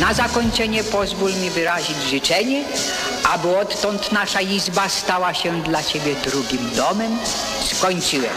Na 0.00 0.14
zakończenie 0.14 0.84
pozwól 0.84 1.30
mi 1.30 1.50
wyrazić 1.50 1.96
życzenie, 2.10 2.64
aby 3.32 3.58
odtąd 3.58 4.12
nasza 4.12 4.40
izba 4.40 4.88
stała 4.88 5.34
się 5.34 5.62
dla 5.62 5.82
Ciebie 5.82 6.14
drugim 6.14 6.70
domem. 6.76 7.18
Skończyłem. 7.72 8.34